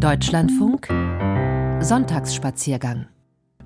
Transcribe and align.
Deutschlandfunk 0.00 0.88
Sonntagsspaziergang 1.80 3.06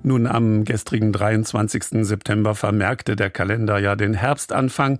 nun, 0.03 0.27
am 0.27 0.65
gestrigen 0.65 1.13
23. 1.13 2.05
September 2.05 2.53
vermerkte 2.53 3.15
der 3.15 3.31
Kalender 3.31 3.79
ja 3.79 3.95
den 3.95 4.13
Herbstanfang. 4.13 4.99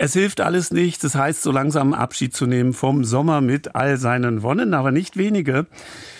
Es 0.00 0.12
hilft 0.12 0.40
alles 0.40 0.70
nichts. 0.70 1.02
Es 1.02 1.16
heißt, 1.16 1.42
so 1.42 1.50
langsam 1.50 1.92
Abschied 1.92 2.32
zu 2.32 2.46
nehmen 2.46 2.72
vom 2.72 3.02
Sommer 3.02 3.40
mit 3.40 3.74
all 3.74 3.96
seinen 3.96 4.42
Wonnen, 4.42 4.72
aber 4.72 4.92
nicht 4.92 5.16
wenige 5.16 5.66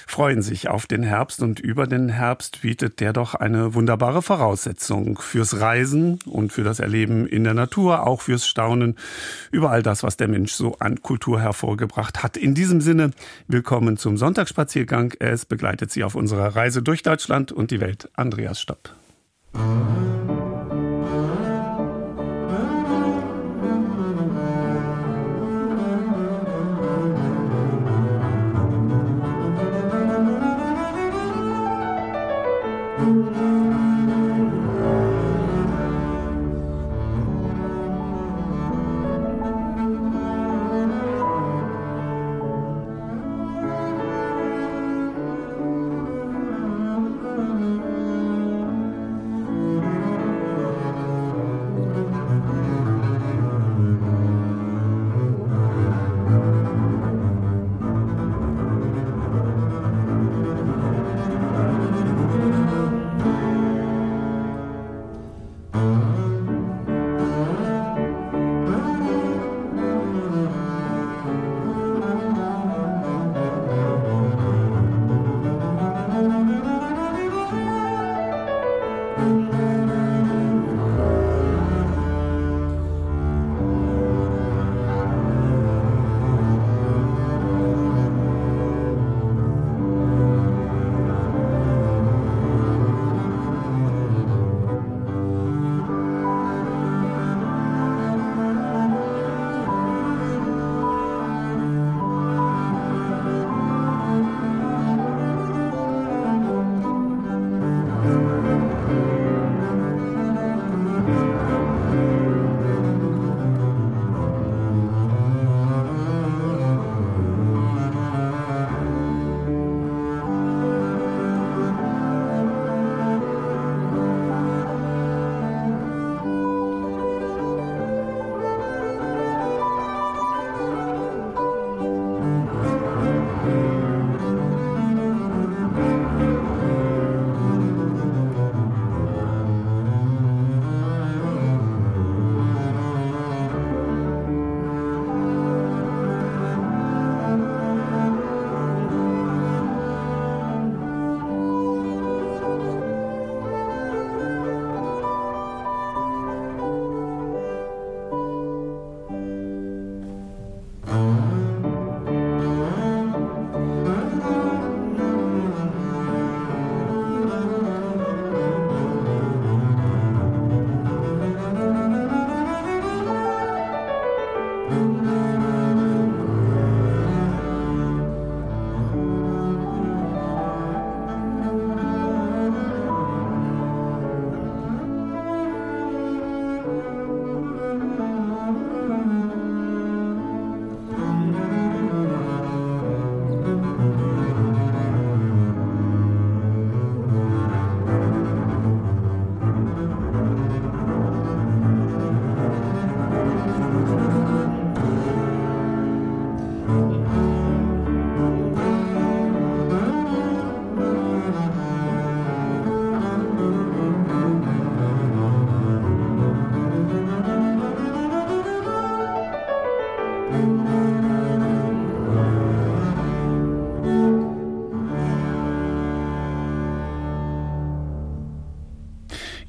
freuen 0.04 0.42
sich 0.42 0.68
auf 0.68 0.88
den 0.88 1.04
Herbst 1.04 1.42
und 1.42 1.60
über 1.60 1.86
den 1.86 2.08
Herbst 2.08 2.62
bietet 2.62 2.98
der 2.98 3.12
doch 3.12 3.36
eine 3.36 3.74
wunderbare 3.74 4.20
Voraussetzung 4.20 5.18
fürs 5.18 5.60
Reisen 5.60 6.18
und 6.26 6.52
für 6.52 6.64
das 6.64 6.80
Erleben 6.80 7.28
in 7.28 7.44
der 7.44 7.54
Natur, 7.54 8.04
auch 8.04 8.22
fürs 8.22 8.48
Staunen 8.48 8.96
über 9.52 9.70
all 9.70 9.84
das, 9.84 10.02
was 10.02 10.16
der 10.16 10.26
Mensch 10.26 10.54
so 10.54 10.76
an 10.80 11.00
Kultur 11.00 11.40
hervorgebracht 11.40 12.24
hat. 12.24 12.36
In 12.36 12.54
diesem 12.56 12.80
Sinne, 12.80 13.12
willkommen 13.46 13.96
zum 13.96 14.16
Sonntagsspaziergang. 14.16 15.14
Es 15.20 15.44
begleitet 15.44 15.92
Sie 15.92 16.02
auf 16.02 16.16
unserer 16.16 16.56
Reise 16.56 16.82
durch 16.82 17.04
Deutschland 17.04 17.52
und 17.52 17.70
die 17.70 17.80
Welt. 17.80 18.10
Andreas 18.14 18.60
Stopp. 18.60 18.92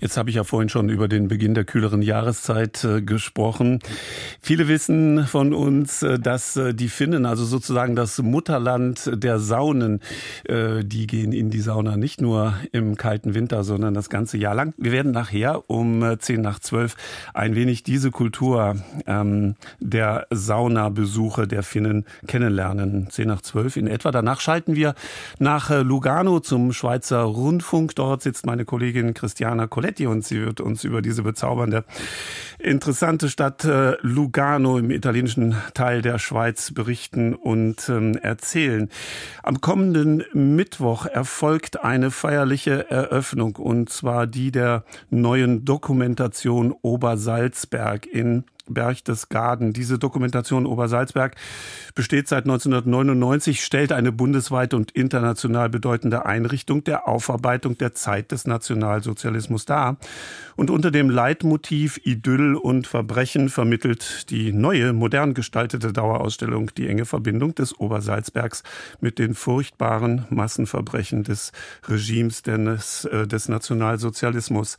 Jetzt 0.10 0.18
habe 0.18 0.32
ich 0.32 0.38
ja 0.38 0.44
vorhin 0.44 0.70
schon 0.70 0.90
über 0.90 1.08
den 1.08 1.28
Beginn 1.28 1.54
der 1.54 1.66
kühleren 1.66 2.02
Jahreszeit 2.02 2.84
äh, 2.84 3.04
gesprochen. 3.04 3.78
Viele 4.50 4.68
wissen 4.68 5.28
von 5.28 5.54
uns, 5.54 6.02
äh, 6.02 6.18
dass 6.18 6.58
äh, 6.58 6.74
die 6.74 6.90
Finnen, 6.90 7.28
also 7.28 7.46
sozusagen 7.46 7.96
das 7.96 8.20
Mutterland 8.20 9.12
der 9.14 9.38
Saunen, 9.38 10.00
äh, 10.46 10.84
die 10.84 11.06
gehen 11.06 11.34
in 11.34 11.52
die 11.52 11.60
Sauna 11.60 11.98
nicht 11.98 12.20
nur 12.20 12.56
im 12.72 12.98
kalten 12.98 13.36
Winter, 13.36 13.64
sondern 13.64 13.94
das 13.94 14.10
ganze 14.10 14.40
Jahr 14.40 14.56
lang. 14.56 14.74
Wir 14.76 14.92
werden 14.92 15.12
nachher 15.12 15.70
um 15.70 16.02
äh, 16.02 16.18
zehn 16.18 16.42
nach 16.42 16.58
zwölf 16.58 16.96
ein 17.36 17.54
wenig 17.54 17.84
diese 17.84 18.10
Kultur 18.10 18.78
ähm, 19.06 19.54
der 19.80 20.26
Saunabesuche 20.32 21.48
der 21.48 21.62
Finnen 21.62 22.06
kennenlernen. 22.26 23.12
Zehn 23.12 23.28
nach 23.28 23.42
zwölf 23.42 23.78
in 23.78 23.86
etwa. 23.86 24.10
Danach 24.10 24.40
schalten 24.40 24.76
wir 24.76 24.96
nach 25.38 25.70
Lugano 25.70 26.40
zum 26.40 26.74
Schweizer 26.74 27.22
Rundfunk. 27.22 27.94
Dort 27.94 28.24
sitzt 28.24 28.48
meine 28.48 28.66
Kollegin 28.66 29.14
Christiana 29.14 29.68
Coletti 29.68 30.08
und 30.08 30.26
sie 30.26 30.42
wird 30.42 30.60
uns 30.60 30.84
über 30.84 31.04
diese 31.04 31.22
bezaubernde, 31.22 31.84
interessante 32.58 33.30
Stadt 33.30 33.64
äh, 33.64 33.94
Lugano 34.40 34.78
im 34.78 34.90
italienischen 34.90 35.54
Teil 35.74 36.02
der 36.02 36.18
Schweiz 36.18 36.74
berichten 36.74 37.36
und 37.36 37.90
ähm, 37.90 38.16
erzählen. 38.16 38.88
Am 39.44 39.60
kommenden 39.60 40.24
Mittwoch 40.32 41.06
erfolgt 41.06 41.84
eine 41.84 42.10
feierliche 42.10 42.90
Eröffnung 42.90 43.58
und 43.58 43.90
zwar 43.90 44.28
die 44.28 44.52
der 44.54 44.86
neuen 45.10 45.66
Dokumentation 45.66 46.74
Obersalzberg 46.82 48.06
in 48.06 48.46
Berchtesgaden. 48.70 49.74
Diese 49.74 50.00
Dokumentation 50.00 50.66
Obersalzberg 50.66 51.36
besteht 51.96 52.28
seit 52.28 52.46
1999, 52.46 53.64
stellt 53.64 53.92
eine 53.92 54.12
bundesweit 54.12 54.74
und 54.74 54.92
international 54.92 55.70
bedeutende 55.70 56.26
Einrichtung 56.26 56.84
der 56.84 57.08
Aufarbeitung 57.08 57.78
der 57.78 57.94
Zeit 57.94 58.32
des 58.32 58.48
Nationalsozialismus 58.48 59.66
dar. 59.66 59.98
Und 60.56 60.70
unter 60.70 60.92
dem 60.92 61.10
Leitmotiv 61.10 62.00
Idyll 62.04 62.56
und 62.56 62.86
Verbrechen 62.86 63.50
vermittelt 63.50 64.30
die 64.30 64.52
neue, 64.52 64.94
modern 64.94 65.34
gestaltete 65.34 65.94
Dauerausstellung 65.94 66.72
die 66.76 66.88
enge 66.88 67.06
Verbindung 67.06 67.56
des 67.56 67.80
Obersalzbergs 67.80 68.64
mit 69.00 69.20
den 69.20 69.36
furchtbaren 69.36 70.26
Massenverbrechen 70.30 71.24
des 71.24 71.52
Regimes 71.88 72.42
des, 72.42 73.06
äh, 73.06 73.28
des 73.28 73.50
Nationalsozialismus. 73.50 74.78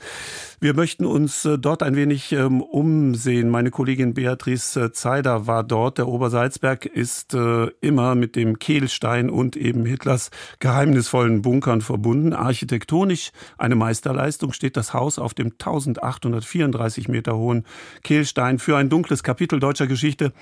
Wir 0.61 0.75
möchten 0.75 1.07
uns 1.07 1.45
äh, 1.45 1.59
dort 1.59 1.83
ein 1.83 1.97
wenig 1.97 2.33
ähm, 2.33 2.61
umsehen. 2.61 3.49
Meine 3.49 3.71
Kollegin 3.81 4.13
Beatrice 4.13 4.93
Zeider 4.93 5.47
war 5.47 5.65
dort. 5.65 5.97
Der 5.97 6.07
Obersalzberg 6.07 6.85
ist 6.85 7.33
äh, 7.33 7.69
immer 7.81 8.15
mit 8.15 8.37
dem 8.37 8.59
Kehlstein 8.59 9.31
und 9.31 9.57
eben 9.57 9.87
Hitlers 9.87 10.31
geheimnisvollen 10.59 11.41
Bunkern 11.41 11.81
verbunden. 11.81 12.35
Architektonisch 12.35 13.31
eine 13.57 13.77
Meisterleistung 13.77 14.53
steht 14.53 14.77
das 14.77 14.93
Haus 14.93 15.19
auf 15.19 15.33
dem 15.33 15.53
1834 15.53 17.09
Meter 17.09 17.39
hohen 17.39 17.65
Kehlstein 18.03 18.59
für 18.59 18.77
ein 18.77 18.91
dunkles 18.91 19.23
Kapitel 19.23 19.59
deutscher 19.61 19.87
Geschichte, 19.87 20.35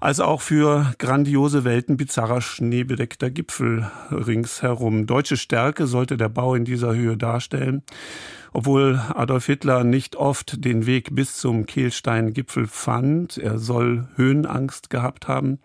als 0.00 0.18
auch 0.18 0.40
für 0.40 0.92
grandiose 0.98 1.62
Welten 1.62 1.96
bizarrer 1.96 2.40
schneebedeckter 2.40 3.30
Gipfel 3.30 3.88
ringsherum. 4.10 5.06
Deutsche 5.06 5.36
Stärke 5.36 5.86
sollte 5.86 6.16
der 6.16 6.30
Bau 6.30 6.56
in 6.56 6.64
dieser 6.64 6.96
Höhe 6.96 7.16
darstellen. 7.16 7.84
Obwohl 8.54 9.00
Adolf 9.14 9.46
Hitler 9.46 9.82
nicht 9.82 10.16
oft 10.16 10.64
den 10.64 10.84
Weg 10.84 11.14
bis 11.14 11.38
zum 11.38 11.64
Kehlsteingipfel 11.64 12.66
fand, 12.66 13.38
er 13.38 13.58
soll 13.58 14.08
Höhenangst 14.16 14.90
gehabt 14.90 15.26
haben, 15.26 15.58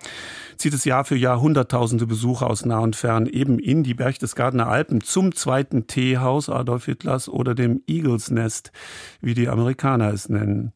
zieht 0.56 0.74
es 0.74 0.86
Jahr 0.86 1.04
für 1.04 1.18
Jahr 1.18 1.42
Hunderttausende 1.42 2.08
Besucher 2.08 2.50
aus 2.50 2.66
nah 2.66 2.80
und 2.80 2.96
fern 2.96 3.26
eben 3.26 3.60
in 3.60 3.84
die 3.84 3.94
Berchtesgadener 3.94 4.68
Alpen 4.68 5.02
zum 5.02 5.36
zweiten 5.36 5.88
Teehaus 5.88 6.50
Adolf 6.50 6.86
Hitlers 6.86 7.28
oder 7.28 7.56
dem 7.56 7.82
Eagles 7.88 8.32
Nest, 8.32 8.72
wie 9.20 9.34
die 9.34 9.50
Amerikaner 9.50 10.14
es 10.14 10.30
nennen. 10.30 10.72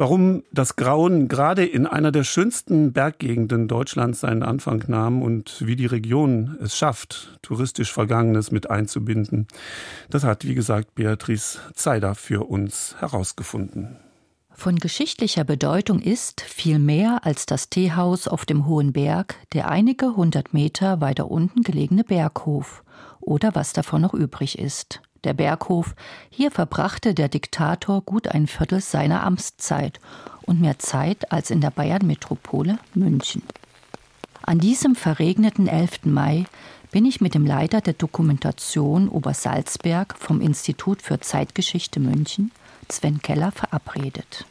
Warum 0.00 0.44
das 0.50 0.76
Grauen 0.76 1.28
gerade 1.28 1.62
in 1.66 1.86
einer 1.86 2.10
der 2.10 2.24
schönsten 2.24 2.94
Berggegenden 2.94 3.68
Deutschlands 3.68 4.20
seinen 4.20 4.42
Anfang 4.42 4.82
nahm 4.86 5.20
und 5.20 5.62
wie 5.66 5.76
die 5.76 5.84
Region 5.84 6.56
es 6.58 6.74
schafft, 6.74 7.38
touristisch 7.42 7.92
Vergangenes 7.92 8.50
mit 8.50 8.70
einzubinden, 8.70 9.46
das 10.08 10.24
hat, 10.24 10.46
wie 10.46 10.54
gesagt, 10.54 10.94
Beatrice 10.94 11.58
Zeider 11.74 12.14
für 12.14 12.48
uns 12.48 12.96
herausgefunden. 12.98 13.98
Von 14.52 14.76
geschichtlicher 14.76 15.44
Bedeutung 15.44 16.00
ist 16.00 16.40
viel 16.40 16.78
mehr 16.78 17.20
als 17.24 17.44
das 17.44 17.68
Teehaus 17.68 18.26
auf 18.26 18.46
dem 18.46 18.66
Hohen 18.66 18.94
Berg 18.94 19.34
der 19.52 19.68
einige 19.68 20.16
hundert 20.16 20.54
Meter 20.54 21.02
weiter 21.02 21.30
unten 21.30 21.60
gelegene 21.60 22.04
Berghof 22.04 22.84
oder 23.20 23.54
was 23.54 23.74
davon 23.74 24.00
noch 24.00 24.14
übrig 24.14 24.58
ist 24.58 25.02
der 25.24 25.34
Berghof, 25.34 25.94
hier 26.30 26.50
verbrachte 26.50 27.14
der 27.14 27.28
Diktator 27.28 28.02
gut 28.02 28.28
ein 28.28 28.46
Viertel 28.46 28.80
seiner 28.80 29.22
Amtszeit 29.24 30.00
und 30.42 30.60
mehr 30.60 30.78
Zeit 30.78 31.32
als 31.32 31.50
in 31.50 31.60
der 31.60 31.70
Bayern-Metropole 31.70 32.78
München. 32.94 33.42
An 34.42 34.58
diesem 34.58 34.94
verregneten 34.94 35.66
11. 35.66 36.06
Mai 36.06 36.44
bin 36.90 37.04
ich 37.04 37.20
mit 37.20 37.34
dem 37.34 37.46
Leiter 37.46 37.80
der 37.80 37.92
Dokumentation 37.92 39.08
Obersalzberg 39.08 40.16
vom 40.18 40.40
Institut 40.40 41.02
für 41.02 41.20
Zeitgeschichte 41.20 42.00
München, 42.00 42.50
Sven 42.90 43.22
Keller, 43.22 43.52
verabredet. 43.52 44.46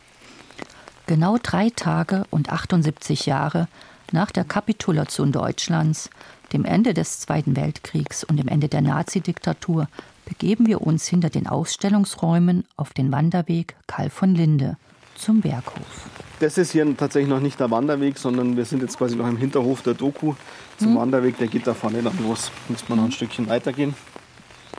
Genau 1.08 1.38
drei 1.42 1.70
Tage 1.72 2.24
und 2.30 2.50
78 2.50 3.26
Jahre 3.26 3.68
nach 4.12 4.32
der 4.32 4.44
Kapitulation 4.44 5.32
Deutschlands, 5.32 6.10
dem 6.54 6.66
Ende 6.66 6.94
des 6.94 7.20
Zweiten 7.20 7.56
Weltkriegs 7.56 8.24
und 8.24 8.38
dem 8.38 8.48
Ende 8.48 8.70
der 8.70 8.82
Nazidiktatur 8.82 9.88
begeben 10.30 10.68
wir 10.68 10.82
uns 10.82 11.08
hinter 11.08 11.30
den 11.30 11.48
Ausstellungsräumen 11.48 12.64
auf 12.78 12.94
den 12.94 13.12
Wanderweg 13.12 13.76
Karl 13.88 14.10
von 14.10 14.36
Linde 14.36 14.78
zum 15.16 15.42
Berghof. 15.42 16.08
Das 16.40 16.58
ist 16.58 16.72
hier 16.72 16.96
tatsächlich 16.96 17.30
noch 17.30 17.42
nicht 17.42 17.60
der 17.60 17.70
Wanderweg, 17.72 18.18
sondern 18.18 18.56
wir 18.56 18.64
sind 18.64 18.82
jetzt 18.82 18.98
quasi 18.98 19.16
noch 19.16 19.28
im 19.28 19.38
Hinterhof 19.38 19.82
der 19.82 19.96
Doku 19.96 20.36
zum 20.78 20.90
hm. 20.90 20.96
Wanderweg. 20.96 21.38
Der 21.40 21.48
geht 21.48 21.68
da 21.68 21.74
vorne 21.74 22.02
dann 22.02 22.18
los. 22.24 22.52
Muss 22.70 22.88
man 22.88 23.00
noch 23.00 23.06
ein 23.06 23.12
Stückchen 23.12 23.50
weitergehen. 23.50 23.94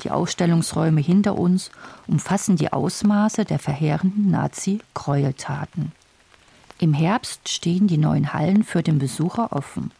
Die 0.05 0.11
Ausstellungsräume 0.11 1.03
hinter 1.03 1.37
uns 1.37 1.71
umfassen 2.07 2.57
die 2.57 2.73
Ausmaße 2.73 3.45
der 3.45 3.59
verheerenden 3.59 4.31
Nazi-Gräueltaten. 4.31 5.93
Im 6.81 6.95
Herbst 6.95 7.51
stehen 7.51 7.89
die 7.89 7.99
neuen 7.99 8.33
Hallen 8.33 8.65
für 8.65 8.83
den 8.83 8.99
Besucher 8.99 9.53
offen. 9.53 9.91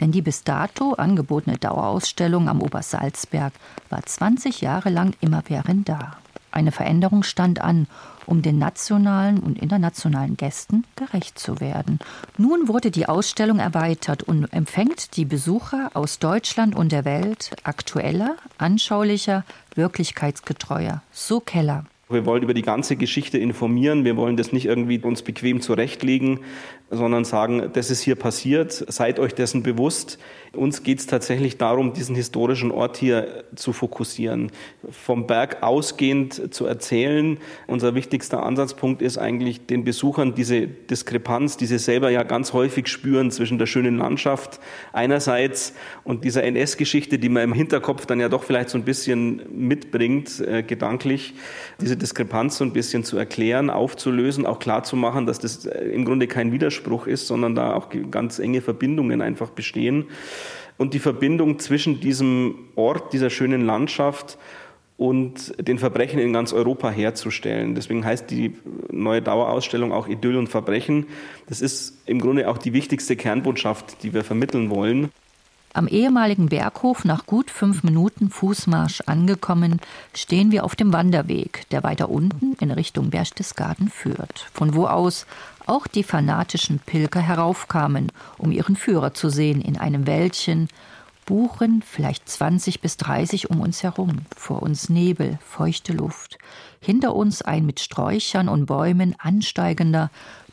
Denn 0.00 0.10
die 0.10 0.20
bis 0.20 0.42
dato 0.42 0.94
angebotene 0.94 1.58
Dauerausstellung 1.58 2.48
am 2.48 2.60
Obersalzberg 2.60 3.52
war 3.88 4.04
20 4.04 4.60
Jahre 4.60 4.90
lang 4.90 5.14
immerwährend 5.20 5.88
da. 5.88 6.16
Eine 6.50 6.72
Veränderung 6.72 7.22
stand 7.22 7.60
an, 7.60 7.86
um 8.26 8.42
den 8.42 8.58
nationalen 8.58 9.38
und 9.38 9.60
internationalen 9.60 10.36
Gästen 10.36 10.84
gerecht 10.96 11.38
zu 11.38 11.60
werden. 11.60 12.00
Nun 12.36 12.66
wurde 12.66 12.90
die 12.90 13.06
Ausstellung 13.06 13.60
erweitert 13.60 14.24
und 14.24 14.52
empfängt 14.52 15.16
die 15.16 15.26
Besucher 15.26 15.92
aus 15.94 16.18
Deutschland 16.18 16.74
und 16.74 16.90
der 16.90 17.04
Welt 17.04 17.54
aktueller, 17.62 18.34
anschaulicher, 18.58 19.44
wirklichkeitsgetreuer. 19.76 21.00
So 21.12 21.38
Keller. 21.38 21.84
Wir 22.08 22.26
wollen 22.26 22.42
über 22.42 22.54
die 22.54 22.62
ganze 22.62 22.96
Geschichte 22.96 23.38
informieren. 23.38 24.04
Wir 24.04 24.16
wollen 24.16 24.36
das 24.36 24.52
nicht 24.52 24.66
irgendwie 24.66 24.98
uns 24.98 25.22
bequem 25.22 25.60
zurechtlegen, 25.60 26.40
sondern 26.90 27.24
sagen, 27.24 27.70
das 27.72 27.90
ist 27.90 28.02
hier 28.02 28.16
passiert, 28.16 28.72
seid 28.72 29.18
euch 29.18 29.34
dessen 29.34 29.62
bewusst. 29.62 30.18
Uns 30.52 30.84
geht 30.84 31.00
es 31.00 31.06
tatsächlich 31.06 31.58
darum, 31.58 31.94
diesen 31.94 32.14
historischen 32.14 32.70
Ort 32.70 32.96
hier 32.96 33.44
zu 33.56 33.72
fokussieren, 33.72 34.52
vom 34.88 35.26
Berg 35.26 35.62
ausgehend 35.64 36.54
zu 36.54 36.66
erzählen. 36.66 37.38
Unser 37.66 37.96
wichtigster 37.96 38.44
Ansatzpunkt 38.44 39.02
ist 39.02 39.18
eigentlich 39.18 39.66
den 39.66 39.82
Besuchern 39.82 40.34
diese 40.34 40.68
Diskrepanz, 40.68 41.56
die 41.56 41.66
sie 41.66 41.78
selber 41.78 42.10
ja 42.10 42.22
ganz 42.22 42.52
häufig 42.52 42.86
spüren 42.86 43.32
zwischen 43.32 43.58
der 43.58 43.66
schönen 43.66 43.98
Landschaft 43.98 44.60
einerseits 44.92 45.74
und 46.04 46.24
dieser 46.24 46.44
NS-Geschichte, 46.44 47.18
die 47.18 47.28
man 47.28 47.42
im 47.42 47.52
Hinterkopf 47.52 48.06
dann 48.06 48.20
ja 48.20 48.28
doch 48.28 48.44
vielleicht 48.44 48.70
so 48.70 48.78
ein 48.78 48.84
bisschen 48.84 49.42
mitbringt, 49.50 50.40
äh, 50.40 50.62
gedanklich, 50.62 51.34
diese 51.80 51.96
Diskrepanz 51.96 52.58
so 52.58 52.64
ein 52.64 52.72
bisschen 52.72 53.02
zu 53.02 53.18
erklären, 53.18 53.70
aufzulösen, 53.70 54.46
auch 54.46 54.60
klar 54.60 54.84
zu 54.84 54.94
machen, 54.94 55.26
dass 55.26 55.40
das 55.40 55.66
äh, 55.66 55.84
im 55.86 56.04
Grunde 56.04 56.28
kein 56.28 56.52
Widerspruch 56.52 56.73
ist, 57.06 57.26
sondern 57.26 57.54
da 57.54 57.74
auch 57.74 57.88
ganz 58.10 58.38
enge 58.38 58.60
Verbindungen 58.60 59.22
einfach 59.22 59.50
bestehen 59.50 60.06
und 60.78 60.94
die 60.94 60.98
Verbindung 60.98 61.58
zwischen 61.58 62.00
diesem 62.00 62.56
Ort, 62.74 63.12
dieser 63.12 63.30
schönen 63.30 63.64
Landschaft 63.64 64.38
und 64.96 65.54
den 65.66 65.78
Verbrechen 65.78 66.18
in 66.20 66.32
ganz 66.32 66.52
Europa 66.52 66.90
herzustellen. 66.90 67.74
Deswegen 67.74 68.04
heißt 68.04 68.30
die 68.30 68.56
neue 68.90 69.22
Dauerausstellung 69.22 69.92
auch 69.92 70.06
Idyll 70.06 70.36
und 70.36 70.48
Verbrechen. 70.48 71.06
Das 71.48 71.60
ist 71.60 71.98
im 72.06 72.20
Grunde 72.20 72.48
auch 72.48 72.58
die 72.58 72.72
wichtigste 72.72 73.16
Kernbotschaft, 73.16 74.02
die 74.02 74.14
wir 74.14 74.24
vermitteln 74.24 74.70
wollen. 74.70 75.10
Am 75.76 75.88
ehemaligen 75.88 76.50
Berghof 76.50 77.04
nach 77.04 77.26
gut 77.26 77.50
fünf 77.50 77.82
Minuten 77.82 78.30
Fußmarsch 78.30 79.00
angekommen, 79.06 79.80
stehen 80.14 80.52
wir 80.52 80.62
auf 80.62 80.76
dem 80.76 80.92
Wanderweg, 80.92 81.64
der 81.72 81.82
weiter 81.82 82.10
unten 82.10 82.54
in 82.60 82.70
Richtung 82.70 83.10
Berchtesgaden 83.10 83.88
führt, 83.88 84.48
von 84.54 84.76
wo 84.76 84.86
aus 84.86 85.26
auch 85.66 85.86
die 85.86 86.02
fanatischen 86.02 86.78
Pilger 86.78 87.20
heraufkamen, 87.20 88.12
um 88.38 88.52
ihren 88.52 88.76
Führer 88.76 89.14
zu 89.14 89.28
sehen 89.28 89.60
in 89.60 89.78
einem 89.78 90.06
Wäldchen, 90.06 90.68
Buchen, 91.26 91.82
vielleicht 91.82 92.28
20 92.28 92.80
bis 92.80 92.98
30 92.98 93.50
um 93.50 93.60
uns 93.60 93.82
herum, 93.82 94.26
vor 94.36 94.62
uns 94.62 94.90
Nebel, 94.90 95.38
feuchte 95.44 95.94
Luft, 95.94 96.38
hinter 96.80 97.14
uns 97.14 97.40
ein 97.40 97.64
mit 97.64 97.80
Sträuchern 97.80 98.48
und 98.48 98.66
Bäumen 98.66 99.14
ansteigender, 99.18 100.10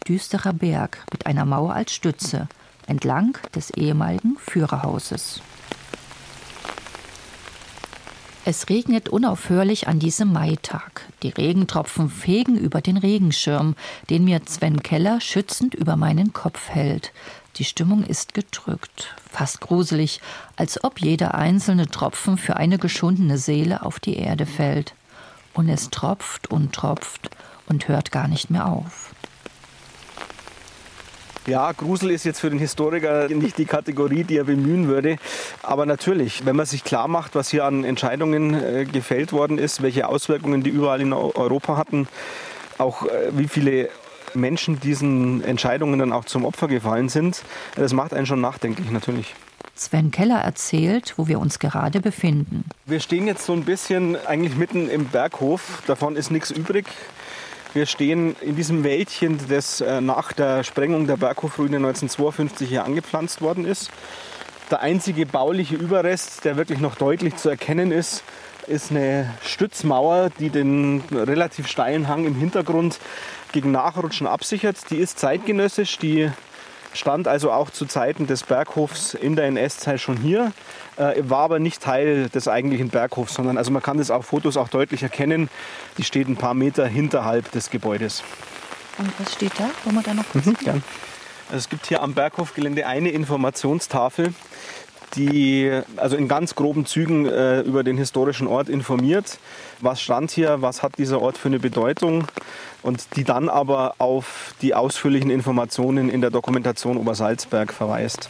düsterer 0.08 0.54
Berg 0.54 1.06
mit 1.12 1.26
einer 1.26 1.46
Mauer 1.46 1.74
als 1.74 1.94
Stütze, 1.94 2.48
entlang 2.88 3.38
des 3.54 3.72
ehemaligen 3.72 4.38
Führerhauses. 4.38 5.42
Es 8.44 8.70
regnet 8.70 9.08
unaufhörlich 9.08 9.88
an 9.88 10.00
diesem 10.00 10.34
Maitag. 10.34 11.04
Die 11.22 11.30
Regentropfen 11.30 12.10
fegen 12.10 12.58
über 12.58 12.82
den 12.82 12.98
Regenschirm, 12.98 13.76
den 14.10 14.24
mir 14.24 14.42
Sven 14.48 14.82
Keller 14.82 15.22
schützend 15.22 15.76
über 15.76 15.96
meinen 15.96 16.34
Kopf 16.34 16.70
hält. 16.70 17.14
Die 17.58 17.64
Stimmung 17.64 18.04
ist 18.04 18.34
gedrückt, 18.34 19.14
fast 19.30 19.62
gruselig, 19.62 20.22
als 20.56 20.84
ob 20.84 21.00
jeder 21.00 21.36
einzelne 21.36 21.88
Tropfen 21.88 22.36
für 22.40 22.58
eine 22.58 22.80
geschundene 22.80 23.38
Seele 23.38 23.86
auf 23.86 24.00
die 24.00 24.18
Erde 24.18 24.48
fällt. 24.48 24.96
Und 25.54 25.70
es 25.70 25.92
tropft 25.92 26.50
und 26.50 26.74
tropft 26.74 27.30
und 27.68 27.88
hört 27.90 28.12
gar 28.12 28.28
nicht 28.28 28.50
mehr 28.50 28.66
auf. 28.66 29.11
Ja, 31.48 31.72
Grusel 31.72 32.12
ist 32.12 32.24
jetzt 32.24 32.40
für 32.40 32.52
den 32.52 32.60
Historiker 32.60 33.28
nicht 33.30 33.58
die 33.58 33.66
Kategorie, 33.66 34.24
die 34.24 34.38
er 34.38 34.44
bemühen 34.44 34.88
würde. 34.88 35.18
Aber 35.64 35.88
natürlich, 35.88 36.46
wenn 36.46 36.56
man 36.56 36.68
sich 36.68 36.84
klar 36.84 37.08
macht, 37.08 37.34
was 37.34 37.50
hier 37.50 37.66
an 37.66 37.84
Entscheidungen 37.84 38.54
äh, 38.54 38.86
gefällt 38.86 39.34
worden 39.34 39.58
ist, 39.58 39.82
welche 39.82 40.08
Auswirkungen 40.08 40.62
die 40.62 40.70
überall 40.70 41.02
in 41.02 41.14
Europa 41.14 41.78
hatten, 41.78 42.08
auch 42.78 43.04
äh, 43.08 43.32
wie 43.32 43.48
viele 43.48 43.90
Menschen 44.36 44.80
diesen 44.80 45.44
Entscheidungen 45.44 46.00
dann 46.00 46.14
auch 46.14 46.26
zum 46.26 46.46
Opfer 46.46 46.68
gefallen 46.68 47.10
sind, 47.10 47.42
das 47.76 47.92
macht 47.92 48.14
einen 48.14 48.26
schon 48.26 48.40
nachdenklich 48.40 48.92
natürlich. 48.92 49.36
Sven 49.76 50.12
Keller 50.12 50.40
erzählt, 50.40 51.16
wo 51.18 51.28
wir 51.28 51.40
uns 51.40 51.58
gerade 51.58 52.02
befinden. 52.02 52.66
Wir 52.86 53.00
stehen 53.00 53.26
jetzt 53.26 53.46
so 53.46 53.54
ein 53.54 53.64
bisschen 53.64 54.16
eigentlich 54.28 54.56
mitten 54.56 54.90
im 54.90 55.06
Berghof. 55.06 55.82
Davon 55.88 56.16
ist 56.16 56.30
nichts 56.30 56.52
übrig. 56.52 56.86
Wir 57.74 57.86
stehen 57.86 58.36
in 58.42 58.58
diesem 58.58 58.84
Wäldchen, 58.84 59.40
das 59.48 59.80
äh, 59.80 60.02
nach 60.02 60.34
der 60.34 60.66
Sprengung 60.66 61.08
der 61.08 61.16
Berghofruine 61.16 61.78
1952 61.78 62.68
hier 62.68 62.84
angepflanzt 62.84 63.40
worden 63.42 63.64
ist. 63.64 63.92
Der 64.70 64.82
einzige 64.82 65.26
bauliche 65.26 65.76
Überrest, 65.78 66.44
der 66.44 66.58
wirklich 66.58 66.80
noch 66.80 66.96
deutlich 66.96 67.38
zu 67.38 67.48
erkennen 67.48 67.94
ist, 67.94 68.24
ist 68.68 68.92
eine 68.92 69.34
Stützmauer, 69.42 70.32
die 70.38 70.50
den 70.50 71.02
relativ 71.14 71.68
steilen 71.70 72.10
Hang 72.10 72.26
im 72.26 72.36
Hintergrund 72.36 73.00
gegen 73.54 73.72
Nachrutschen 73.72 74.28
absichert. 74.28 74.76
Die 74.90 74.98
ist 74.98 75.18
zeitgenössisch, 75.18 75.98
die 75.98 76.30
stand 76.94 77.30
also 77.30 77.54
auch 77.54 77.70
zu 77.70 77.86
Zeiten 77.86 78.28
des 78.28 78.44
Berghofs 78.44 79.14
in 79.14 79.38
der 79.38 79.46
NS-Zeit 79.46 80.02
schon 80.02 80.18
hier, 80.18 80.52
äh, 81.02 81.30
war 81.30 81.40
aber 81.40 81.60
nicht 81.60 81.82
Teil 81.82 82.30
des 82.30 82.48
eigentlichen 82.48 82.90
Berghofs, 82.90 83.34
sondern 83.34 83.58
also 83.58 83.72
man 83.72 83.82
kann 83.82 83.98
das 83.98 84.12
auf 84.12 84.26
Fotos 84.28 84.58
auch 84.58 84.70
deutlich 84.70 85.02
erkennen. 85.04 85.50
Die 85.98 86.04
steht 86.04 86.28
ein 86.28 86.38
paar 86.38 86.54
Meter 86.54 86.86
hinterhalb 86.86 87.52
des 87.52 87.70
Gebäudes. 87.70 88.24
Und 88.98 89.12
was 89.20 89.34
steht 89.34 89.54
da? 89.58 89.70
Wollen 89.84 89.96
wir 89.96 90.04
da 90.04 90.14
noch 90.14 90.30
kurz 90.32 90.46
mhm, 90.46 90.56
also 90.68 90.82
Es 91.56 91.70
gibt 91.70 91.88
hier 91.88 92.04
am 92.04 92.14
Berghofgelände 92.14 92.86
eine 92.86 93.10
Informationstafel, 93.10 94.34
die 95.16 95.72
also 95.98 96.16
in 96.16 96.28
ganz 96.28 96.56
groben 96.56 96.86
Zügen 96.86 97.26
äh, 97.26 97.62
über 97.62 97.84
den 97.84 97.98
historischen 97.98 98.48
Ort 98.48 98.70
informiert. 98.70 99.40
Was 99.80 100.02
stand 100.02 100.32
hier, 100.32 100.62
was 100.62 100.84
hat 100.84 100.98
dieser 100.98 101.22
Ort 101.22 101.38
für 101.38 101.50
eine 101.50 101.60
Bedeutung 101.60 102.28
und 102.84 103.16
die 103.16 103.24
dann 103.24 103.50
aber 103.50 103.96
auf 103.98 104.54
die 104.62 104.76
ausführlichen 104.76 105.32
Informationen 105.32 106.10
in 106.10 106.22
der 106.22 106.30
Dokumentation 106.30 106.98
Obersalzberg 106.98 107.74
verweist. 107.74 108.30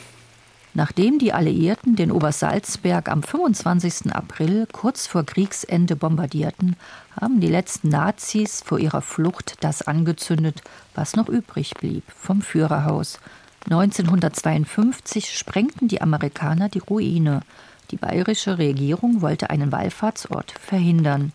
Nachdem 0.73 1.19
die 1.19 1.33
Alliierten 1.33 1.97
den 1.97 2.11
Obersalzberg 2.11 3.09
am 3.09 3.23
25. 3.23 4.13
April 4.13 4.67
kurz 4.71 5.05
vor 5.05 5.25
Kriegsende 5.25 5.97
bombardierten, 5.97 6.77
haben 7.19 7.41
die 7.41 7.49
letzten 7.49 7.89
Nazis 7.89 8.61
vor 8.65 8.79
ihrer 8.79 9.01
Flucht 9.01 9.55
das 9.59 9.81
angezündet, 9.81 10.61
was 10.95 11.17
noch 11.17 11.27
übrig 11.27 11.73
blieb 11.73 12.05
vom 12.15 12.41
Führerhaus. 12.41 13.19
1952 13.65 15.37
sprengten 15.37 15.89
die 15.89 16.01
Amerikaner 16.01 16.69
die 16.69 16.79
Ruine. 16.79 17.41
Die 17.91 17.97
bayerische 17.97 18.57
Regierung 18.57 19.21
wollte 19.21 19.49
einen 19.49 19.73
Wallfahrtsort 19.73 20.51
verhindern. 20.51 21.33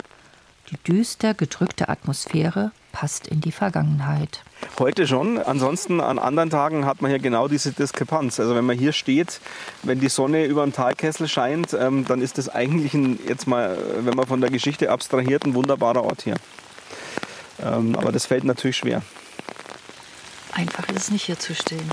Die 0.71 0.79
düster 0.79 1.35
gedrückte 1.35 1.91
Atmosphäre 1.91 2.73
passt 2.93 3.27
in 3.27 3.43
die 3.43 3.53
Vergangenheit. 3.53 4.41
Heute 4.79 5.07
schon. 5.07 5.39
Ansonsten 5.39 6.01
an 6.01 6.19
anderen 6.19 6.51
Tagen 6.51 6.85
hat 6.85 7.01
man 7.01 7.11
hier 7.11 7.19
genau 7.19 7.49
diese 7.49 7.73
Diskrepanz. 7.73 8.39
Also 8.41 8.55
wenn 8.55 8.67
man 8.67 8.79
hier 8.79 8.93
steht, 8.93 9.41
wenn 9.83 10.01
die 10.01 10.09
Sonne 10.09 10.45
über 10.45 10.65
den 10.65 10.73
Talkessel 10.73 11.29
scheint, 11.29 11.73
ähm, 11.73 12.05
dann 12.07 12.21
ist 12.21 12.37
das 12.39 12.49
eigentlich 12.49 12.93
ein, 12.93 13.19
jetzt 13.27 13.47
mal, 13.47 13.77
wenn 14.01 14.15
man 14.15 14.27
von 14.27 14.41
der 14.41 14.51
Geschichte 14.51 14.91
abstrahiert, 14.91 15.45
ein 15.47 15.55
wunderbarer 15.55 16.05
Ort 16.05 16.23
hier. 16.23 16.37
Ähm, 17.63 17.97
aber 17.97 18.13
das 18.13 18.27
fällt 18.27 18.45
natürlich 18.45 18.77
schwer. 18.77 19.03
Einfach 20.53 20.89
ist 20.89 20.97
es 20.97 21.11
nicht 21.11 21.25
hier 21.25 21.39
zu 21.39 21.55
stehen. 21.55 21.91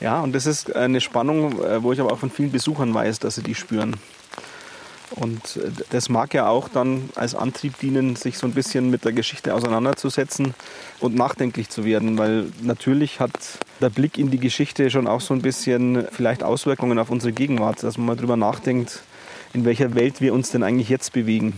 Ja, 0.00 0.20
und 0.20 0.34
das 0.34 0.46
ist 0.46 0.74
eine 0.74 1.00
Spannung, 1.00 1.62
äh, 1.62 1.82
wo 1.82 1.92
ich 1.92 2.00
aber 2.00 2.12
auch 2.12 2.18
von 2.18 2.30
vielen 2.30 2.52
Besuchern 2.52 2.92
weiß, 2.92 3.18
dass 3.18 3.36
sie 3.36 3.42
die 3.42 3.54
spüren. 3.54 3.96
Und 5.10 5.56
äh, 5.56 5.70
das 5.90 6.08
mag 6.08 6.34
ja 6.34 6.48
auch 6.48 6.68
dann 6.68 7.10
als 7.14 7.34
Antrieb 7.34 7.78
dienen, 7.78 8.16
sich 8.16 8.38
so 8.38 8.46
ein 8.46 8.52
bisschen 8.52 8.90
mit 8.90 9.04
der 9.04 9.12
Geschichte 9.12 9.54
auseinanderzusetzen 9.54 10.54
und 11.00 11.14
nachdenklich 11.14 11.68
zu 11.68 11.84
werden, 11.84 12.18
weil 12.18 12.46
natürlich 12.62 13.20
hat 13.20 13.32
der 13.80 13.90
Blick 13.90 14.18
in 14.18 14.30
die 14.30 14.38
Geschichte 14.38 14.90
schon 14.90 15.06
auch 15.06 15.20
so 15.20 15.34
ein 15.34 15.42
bisschen 15.42 16.06
vielleicht 16.10 16.42
Auswirkungen 16.42 16.98
auf 16.98 17.10
unsere 17.10 17.32
Gegenwart, 17.32 17.82
dass 17.82 17.98
man 17.98 18.06
mal 18.06 18.16
drüber 18.16 18.36
nachdenkt, 18.36 19.02
in 19.52 19.64
welcher 19.64 19.94
Welt 19.94 20.20
wir 20.20 20.34
uns 20.34 20.50
denn 20.50 20.62
eigentlich 20.62 20.88
jetzt 20.88 21.12
bewegen. 21.12 21.54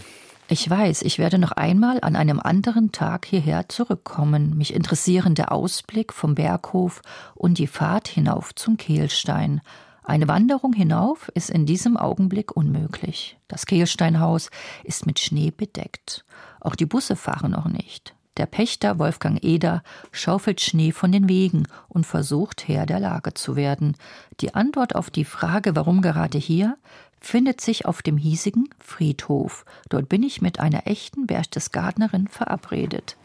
Ich 0.51 0.69
weiß, 0.69 1.03
ich 1.03 1.19
werde 1.19 1.39
noch 1.39 1.53
einmal 1.53 1.99
an 2.01 2.17
einem 2.17 2.41
anderen 2.41 2.91
Tag 2.91 3.27
hierher 3.27 3.69
zurückkommen. 3.69 4.57
Mich 4.57 4.73
interessieren 4.73 5.35
der 5.35 5.53
Ausblick 5.53 6.11
vom 6.11 6.35
Berghof 6.35 7.03
und 7.35 7.59
die 7.59 7.67
Fahrt 7.67 8.09
hinauf 8.09 8.55
zum 8.55 8.79
Kehlstein. 8.79 9.61
Eine 10.09 10.27
Wanderung 10.27 10.73
hinauf 10.73 11.31
ist 11.35 11.51
in 11.51 11.67
diesem 11.67 11.99
Augenblick 11.99 12.57
unmöglich. 12.57 13.37
Das 13.47 13.67
Kehlsteinhaus 13.67 14.49
ist 14.83 15.05
mit 15.05 15.19
Schnee 15.19 15.51
bedeckt. 15.51 16.25
Auch 16.61 16.77
die 16.77 16.87
Busse 16.87 17.15
fahren 17.15 17.51
noch 17.51 17.67
nicht. 17.67 18.15
Der 18.39 18.47
Pächter 18.47 18.99
Wolfgang 18.99 19.45
Eder 19.45 19.83
schaufelt 20.11 20.63
Schnee 20.63 20.93
von 20.93 21.13
den 21.13 21.29
Wegen 21.29 21.69
und 21.89 22.07
versucht, 22.07 22.69
Herr 22.69 22.87
der 22.87 23.01
Lage 23.01 23.35
zu 23.35 23.55
werden. 23.55 23.99
Die 24.41 24.55
Antwort 24.55 24.95
auf 24.95 25.11
die 25.11 25.27
Frage, 25.27 25.77
warum 25.77 26.01
gerade 26.01 26.39
hier, 26.39 26.79
findet 27.21 27.61
sich 27.61 27.85
auf 27.85 28.01
dem 28.01 28.17
hiesigen 28.17 28.71
Friedhof. 28.79 29.67
Dort 29.91 30.09
bin 30.09 30.23
ich 30.23 30.41
mit 30.41 30.59
einer 30.59 30.87
echten 30.87 31.27
Berchtesgadenerin 31.27 32.29
verabredet. 32.29 33.19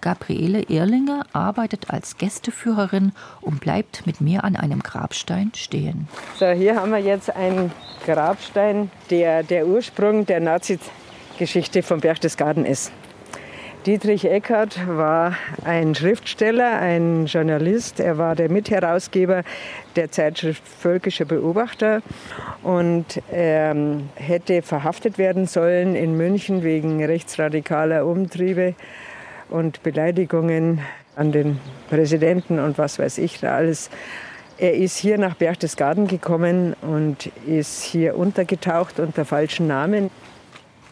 Gabriele 0.00 0.62
Irlinger 0.62 1.24
arbeitet 1.32 1.90
als 1.90 2.16
Gästeführerin 2.16 3.12
und 3.40 3.60
bleibt 3.60 4.06
mit 4.06 4.20
mir 4.20 4.44
an 4.44 4.56
einem 4.56 4.82
Grabstein 4.82 5.52
stehen. 5.54 6.08
So, 6.36 6.46
hier 6.48 6.76
haben 6.76 6.90
wir 6.92 6.98
jetzt 6.98 7.34
einen 7.34 7.72
Grabstein, 8.06 8.90
der 9.10 9.42
der 9.42 9.66
Ursprung 9.66 10.26
der 10.26 10.40
Nazi-Geschichte 10.40 11.82
vom 11.82 12.00
Berchtesgaden 12.00 12.64
ist. 12.64 12.92
Dietrich 13.86 14.28
Eckert 14.28 14.86
war 14.88 15.36
ein 15.64 15.94
Schriftsteller, 15.94 16.78
ein 16.78 17.26
Journalist. 17.26 18.00
Er 18.00 18.18
war 18.18 18.34
der 18.34 18.50
Mitherausgeber 18.50 19.44
der 19.96 20.10
Zeitschrift 20.10 20.62
Völkischer 20.66 21.24
Beobachter 21.24 22.02
und 22.62 23.22
er 23.30 23.74
hätte 24.16 24.62
verhaftet 24.62 25.16
werden 25.16 25.46
sollen 25.46 25.94
in 25.94 26.16
München 26.16 26.64
wegen 26.64 27.02
rechtsradikaler 27.02 28.04
Umtriebe 28.04 28.74
und 29.50 29.82
Beleidigungen 29.82 30.80
an 31.16 31.32
den 31.32 31.58
Präsidenten 31.90 32.58
und 32.58 32.78
was 32.78 32.98
weiß 32.98 33.18
ich 33.18 33.40
da 33.40 33.56
alles. 33.56 33.90
Er 34.58 34.74
ist 34.74 34.96
hier 34.96 35.18
nach 35.18 35.34
Berchtesgaden 35.34 36.08
gekommen 36.08 36.74
und 36.82 37.26
ist 37.46 37.82
hier 37.82 38.16
untergetaucht 38.16 38.98
unter 38.98 39.24
falschen 39.24 39.66
Namen. 39.66 40.10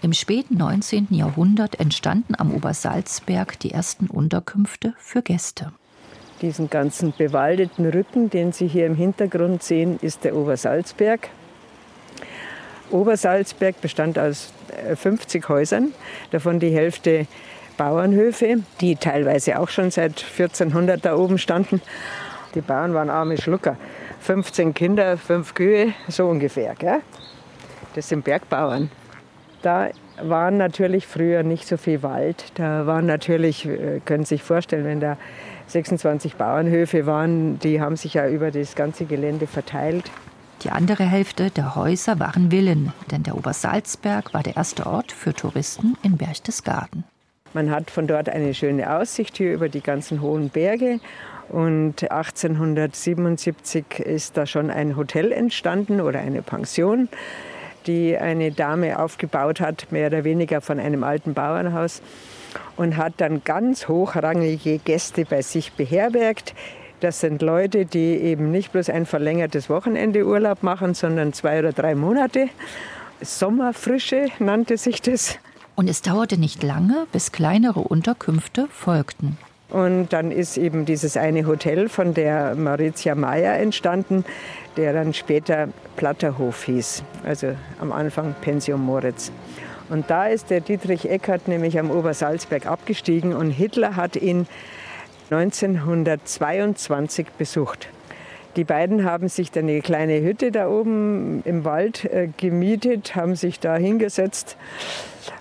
Im 0.02 0.12
späten 0.12 0.56
19. 0.58 1.08
Jahrhundert 1.10 1.80
entstanden 1.80 2.34
am 2.38 2.54
Obersalzberg 2.54 3.58
die 3.58 3.72
ersten 3.72 4.06
Unterkünfte 4.06 4.94
für 4.98 5.22
Gäste. 5.22 5.72
Diesen 6.42 6.68
ganzen 6.68 7.14
bewaldeten 7.16 7.86
Rücken, 7.86 8.30
den 8.30 8.52
Sie 8.52 8.68
hier 8.68 8.86
im 8.86 8.94
Hintergrund 8.94 9.62
sehen, 9.62 9.98
ist 10.02 10.22
der 10.22 10.36
Obersalzberg. 10.36 11.30
Obersalzberg 12.90 13.80
bestand 13.80 14.18
aus 14.18 14.52
50 14.94 15.42
äh, 15.42 15.48
Häusern, 15.48 15.92
davon 16.30 16.60
die 16.60 16.70
Hälfte 16.70 17.26
Bauernhöfe, 17.76 18.58
die 18.80 18.96
teilweise 18.96 19.58
auch 19.58 19.68
schon 19.68 19.90
seit 19.90 20.22
1400 20.22 21.04
da 21.04 21.16
oben 21.16 21.38
standen. 21.38 21.80
Die 22.54 22.60
Bauern 22.60 22.94
waren 22.94 23.10
arme 23.10 23.36
Schlucker. 23.36 23.76
15 24.20 24.74
Kinder, 24.74 25.16
5 25.16 25.54
Kühe, 25.54 25.92
so 26.08 26.26
ungefähr. 26.26 26.74
Gell? 26.74 27.00
Das 27.94 28.08
sind 28.08 28.24
Bergbauern. 28.24 28.90
Da 29.62 29.88
war 30.22 30.50
natürlich 30.50 31.06
früher 31.06 31.42
nicht 31.42 31.66
so 31.66 31.76
viel 31.76 32.02
Wald. 32.02 32.52
Da 32.54 32.86
waren 32.86 33.06
natürlich, 33.06 33.66
äh, 33.66 34.00
können 34.04 34.24
Sie 34.24 34.36
sich 34.36 34.42
vorstellen, 34.42 34.84
wenn 34.84 35.00
da 35.00 35.16
26 35.68 36.36
Bauernhöfe 36.36 37.06
waren, 37.06 37.58
die 37.58 37.80
haben 37.80 37.96
sich 37.96 38.14
ja 38.14 38.28
über 38.28 38.50
das 38.50 38.74
ganze 38.74 39.04
Gelände 39.04 39.46
verteilt. 39.46 40.10
Die 40.62 40.70
andere 40.70 41.04
Hälfte 41.04 41.50
der 41.50 41.74
Häuser 41.74 42.18
waren 42.18 42.50
Villen, 42.50 42.92
denn 43.10 43.22
der 43.22 43.36
Obersalzberg 43.36 44.32
war 44.32 44.42
der 44.42 44.56
erste 44.56 44.86
Ort 44.86 45.12
für 45.12 45.34
Touristen 45.34 45.96
in 46.02 46.16
Berchtesgaden. 46.16 47.04
Man 47.56 47.70
hat 47.70 47.90
von 47.90 48.06
dort 48.06 48.28
eine 48.28 48.52
schöne 48.52 48.98
Aussicht 48.98 49.38
hier 49.38 49.54
über 49.54 49.70
die 49.70 49.80
ganzen 49.80 50.20
hohen 50.20 50.50
Berge. 50.50 51.00
Und 51.48 52.02
1877 52.02 53.98
ist 53.98 54.36
da 54.36 54.44
schon 54.44 54.70
ein 54.70 54.94
Hotel 54.94 55.32
entstanden 55.32 56.02
oder 56.02 56.18
eine 56.18 56.42
Pension, 56.42 57.08
die 57.86 58.14
eine 58.14 58.52
Dame 58.52 58.98
aufgebaut 58.98 59.62
hat, 59.62 59.90
mehr 59.90 60.08
oder 60.08 60.22
weniger 60.24 60.60
von 60.60 60.78
einem 60.78 61.02
alten 61.02 61.32
Bauernhaus 61.32 62.02
und 62.76 62.98
hat 62.98 63.14
dann 63.16 63.42
ganz 63.42 63.88
hochrangige 63.88 64.76
Gäste 64.76 65.24
bei 65.24 65.40
sich 65.40 65.72
beherbergt. 65.72 66.52
Das 67.00 67.20
sind 67.20 67.40
Leute, 67.40 67.86
die 67.86 68.18
eben 68.18 68.50
nicht 68.50 68.72
bloß 68.72 68.90
ein 68.90 69.06
verlängertes 69.06 69.70
Wochenende 69.70 70.26
Urlaub 70.26 70.62
machen, 70.62 70.92
sondern 70.92 71.32
zwei 71.32 71.60
oder 71.60 71.72
drei 71.72 71.94
Monate. 71.94 72.50
Sommerfrische 73.22 74.26
nannte 74.40 74.76
sich 74.76 75.00
das. 75.00 75.38
Und 75.76 75.88
es 75.88 76.02
dauerte 76.02 76.38
nicht 76.38 76.62
lange, 76.62 77.06
bis 77.12 77.32
kleinere 77.32 77.80
Unterkünfte 77.80 78.66
folgten. 78.70 79.36
Und 79.68 80.08
dann 80.12 80.30
ist 80.30 80.56
eben 80.56 80.86
dieses 80.86 81.16
eine 81.16 81.46
Hotel 81.46 81.88
von 81.88 82.14
der 82.14 82.54
Mauritia 82.54 83.14
Meyer 83.14 83.58
entstanden, 83.58 84.24
der 84.76 84.92
dann 84.92 85.12
später 85.12 85.68
Platterhof 85.96 86.64
hieß, 86.64 87.02
also 87.24 87.54
am 87.80 87.92
Anfang 87.92 88.34
Pension 88.40 88.80
Moritz. 88.80 89.30
Und 89.88 90.10
da 90.10 90.26
ist 90.26 90.50
der 90.50 90.60
Dietrich 90.60 91.08
Eckert 91.10 91.46
nämlich 91.48 91.78
am 91.78 91.90
Obersalzberg 91.90 92.66
abgestiegen 92.66 93.34
und 93.34 93.50
Hitler 93.50 93.96
hat 93.96 94.16
ihn 94.16 94.46
1922 95.30 97.26
besucht. 97.36 97.88
Die 98.56 98.64
beiden 98.64 99.04
haben 99.04 99.28
sich 99.28 99.50
dann 99.50 99.68
eine 99.68 99.82
kleine 99.82 100.22
Hütte 100.22 100.50
da 100.50 100.68
oben 100.68 101.42
im 101.44 101.64
Wald 101.64 102.06
äh, 102.06 102.28
gemietet, 102.38 103.14
haben 103.14 103.36
sich 103.36 103.60
da 103.60 103.76
hingesetzt. 103.76 104.56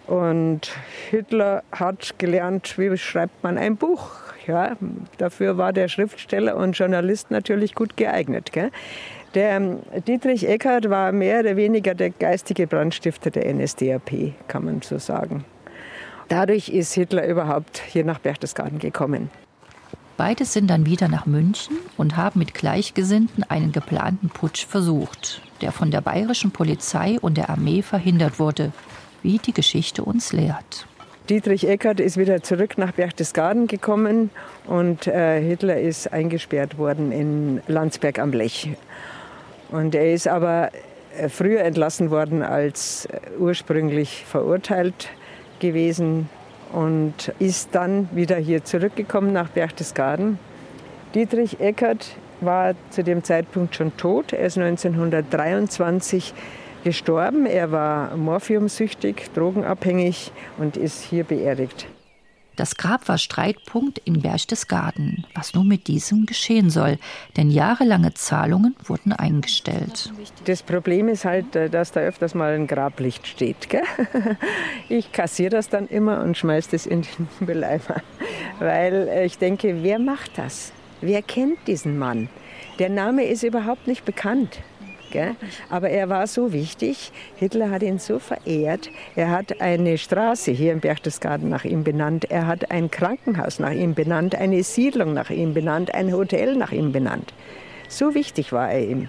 Und 0.05 0.71
Hitler 1.09 1.63
hat 1.71 2.19
gelernt, 2.19 2.77
wie 2.77 2.95
schreibt 2.97 3.41
man 3.43 3.57
ein 3.57 3.77
Buch. 3.77 4.11
Ja, 4.47 4.75
dafür 5.17 5.57
war 5.57 5.73
der 5.73 5.87
Schriftsteller 5.87 6.55
und 6.57 6.77
Journalist 6.77 7.31
natürlich 7.31 7.73
gut 7.73 7.97
geeignet. 7.97 8.51
Gell? 8.51 8.69
Der 9.33 9.55
ähm, 9.55 9.79
Dietrich 10.07 10.47
Eckart 10.47 10.89
war 10.89 11.11
mehr 11.11 11.39
oder 11.39 11.55
weniger 11.55 11.95
der 11.95 12.09
geistige 12.09 12.67
Brandstifter 12.67 13.31
der 13.31 13.51
NSDAP, 13.53 14.33
kann 14.47 14.65
man 14.65 14.81
so 14.81 14.97
sagen. 14.97 15.45
Dadurch 16.27 16.69
ist 16.69 16.93
Hitler 16.93 17.27
überhaupt 17.27 17.81
hier 17.87 18.03
nach 18.03 18.19
Berchtesgaden 18.19 18.79
gekommen. 18.79 19.29
Beide 20.17 20.45
sind 20.45 20.69
dann 20.69 20.85
wieder 20.85 21.09
nach 21.09 21.25
München 21.25 21.77
und 21.97 22.15
haben 22.15 22.39
mit 22.39 22.53
Gleichgesinnten 22.53 23.43
einen 23.43 23.73
geplanten 23.73 24.29
Putsch 24.29 24.65
versucht, 24.65 25.41
der 25.59 25.73
von 25.73 25.91
der 25.91 25.99
bayerischen 25.99 26.51
Polizei 26.51 27.17
und 27.19 27.35
der 27.37 27.49
Armee 27.49 27.81
verhindert 27.81 28.39
wurde, 28.39 28.71
wie 29.23 29.39
die 29.39 29.51
Geschichte 29.51 30.03
uns 30.03 30.31
lehrt. 30.31 30.87
Dietrich 31.29 31.67
Eckert 31.67 31.99
ist 31.99 32.17
wieder 32.17 32.43
zurück 32.43 32.77
nach 32.77 32.91
Berchtesgaden 32.91 33.67
gekommen 33.67 34.29
und 34.67 35.07
äh, 35.07 35.41
Hitler 35.41 35.79
ist 35.81 36.13
eingesperrt 36.13 36.77
worden 36.77 37.11
in 37.11 37.61
Landsberg 37.67 38.19
am 38.19 38.31
Lech. 38.31 38.69
Und 39.69 39.95
er 39.95 40.13
ist 40.13 40.27
aber 40.27 40.69
äh, 41.17 41.27
früher 41.27 41.61
entlassen 41.61 42.09
worden 42.09 42.41
als 42.41 43.07
äh, 43.07 43.19
ursprünglich 43.39 44.23
verurteilt 44.25 45.09
gewesen 45.59 46.29
und 46.75 47.33
ist 47.39 47.69
dann 47.71 48.09
wieder 48.13 48.35
hier 48.35 48.65
zurückgekommen 48.65 49.31
nach 49.31 49.47
Berchtesgaden. 49.47 50.37
Dietrich 51.15 51.61
Eckert 51.61 52.17
war 52.41 52.73
zu 52.89 53.01
dem 53.01 53.23
Zeitpunkt 53.23 53.75
schon 53.75 53.95
tot. 53.95 54.33
Er 54.33 54.45
ist 54.45 54.57
1923 54.57 56.33
gestorben. 56.83 57.45
Er 57.45 57.71
war 57.71 58.17
morphiumsüchtig, 58.17 59.31
drogenabhängig 59.33 60.33
und 60.57 60.75
ist 60.75 61.01
hier 61.01 61.23
beerdigt. 61.23 61.87
Das 62.55 62.75
Grab 62.75 63.07
war 63.07 63.17
Streitpunkt 63.17 63.99
in 63.99 64.21
Berchtesgaden, 64.21 65.25
was 65.33 65.53
nun 65.53 65.67
mit 65.67 65.87
diesem 65.87 66.25
geschehen 66.25 66.69
soll, 66.69 66.97
denn 67.37 67.49
jahrelange 67.49 68.13
Zahlungen 68.13 68.75
wurden 68.83 69.11
eingestellt. 69.13 70.11
Das 70.45 70.63
Problem 70.63 71.07
ist 71.07 71.25
halt, 71.25 71.55
äh, 71.55 71.69
dass 71.69 71.91
da 71.91 72.01
öfters 72.01 72.33
mal 72.33 72.53
ein 72.53 72.67
Grablicht 72.67 73.27
steht. 73.27 73.69
Gell? 73.69 73.83
Ich 74.87 75.11
kassiere 75.11 75.49
das 75.49 75.69
dann 75.69 75.87
immer 75.87 76.21
und 76.21 76.37
schmeiße 76.37 76.71
das 76.71 76.85
in 76.85 77.01
den 77.01 77.27
Mülleimer, 77.39 78.01
weil 78.59 79.07
äh, 79.07 79.25
ich 79.25 79.37
denke, 79.37 79.83
wer 79.83 79.99
macht 79.99 80.37
das? 80.37 80.71
Wer 81.01 81.21
kennt 81.21 81.57
diesen 81.67 81.97
Mann? 81.97 82.29
Der 82.79 82.89
Name 82.89 83.25
ist 83.25 83.43
überhaupt 83.43 83.87
nicht 83.87 84.05
bekannt. 84.05 84.59
Gell? 85.15 85.37
Aber 85.69 85.89
er 85.89 86.09
war 86.09 86.27
so 86.27 86.51
wichtig. 86.51 87.13
Hitler 87.37 87.71
hat 87.71 87.83
ihn 87.83 87.99
so 87.99 88.19
verehrt. 88.19 88.89
Er 89.15 89.29
hat 89.29 89.61
eine 89.61 89.97
Straße 89.97 90.51
hier 90.51 90.73
in 90.73 90.81
Berchtesgaden 90.81 91.47
nach 91.47 91.63
ihm 91.63 91.85
benannt. 91.85 92.29
Er 92.29 92.47
hat 92.47 92.69
ein 92.69 92.91
Krankenhaus 92.91 93.59
nach 93.59 93.71
ihm 93.71 93.93
benannt, 93.93 94.35
eine 94.35 94.61
Siedlung 94.61 95.13
nach 95.13 95.29
ihm 95.29 95.53
benannt, 95.53 95.93
ein 95.93 96.11
Hotel 96.11 96.57
nach 96.57 96.73
ihm 96.73 96.91
benannt. 96.91 97.33
So 97.87 98.13
wichtig 98.13 98.51
war 98.51 98.69
er 98.69 98.85
ihm. 98.85 99.07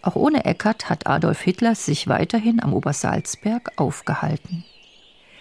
Auch 0.00 0.16
ohne 0.16 0.46
Eckert 0.46 0.88
hat 0.88 1.06
Adolf 1.06 1.42
Hitler 1.42 1.74
sich 1.74 2.08
weiterhin 2.08 2.62
am 2.62 2.72
Obersalzberg 2.72 3.72
aufgehalten. 3.76 4.64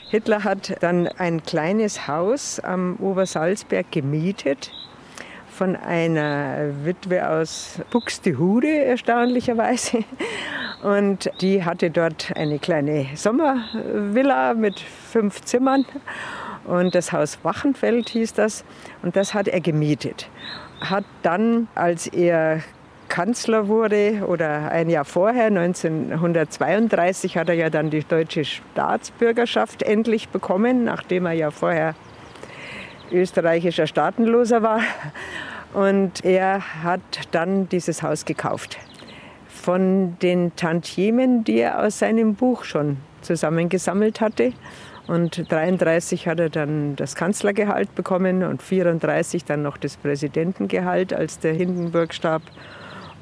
Hitler 0.10 0.44
hat 0.44 0.76
dann 0.82 1.08
ein 1.08 1.42
kleines 1.44 2.10
Haus 2.10 2.60
am 2.60 2.98
Obersalzberg 2.98 3.90
gemietet 3.94 4.72
von 5.62 5.76
einer 5.76 6.72
Witwe 6.86 7.30
aus 7.30 7.80
Buxtehude 7.92 8.84
erstaunlicherweise. 8.84 10.04
Und 10.82 11.30
die 11.40 11.64
hatte 11.64 11.92
dort 11.92 12.32
eine 12.36 12.58
kleine 12.58 13.06
Sommervilla 13.14 14.56
mit 14.56 14.80
fünf 14.80 15.42
Zimmern. 15.42 15.86
Und 16.66 16.96
das 16.96 17.12
Haus 17.12 17.38
Wachenfeld 17.44 18.10
hieß 18.10 18.34
das. 18.34 18.66
Und 19.04 19.16
das 19.16 19.36
hat 19.36 19.48
er 19.48 19.62
gemietet. 19.62 20.30
Hat 20.80 21.06
dann, 21.22 21.68
als 21.76 22.08
er 22.08 22.62
Kanzler 23.08 23.68
wurde 23.68 24.24
oder 24.28 24.72
ein 24.72 24.90
Jahr 24.90 25.06
vorher, 25.06 25.46
1932, 25.46 27.38
hat 27.38 27.50
er 27.50 27.56
ja 27.56 27.70
dann 27.70 27.92
die 27.92 28.04
deutsche 28.04 28.46
Staatsbürgerschaft 28.46 29.84
endlich 29.84 30.30
bekommen, 30.30 30.86
nachdem 30.86 31.28
er 31.28 31.34
ja 31.34 31.52
vorher 31.52 31.94
österreichischer 33.12 33.86
Staatenloser 33.86 34.64
war. 34.64 34.82
Und 35.74 36.26
er 36.26 36.84
hat 36.84 37.02
dann 37.32 37.70
dieses 37.70 38.04
Haus 38.04 38.26
gekauft. 38.26 38.78
Von 39.48 40.18
den 40.22 40.56
Tantiemen, 40.56 41.44
die 41.44 41.60
er 41.60 41.84
aus 41.84 42.00
seinem 42.00 42.36
Buch 42.36 42.64
schon 42.64 42.98
zusammengesammelt 43.22 44.22
hatte. 44.22 44.54
Und 45.08 45.52
33 45.52 46.28
hat 46.28 46.40
er 46.40 46.50
dann 46.50 46.96
das 46.96 47.16
Kanzlergehalt 47.16 47.96
bekommen 47.96 48.44
und 48.44 48.62
34 48.62 49.46
dann 49.46 49.62
noch 49.62 49.78
das 49.78 49.98
Präsidentengehalt, 49.98 51.14
als 51.14 51.40
der 51.40 51.54
Hindenburg 51.54 52.14
starb. 52.14 52.44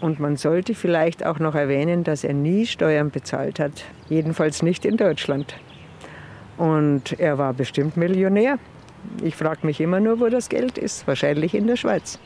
Und 0.02 0.20
man 0.20 0.38
sollte 0.38 0.76
vielleicht 0.76 1.26
auch 1.26 1.40
noch 1.40 1.56
erwähnen, 1.56 2.04
dass 2.04 2.24
er 2.24 2.34
nie 2.34 2.66
Steuern 2.66 3.12
bezahlt 3.12 3.60
hat. 3.60 3.84
Jedenfalls 4.08 4.64
nicht 4.64 4.86
in 4.86 4.98
Deutschland. 4.98 5.56
Und 6.58 7.20
er 7.20 7.38
war 7.38 7.54
bestimmt 7.54 7.98
Millionär. 7.98 8.60
Ich 9.24 9.36
frage 9.36 9.66
mich 9.66 9.80
immer 9.82 10.00
nur, 10.00 10.20
wo 10.20 10.28
das 10.28 10.50
Geld 10.50 10.78
ist. 10.78 11.08
Wahrscheinlich 11.08 11.54
in 11.54 11.68
der 11.68 11.76
Schweiz. 11.76 12.20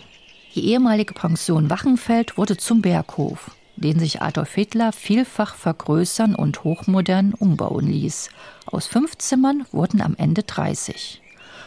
Die 0.55 0.67
ehemalige 0.67 1.15
Pension 1.15 1.71
Wachenfeld 1.71 2.37
wurde 2.37 2.57
zum 2.57 2.83
Berghof, 2.83 3.49
den 3.75 3.97
sich 3.99 4.21
Adolf 4.21 4.53
Hitler 4.53 4.91
vielfach 4.91 5.55
vergrößern 5.55 6.35
und 6.35 6.63
hochmodern 6.63 7.33
umbauen 7.33 7.87
ließ. 7.87 8.29
Aus 8.67 8.85
fünf 8.85 9.17
Zimmern 9.17 9.65
wurden 9.71 9.99
am 9.99 10.15
Ende 10.15 10.43
30. 10.43 11.21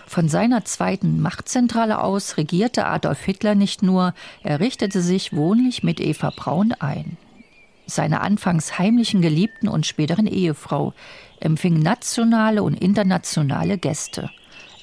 Von 0.06 0.28
seiner 0.28 0.64
zweiten 0.64 1.20
Machtzentrale 1.20 2.00
aus 2.00 2.36
regierte 2.36 2.86
Adolf 2.86 3.24
Hitler 3.24 3.56
nicht 3.56 3.82
nur, 3.82 4.14
er 4.44 4.60
richtete 4.60 5.00
sich 5.00 5.32
wohnlich 5.32 5.82
mit 5.82 5.98
Eva 5.98 6.30
Braun 6.30 6.72
ein. 6.78 7.16
Seine 7.86 8.20
anfangs 8.20 8.78
heimlichen 8.78 9.20
Geliebten 9.20 9.66
und 9.66 9.84
späteren 9.84 10.28
Ehefrau 10.28 10.94
empfing 11.40 11.80
nationale 11.80 12.62
und 12.62 12.74
internationale 12.74 13.78
Gäste. 13.78 14.30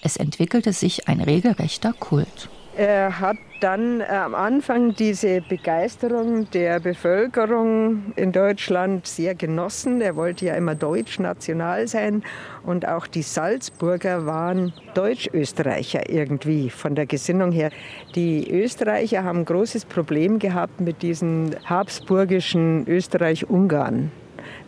Es 0.02 0.18
entwickelte 0.18 0.74
sich 0.74 1.08
ein 1.08 1.22
regelrechter 1.22 1.94
Kult. 1.94 2.50
Er 2.76 3.20
hat 3.20 3.38
dann 3.60 4.02
äh, 4.02 4.06
am 4.06 4.34
Anfang 4.34 4.96
diese 4.96 5.42
Begeisterung 5.42 6.50
der 6.50 6.80
Bevölkerung 6.80 8.14
in 8.16 8.32
Deutschland 8.32 9.06
sehr 9.06 9.36
genossen. 9.36 10.02
Er 10.02 10.16
wollte 10.16 10.48
ja 10.48 10.56
immer 10.56 10.74
deutsch-national 10.74 11.88
sein 11.88 12.24
und 12.64 12.88
auch 12.88 13.06
die 13.06 13.22
Salzburger 13.22 14.26
waren 14.26 14.74
Deutsch-Österreicher 14.96 16.10
irgendwie 16.10 16.72
von 16.72 16.96
der 16.96 17.06
Gesinnung 17.06 17.52
her. 17.52 17.70
Die 18.16 18.50
Österreicher 18.50 19.24
haben 19.24 19.42
ein 19.42 19.46
großes 19.46 19.86
Problem 19.86 20.40
gehabt 20.40 20.82
mit 20.82 21.04
diesen 21.04 21.56
habsburgischen 21.66 22.88
Österreich-Ungarn 22.88 24.12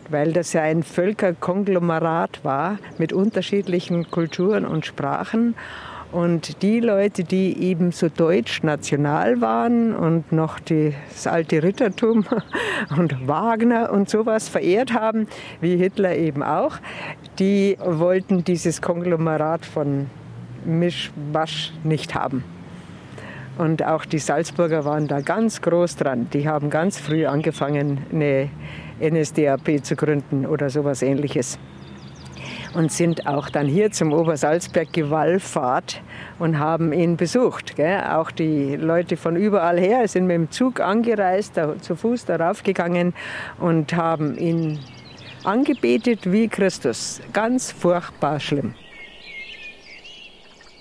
weil 0.08 0.32
das 0.32 0.52
ja 0.52 0.62
ein 0.62 0.84
Völkerkonglomerat 0.84 2.44
war 2.44 2.78
mit 2.96 3.12
unterschiedlichen 3.12 4.08
Kulturen 4.08 4.64
und 4.64 4.86
Sprachen. 4.86 5.56
Und 6.12 6.62
die 6.62 6.80
Leute, 6.80 7.24
die 7.24 7.62
eben 7.62 7.90
so 7.90 8.08
deutsch-national 8.08 9.40
waren 9.40 9.94
und 9.94 10.30
noch 10.32 10.60
das 10.60 11.26
alte 11.26 11.62
Rittertum 11.62 12.24
und 12.96 13.26
Wagner 13.26 13.92
und 13.92 14.08
sowas 14.08 14.48
verehrt 14.48 14.92
haben, 14.92 15.26
wie 15.60 15.76
Hitler 15.76 16.16
eben 16.16 16.42
auch, 16.42 16.78
die 17.38 17.76
wollten 17.84 18.44
dieses 18.44 18.80
Konglomerat 18.80 19.66
von 19.66 20.06
Mischwasch 20.64 21.72
nicht 21.84 22.14
haben. 22.14 22.44
Und 23.58 23.82
auch 23.84 24.04
die 24.04 24.18
Salzburger 24.18 24.84
waren 24.84 25.08
da 25.08 25.20
ganz 25.20 25.62
groß 25.62 25.96
dran. 25.96 26.28
Die 26.32 26.46
haben 26.46 26.68
ganz 26.70 26.98
früh 26.98 27.26
angefangen, 27.26 27.98
eine 28.12 28.50
NSDAP 29.00 29.82
zu 29.82 29.96
gründen 29.96 30.46
oder 30.46 30.68
sowas 30.68 31.02
ähnliches 31.02 31.58
und 32.76 32.92
sind 32.92 33.26
auch 33.26 33.48
dann 33.48 33.66
hier 33.66 33.90
zum 33.90 34.12
Obersalzberg 34.12 34.92
gewallfahrt 34.92 36.02
und 36.38 36.58
haben 36.58 36.92
ihn 36.92 37.16
besucht. 37.16 37.74
Gell? 37.74 38.02
Auch 38.04 38.30
die 38.30 38.76
Leute 38.76 39.16
von 39.16 39.34
überall 39.34 39.80
her 39.80 40.06
sind 40.08 40.26
mit 40.26 40.34
dem 40.34 40.50
Zug 40.50 40.80
angereist, 40.80 41.56
da, 41.56 41.78
zu 41.78 41.96
Fuß 41.96 42.26
darauf 42.26 42.62
gegangen 42.62 43.14
und 43.58 43.94
haben 43.94 44.36
ihn 44.36 44.78
angebetet 45.42 46.30
wie 46.30 46.48
Christus. 46.48 47.22
Ganz 47.32 47.72
furchtbar 47.72 48.40
schlimm. 48.40 48.74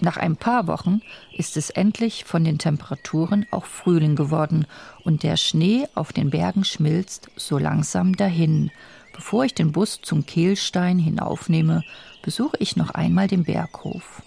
Nach 0.01 0.17
ein 0.17 0.35
paar 0.35 0.67
Wochen 0.67 0.99
ist 1.37 1.55
es 1.55 1.69
endlich 1.69 2.25
von 2.25 2.43
den 2.43 2.57
Temperaturen 2.57 3.45
auch 3.51 3.65
Frühling 3.65 4.17
geworden 4.17 4.67
und 5.05 5.23
der 5.23 5.37
Schnee 5.37 5.87
auf 5.95 6.11
den 6.11 6.29
Bergen 6.29 6.65
schmilzt 6.65 7.29
so 7.37 7.57
langsam 7.57 8.17
dahin, 8.17 8.71
Bevor 9.15 9.45
ich 9.45 9.53
den 9.53 9.71
Bus 9.71 10.01
zum 10.01 10.25
Kehlstein 10.25 10.99
hinaufnehme, 10.99 11.83
besuche 12.21 12.57
ich 12.59 12.75
noch 12.75 12.89
einmal 12.89 13.29
den 13.29 13.45
Berghof. 13.45 14.21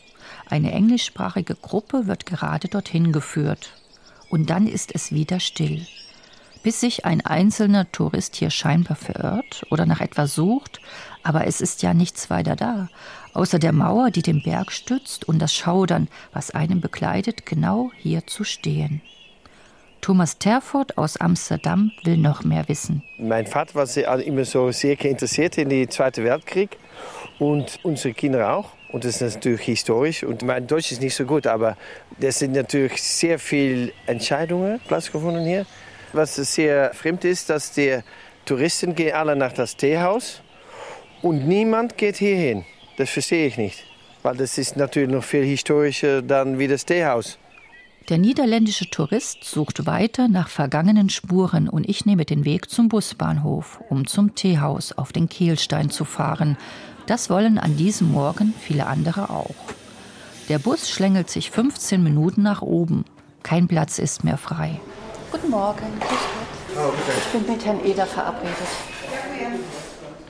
Eine 0.49 0.73
englischsprachige 0.73 1.57
Gruppe 1.57 2.07
wird 2.07 2.25
gerade 2.25 2.69
dorthin 2.69 3.13
geführt. 3.13 3.75
Und 4.31 4.49
dann 4.49 4.67
ist 4.67 4.95
es 4.95 5.13
wieder 5.13 5.41
still. 5.41 5.87
Bis 6.63 6.81
sich 6.81 7.05
ein 7.05 7.21
einzelner 7.21 7.93
Tourist 7.93 8.37
hier 8.37 8.49
scheinbar 8.49 8.97
verirrt 8.97 9.67
oder 9.71 9.85
nach 9.85 10.01
etwas 10.01 10.35
sucht, 10.35 10.81
aber 11.23 11.47
es 11.47 11.61
ist 11.61 11.83
ja 11.83 11.93
nichts 11.93 12.31
weiter 12.31 12.57
da, 12.57 12.89
außer 13.35 13.59
der 13.59 13.73
Mauer, 13.73 14.11
die 14.11 14.23
den 14.23 14.43
Berg 14.43 14.73
stützt 14.73 15.29
und 15.29 15.39
das 15.39 15.55
Schaudern, 15.55 16.09
was 16.33 16.51
einen 16.51 16.81
begleitet, 16.81 17.45
genau 17.45 17.91
hier 17.97 18.27
zu 18.27 18.43
stehen. 18.43 19.03
Thomas 20.01 20.39
Terford 20.39 20.97
aus 20.97 21.17
Amsterdam 21.17 21.93
will 22.05 22.17
noch 22.17 22.45
mehr 22.45 22.69
wissen. 22.69 23.03
Mein 23.19 23.47
Vater 23.47 23.75
war 23.75 23.87
sehr, 23.87 24.11
also 24.11 24.25
immer 24.25 24.45
so 24.45 24.71
sehr 24.71 25.01
interessiert 25.05 25.59
in 25.59 25.69
den 25.69 25.91
Zweiten 25.91 26.25
Weltkrieg 26.25 26.79
und 27.39 27.79
unsere 27.83 28.15
Kinder 28.15 28.53
auch. 28.53 28.73
Und 28.91 29.05
das 29.05 29.21
ist 29.21 29.35
natürlich 29.35 29.63
historisch. 29.63 30.25
Und 30.25 30.43
mein 30.43 30.67
Deutsch 30.67 30.93
ist 30.93 31.03
nicht 31.03 31.15
so 31.15 31.25
gut, 31.25 31.47
aber 31.47 31.77
es 32.21 32.39
sind 32.39 32.53
natürlich 32.53 33.03
sehr 33.03 33.39
viele 33.39 33.93
Entscheidungen 34.07 34.81
stattgefunden 34.87 35.45
hier. 35.45 35.67
Was 36.13 36.37
sehr 36.37 36.95
fremd 36.95 37.25
ist, 37.25 37.51
dass 37.51 37.73
die 37.73 37.99
Touristen 38.47 38.95
gehen 38.95 39.15
alle 39.15 39.37
nach 39.37 39.53
das 39.53 39.77
Teehaus 39.77 40.41
und 41.21 41.47
niemand 41.47 41.99
geht 41.99 42.17
hierhin. 42.17 42.65
Das 42.97 43.11
verstehe 43.11 43.47
ich 43.47 43.59
nicht, 43.59 43.85
weil 44.23 44.37
das 44.37 44.57
ist 44.57 44.77
natürlich 44.77 45.11
noch 45.11 45.23
viel 45.23 45.45
historischer 45.45 46.23
dann 46.23 46.59
wie 46.59 46.67
das 46.67 46.87
Teehaus. 46.87 47.39
Der 48.09 48.17
niederländische 48.17 48.89
Tourist 48.89 49.45
sucht 49.45 49.85
weiter 49.85 50.29
nach 50.29 50.49
vergangenen 50.49 51.11
Spuren 51.11 51.69
und 51.69 51.87
ich 51.87 52.07
nehme 52.07 52.25
den 52.25 52.47
Weg 52.47 52.71
zum 52.71 52.89
Busbahnhof, 52.89 53.83
um 53.91 54.07
zum 54.07 54.35
Teehaus 54.35 54.93
auf 54.93 55.13
den 55.13 55.29
Kehlstein 55.29 55.91
zu 55.91 56.07
fahren. 56.07 56.57
Das 57.05 57.29
wollen 57.29 57.59
an 57.59 57.77
diesem 57.77 58.11
Morgen 58.11 58.55
viele 58.59 58.87
andere 58.87 59.29
auch. 59.29 59.55
Der 60.49 60.59
Bus 60.59 60.89
schlängelt 60.89 61.29
sich 61.29 61.51
15 61.51 62.03
Minuten 62.03 62.43
nach 62.43 62.63
oben. 62.63 63.05
Kein 63.43 63.69
Platz 63.69 63.99
ist 63.99 64.25
mehr 64.25 64.39
frei. 64.39 64.81
Guten 65.31 65.51
Morgen, 65.51 65.87
Ich 65.99 67.39
bin 67.39 67.53
mit 67.53 67.67
Herrn 67.67 67.85
Eder 67.85 68.07
verabredet. 68.07 68.57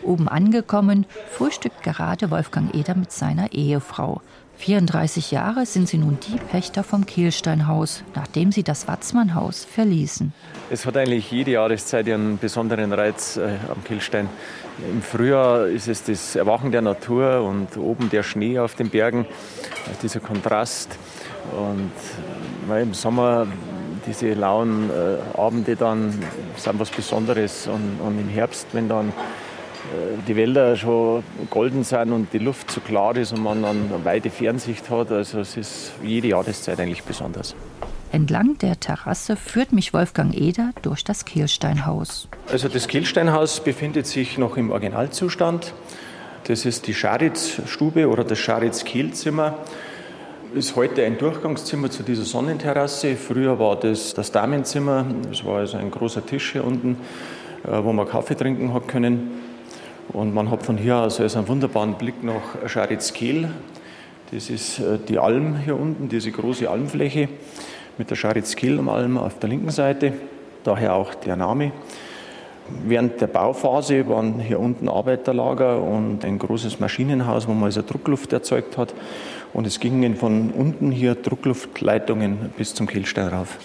Oben 0.03 0.29
angekommen, 0.29 1.07
frühstückt 1.31 1.85
gerade 1.85 2.33
Wolfgang 2.33 2.75
Eder 2.75 2.97
mit 2.97 3.13
seiner 3.13 3.53
Ehefrau. 3.53 4.21
34 4.59 5.31
Jahre 5.31 5.67
sind 5.67 5.89
sie 5.89 5.99
nun 5.99 6.19
die 6.29 6.37
Pächter 6.37 6.83
vom 6.83 7.07
Kehlsteinhaus, 7.07 8.03
nachdem 8.15 8.51
sie 8.51 8.65
das 8.65 8.89
Watzmannhaus 8.89 9.65
verließen. 9.65 10.33
Es 10.69 10.85
hat 10.85 10.97
eigentlich 10.97 11.31
jede 11.31 11.53
Jahreszeit 11.53 12.09
ihren 12.09 12.39
besonderen 12.39 12.93
Reiz 12.93 13.37
äh, 13.37 13.55
am 13.71 13.83
Kehlstein. 13.85 14.29
Im 14.91 15.01
Frühjahr 15.01 15.67
ist 15.69 15.89
es 15.89 16.03
das 16.03 16.37
Erwachen 16.37 16.73
der 16.73 16.83
Natur 16.83 17.43
und 17.43 17.77
oben 17.77 18.11
der 18.11 18.23
Schnee 18.23 18.59
auf 18.59 18.75
den 18.75 18.91
Bergen, 18.91 19.25
äh, 19.25 19.27
dieser 20.03 20.21
Kontrast. 20.21 20.99
Und 21.57 21.93
äh, 22.71 22.83
im 22.83 22.95
Sommer 22.95 23.47
diese 24.07 24.35
lauen 24.35 24.91
äh, 24.91 25.39
Abende 25.39 25.77
dann 25.77 26.13
sind 26.57 26.79
was 26.81 26.91
Besonderes. 26.91 27.69
Und, 27.69 28.01
und 28.05 28.19
im 28.21 28.29
Herbst, 28.29 28.67
wenn 28.73 28.89
dann 28.89 29.13
die 30.27 30.37
Wälder 30.37 30.77
schon 30.77 31.23
golden 31.51 31.85
sind 31.85 32.13
und 32.13 32.33
die 32.33 32.39
Luft 32.39 32.71
so 32.71 32.81
klar 32.81 33.17
ist 33.17 33.33
und 33.33 33.43
man 33.43 33.63
dann 33.63 33.91
eine 33.93 34.05
weite 34.05 34.31
Fernsicht 34.31 34.91
hat. 34.91 35.11
Also 35.11 35.41
es 35.41 35.57
ist 35.57 35.93
jede 36.03 36.29
Jahreszeit 36.29 36.79
eigentlich 36.81 37.03
besonders. 37.03 37.55
Entlang 38.11 38.57
der 38.59 38.81
Terrasse 38.81 39.37
führt 39.37 39.73
mich 39.73 39.93
Wolfgang 39.93 40.35
Eder 40.35 40.71
durch 40.81 41.05
das 41.05 41.27
Kehlsteinhaus. 41.27 42.29
Also 42.51 42.69
das 42.69 42.89
Kehlsteinhaus 42.89 43.61
befindet 43.61 44.07
sich 44.07 44.39
noch 44.39 44.57
im 44.57 44.71
Originalzustand. 44.71 45.75
Das 46.45 46.65
ist 46.65 46.87
die 46.87 46.95
Scharitzstube 46.95 48.09
oder 48.09 48.25
das 48.25 48.39
Scharitz-Kehlzimmer. 48.39 49.59
Ist 50.55 50.77
heute 50.77 51.05
ein 51.05 51.19
Durchgangszimmer 51.19 51.91
zu 51.91 52.03
dieser 52.03 52.23
Sonnenterrasse. 52.23 53.17
Früher 53.17 53.59
war 53.59 53.77
das 53.77 54.15
das 54.15 54.33
Damenzimmer. 54.33 55.05
Es 55.31 55.45
war 55.45 55.59
also 55.59 55.77
ein 55.77 55.91
großer 55.91 56.25
Tisch 56.25 56.53
hier 56.53 56.65
unten, 56.65 56.97
äh, 57.65 57.85
wo 57.85 57.93
man 57.93 58.09
Kaffee 58.09 58.35
trinken 58.35 58.73
hat 58.73 58.89
können. 58.89 59.38
Und 60.13 60.33
man 60.33 60.51
hat 60.51 60.63
von 60.63 60.79
hier 60.79 60.97
aus 60.97 61.21
also 61.21 61.39
einen 61.39 61.49
wunderbaren 61.49 61.95
Blick 61.95 62.25
nach 62.25 62.69
Scharitzkehl. 62.69 63.51
Das 64.33 64.51
ist 64.51 64.79
äh, 64.79 64.99
die 65.07 65.19
Alm 65.19 65.57
hier 65.57 65.79
unten, 65.79 66.09
diese 66.09 66.31
große 66.31 66.69
Almfläche 66.69 67.29
mit 67.99 68.11
der 68.11 68.17
Scharitzkehl 68.17 68.79
am 68.79 68.89
Alm 68.89 69.19
auf 69.19 69.39
der 69.39 69.49
linken 69.49 69.71
Seite. 69.71 70.13
Daher 70.65 70.95
auch 70.95 71.15
der 71.15 71.37
Name. 71.37 71.73
Während 72.85 73.21
der 73.21 73.27
Bauphase 73.27 74.07
waren 74.09 74.39
hier 74.41 74.61
unten 74.61 74.89
Arbeiterlager 74.89 75.83
und 75.83 76.25
ein 76.25 76.39
großes 76.39 76.81
Maschinenhaus, 76.81 77.49
wo 77.49 77.53
man 77.53 77.65
also 77.65 77.83
Druckluft 77.83 78.33
erzeugt 78.33 78.77
hat. 78.77 78.95
Und 79.55 79.67
es 79.67 79.81
gingen 79.81 80.17
von 80.17 80.51
unten 80.51 80.91
hier 80.91 81.15
Druckluftleitungen 81.15 82.53
bis 82.57 82.75
zum 82.75 82.87
Kehlstein 82.87 83.29
rauf. 83.29 83.59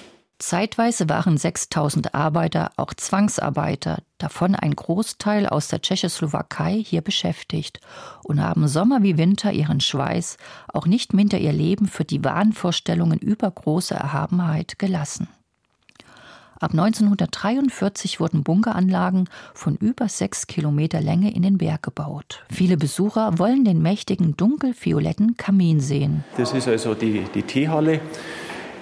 Zeitweise 0.46 1.08
waren 1.08 1.38
6000 1.38 2.14
Arbeiter 2.14 2.72
auch 2.76 2.94
Zwangsarbeiter, 2.94 4.00
davon 4.18 4.56
ein 4.56 4.76
Großteil 4.76 5.48
aus 5.48 5.70
der 5.70 5.82
Tschechoslowakei, 5.82 6.84
hier 6.86 7.00
beschäftigt 7.00 7.80
und 8.26 8.42
haben 8.42 8.68
Sommer 8.68 9.04
wie 9.04 9.18
Winter 9.18 9.54
ihren 9.54 9.80
Schweiß, 9.80 10.36
auch 10.68 10.86
nicht 10.86 11.14
minder 11.14 11.38
ihr 11.38 11.54
Leben 11.54 11.88
für 11.88 12.04
die 12.04 12.26
Wahnvorstellungen 12.26 13.20
übergroßer 13.20 13.96
Erhabenheit 13.96 14.78
gelassen. 14.80 15.30
Ab 16.60 16.72
1943 16.72 18.20
wurden 18.20 18.44
Bunkeranlagen 18.44 19.30
von 19.54 19.78
über 19.78 20.10
sechs 20.10 20.46
Kilometer 20.48 21.00
Länge 21.00 21.34
in 21.34 21.44
den 21.44 21.58
Berg 21.58 21.84
gebaut. 21.84 22.44
Viele 22.52 22.76
Besucher 22.76 23.40
wollen 23.40 23.64
den 23.64 23.82
mächtigen 23.82 24.36
dunkelvioletten 24.36 25.38
Kamin 25.38 25.80
sehen. 25.80 26.26
Das 26.36 26.52
ist 26.52 26.68
also 26.68 26.96
die, 26.96 27.24
die 27.34 27.44
Teehalle. 27.44 28.02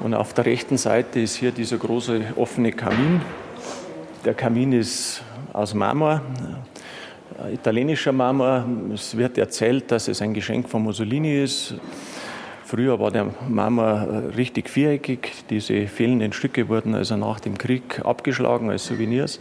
Und 0.03 0.15
auf 0.15 0.33
der 0.33 0.45
rechten 0.45 0.77
Seite 0.77 1.19
ist 1.19 1.35
hier 1.35 1.51
dieser 1.51 1.77
große 1.77 2.33
offene 2.35 2.71
Kamin. 2.71 3.21
Der 4.25 4.33
Kamin 4.33 4.73
ist 4.73 5.21
aus 5.53 5.75
Marmor, 5.75 6.21
äh, 7.43 7.53
italienischer 7.53 8.11
Marmor. 8.11 8.65
Es 8.93 9.15
wird 9.15 9.37
erzählt, 9.37 9.91
dass 9.91 10.07
es 10.07 10.23
ein 10.23 10.33
Geschenk 10.33 10.69
von 10.69 10.81
Mussolini 10.81 11.43
ist. 11.43 11.75
Früher 12.65 12.99
war 12.99 13.11
der 13.11 13.27
Marmor 13.47 14.07
äh, 14.31 14.35
richtig 14.35 14.71
viereckig. 14.71 15.33
Diese 15.51 15.85
fehlenden 15.85 16.33
Stücke 16.33 16.67
wurden 16.67 16.95
also 16.95 17.15
nach 17.15 17.39
dem 17.39 17.59
Krieg 17.59 18.03
abgeschlagen 18.03 18.71
als 18.71 18.87
Souvenirs. 18.87 19.39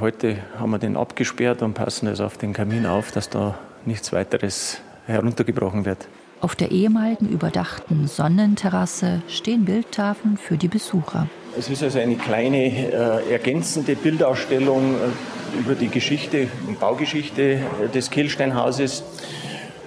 Heute 0.00 0.38
haben 0.58 0.70
wir 0.70 0.78
den 0.78 0.96
abgesperrt 0.96 1.62
und 1.62 1.74
passen 1.74 2.08
also 2.08 2.24
auf 2.24 2.38
den 2.38 2.52
Kamin 2.52 2.86
auf, 2.86 3.12
dass 3.12 3.30
da 3.30 3.56
nichts 3.84 4.12
weiteres 4.12 4.80
heruntergebrochen 5.06 5.84
wird. 5.84 6.08
Auf 6.40 6.56
der 6.56 6.70
ehemaligen 6.70 7.28
überdachten 7.28 8.06
Sonnenterrasse 8.06 9.20
stehen 9.28 9.66
Bildtafeln 9.66 10.38
für 10.38 10.56
die 10.56 10.68
Besucher. 10.68 11.28
Es 11.58 11.68
ist 11.68 11.82
also 11.82 11.98
eine 11.98 12.16
kleine 12.16 12.66
äh, 12.66 13.30
ergänzende 13.30 13.94
Bildausstellung 13.94 14.94
äh, 14.94 15.58
über 15.58 15.74
die 15.74 15.88
Geschichte 15.88 16.48
und 16.66 16.80
Baugeschichte 16.80 17.42
äh, 17.42 17.58
des 17.92 18.08
Kehlsteinhauses 18.08 19.02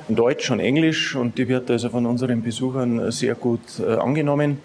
in 0.09 0.15
Deutsch 0.15 0.51
und 0.51 0.59
Englisch 0.59 1.15
und 1.15 1.39
die 1.39 1.47
wird 1.47 1.71
also 1.71 1.89
von 1.89 2.05
unseren 2.05 2.43
Besuchern 2.43 3.11
sehr 3.11 3.33
gut 3.33 3.79
äh, 3.79 3.95
angenommen. 3.95 4.59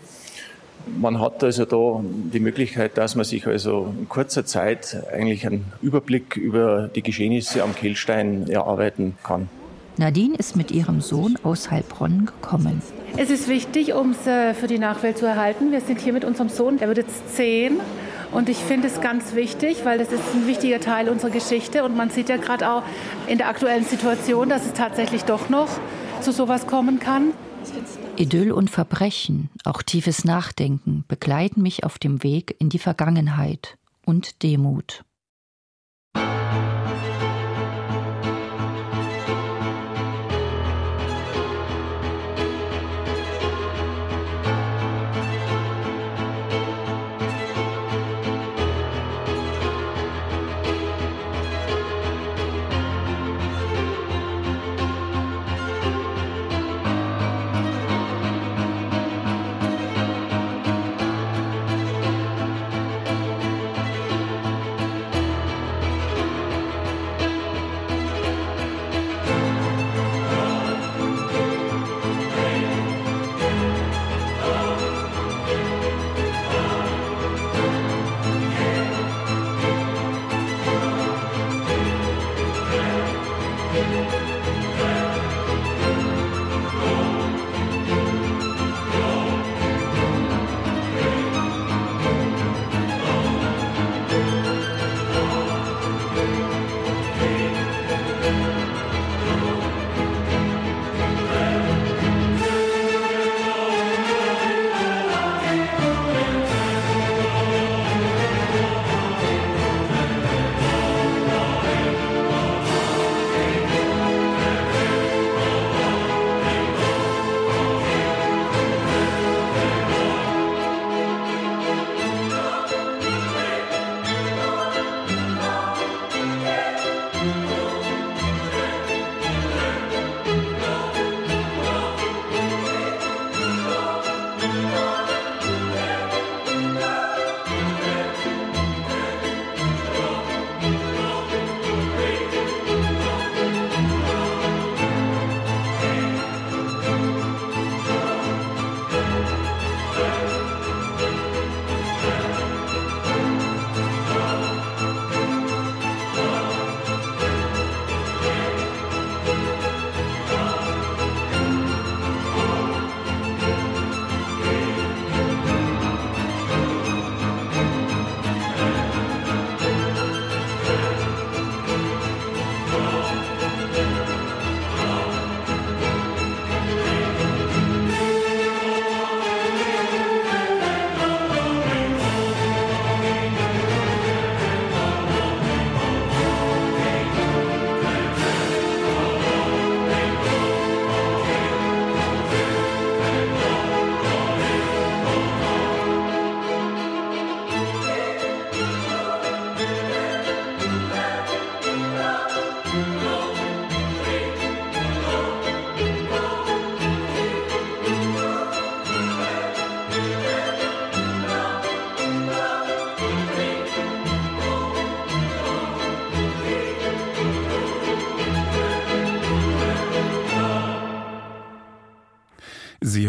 Man 0.99 1.21
hat 1.21 1.43
also 1.43 1.65
da 1.65 2.03
die 2.05 2.41
Möglichkeit, 2.41 2.99
dass 2.99 3.15
man 3.15 3.25
sich 3.25 3.47
also 3.47 3.95
in 3.99 4.11
kurzer 4.11 4.45
Zeit 4.45 5.05
eigentlich 5.11 5.47
einen 5.47 5.65
Überblick 5.81 6.37
über 6.37 6.91
die 6.95 7.03
Geschehnisse 7.03 7.63
am 7.63 7.75
Kehlstein 7.75 8.51
erarbeiten 8.51 9.17
kann. 9.23 9.49
Nadine 9.99 10.37
ist 10.37 10.57
mit 10.57 10.71
ihrem 10.71 11.01
Sohn 11.01 11.39
aus 11.43 11.71
Heilbronn 11.71 12.27
gekommen. 12.27 12.83
Es 13.17 13.31
ist 13.31 13.49
wichtig, 13.49 13.95
um 13.95 14.13
es 14.13 14.27
äh, 14.27 14.55
für 14.55 14.67
die 14.67 14.79
Nachwelt 14.79 15.19
zu 15.19 15.27
erhalten. 15.27 15.73
Wir 15.73 15.81
sind 15.81 16.01
hier 16.01 16.13
mit 16.13 16.25
unserem 16.25 16.49
Sohn, 16.49 16.79
der 16.79 16.89
wird 16.89 16.99
jetzt 16.99 17.35
zehn. 17.35 17.81
Und 18.31 18.49
ich 18.49 18.59
finde 18.59 18.89
es 18.89 19.01
ganz 19.01 19.35
wichtig, 19.35 19.85
weil 19.85 19.99
das 19.99 20.13
ist 20.13 20.23
ein 20.35 20.47
wichtiger 20.47 20.81
Teil 20.81 21.09
unserer 21.09 21.31
Geschichte. 21.31 21.85
Und 21.85 21.97
man 21.97 22.11
sieht 22.11 22.29
ja 22.29 22.37
gerade 22.37 22.71
auch 22.71 22.83
in 23.27 23.39
der 23.39 23.49
aktuellen 23.49 23.85
Situation, 23.85 24.49
dass 24.49 24.67
es 24.67 24.75
tatsächlich 24.75 25.25
doch 25.25 25.49
noch 25.49 25.69
zu 26.21 26.33
sowas 26.33 26.67
kommen 26.67 27.01
kann. 27.01 27.33
Idyll 28.17 28.53
und 28.53 28.71
Verbrechen, 28.71 29.51
auch 29.65 29.83
tiefes 29.83 30.25
Nachdenken 30.25 31.05
begleiten 31.09 31.63
mich 31.63 31.85
auf 31.85 31.99
dem 31.99 32.23
Weg 32.23 32.57
in 32.59 32.69
die 32.69 32.79
Vergangenheit 32.79 33.79
und 34.05 34.43
Demut. 34.43 35.05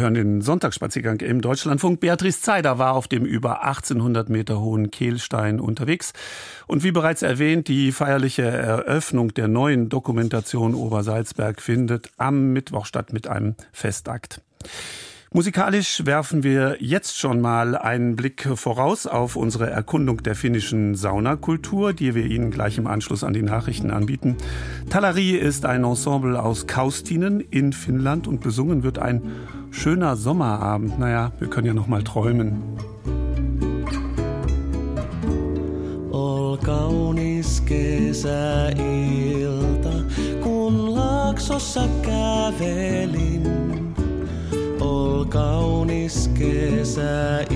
Hören 0.09 0.13
den 0.15 0.41
Sonntagsspaziergang 0.41 1.19
im 1.21 1.41
Deutschlandfunk. 1.41 1.99
Beatrice 1.99 2.41
Zeider 2.41 2.79
war 2.79 2.93
auf 2.93 3.07
dem 3.07 3.25
über 3.25 3.63
1800 3.63 4.29
Meter 4.29 4.59
hohen 4.59 4.91
Kehlstein 4.91 5.59
unterwegs. 5.59 6.13
Und 6.67 6.83
wie 6.83 6.91
bereits 6.91 7.21
erwähnt, 7.21 7.67
die 7.67 7.91
feierliche 7.91 8.43
Eröffnung 8.43 9.33
der 9.33 9.47
neuen 9.47 9.89
Dokumentation 9.89 10.73
Obersalzberg 10.73 11.61
findet 11.61 12.09
am 12.17 12.53
Mittwoch 12.53 12.85
statt 12.85 13.13
mit 13.13 13.27
einem 13.27 13.55
Festakt. 13.71 14.41
Musikalisch 15.31 16.07
werfen 16.07 16.41
wir 16.41 16.77
jetzt 16.79 17.19
schon 17.19 17.39
mal 17.39 17.77
einen 17.77 18.15
Blick 18.15 18.49
voraus 18.55 19.05
auf 19.05 19.35
unsere 19.35 19.69
Erkundung 19.69 20.23
der 20.23 20.33
finnischen 20.33 20.95
Saunakultur, 20.95 21.93
die 21.93 22.15
wir 22.15 22.25
Ihnen 22.25 22.49
gleich 22.49 22.79
im 22.79 22.87
Anschluss 22.87 23.23
an 23.23 23.33
die 23.33 23.43
Nachrichten 23.43 23.91
anbieten. 23.91 24.37
Talari 24.89 25.35
ist 25.35 25.67
ein 25.67 25.83
Ensemble 25.83 26.41
aus 26.41 26.65
Kaustinen 26.65 27.41
in 27.41 27.73
Finnland 27.73 28.27
und 28.27 28.41
besungen 28.41 28.81
wird 28.81 28.97
ein 28.97 29.21
schöner 29.69 30.15
Sommerabend. 30.15 30.97
Naja, 30.97 31.31
wir 31.37 31.47
können 31.47 31.67
ja 31.67 31.75
noch 31.75 31.85
mal 31.85 32.03
träumen. 32.03 32.63
Ol 36.09 36.57
kaunis 36.57 37.63
kesäilta, 37.67 38.73
kun 40.41 40.87
laaksossa 40.95 41.87
kävelin. 42.01 43.78
Kaunis 45.29 46.27
kesäilta, 46.27 47.49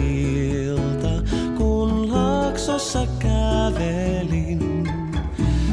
kun 1.57 2.11
laaksossa 2.11 3.07
kävelin. 3.19 4.89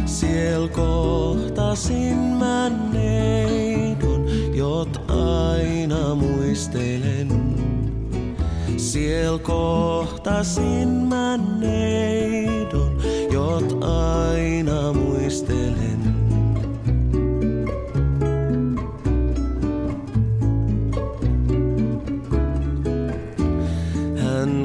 Siel 0.07 0.69
kohtasin 0.69 2.17
mä 2.17 2.71
neidon, 2.93 4.27
jot 4.55 5.11
aina 5.11 6.15
muistelen. 6.15 7.29
Siel 8.77 9.39
kohtasin 9.39 10.89
mä 10.89 11.37
neidon, 11.37 13.01
jot 13.33 13.85
aina 13.85 14.93
muistelen. 14.93 16.20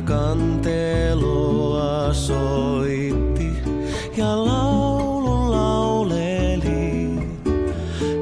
Kanteloa 0.06 2.14
soitti 2.14 3.50
ja 4.18 4.46
laulun 4.46 5.52
lauleli. 5.52 7.10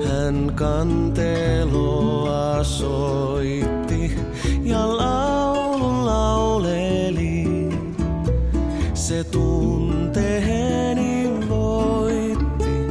Hän 0.08 0.52
kanteloa 0.56 2.64
soitti 2.64 4.18
ja 4.64 4.98
laulun 4.98 6.06
lauleli. 6.06 7.70
Se 8.94 9.24
tunteeni 9.24 11.30
voitti 11.50 12.88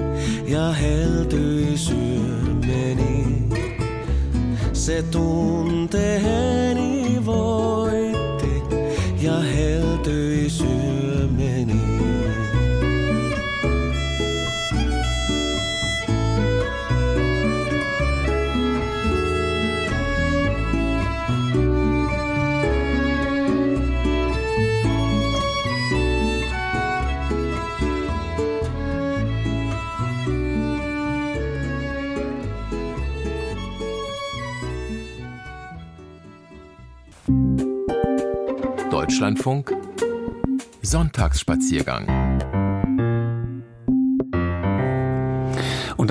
ja 0.46 0.72
heltyi 0.72 1.78
syömeni. 1.78 3.48
Se 4.72 5.02
tunteeni 5.02 6.41
Deutschlandfunk 39.02 39.74
Sonntagsspaziergang. 40.80 42.21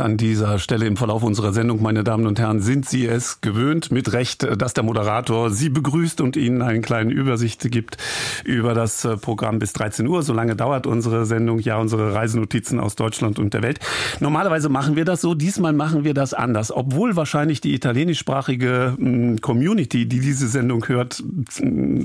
An 0.01 0.17
dieser 0.17 0.59
Stelle 0.59 0.85
im 0.85 0.97
Verlauf 0.97 1.23
unserer 1.23 1.53
Sendung, 1.53 1.81
meine 1.81 2.03
Damen 2.03 2.27
und 2.27 2.39
Herren, 2.39 2.61
sind 2.61 2.89
Sie 2.89 3.05
es 3.05 3.41
gewöhnt, 3.41 3.91
mit 3.91 4.11
Recht, 4.13 4.45
dass 4.59 4.73
der 4.73 4.83
Moderator 4.83 5.51
Sie 5.51 5.69
begrüßt 5.69 6.21
und 6.21 6.35
Ihnen 6.35 6.61
eine 6.61 6.81
kleine 6.81 7.13
Übersicht 7.13 7.69
gibt 7.71 7.97
über 8.43 8.73
das 8.73 9.07
Programm 9.21 9.59
bis 9.59 9.73
13 9.73 10.07
Uhr. 10.07 10.23
So 10.23 10.33
lange 10.33 10.55
dauert 10.55 10.87
unsere 10.87 11.25
Sendung, 11.25 11.59
ja, 11.59 11.77
unsere 11.77 12.13
Reisenotizen 12.13 12.79
aus 12.79 12.95
Deutschland 12.95 13.37
und 13.37 13.53
der 13.53 13.61
Welt. 13.61 13.79
Normalerweise 14.19 14.69
machen 14.69 14.95
wir 14.95 15.05
das 15.05 15.21
so, 15.21 15.35
diesmal 15.35 15.73
machen 15.73 16.03
wir 16.03 16.13
das 16.13 16.33
anders. 16.33 16.71
Obwohl 16.71 17.15
wahrscheinlich 17.15 17.61
die 17.61 17.73
italienischsprachige 17.73 18.97
Community, 19.41 20.07
die 20.07 20.19
diese 20.19 20.47
Sendung 20.47 20.87
hört, 20.87 21.23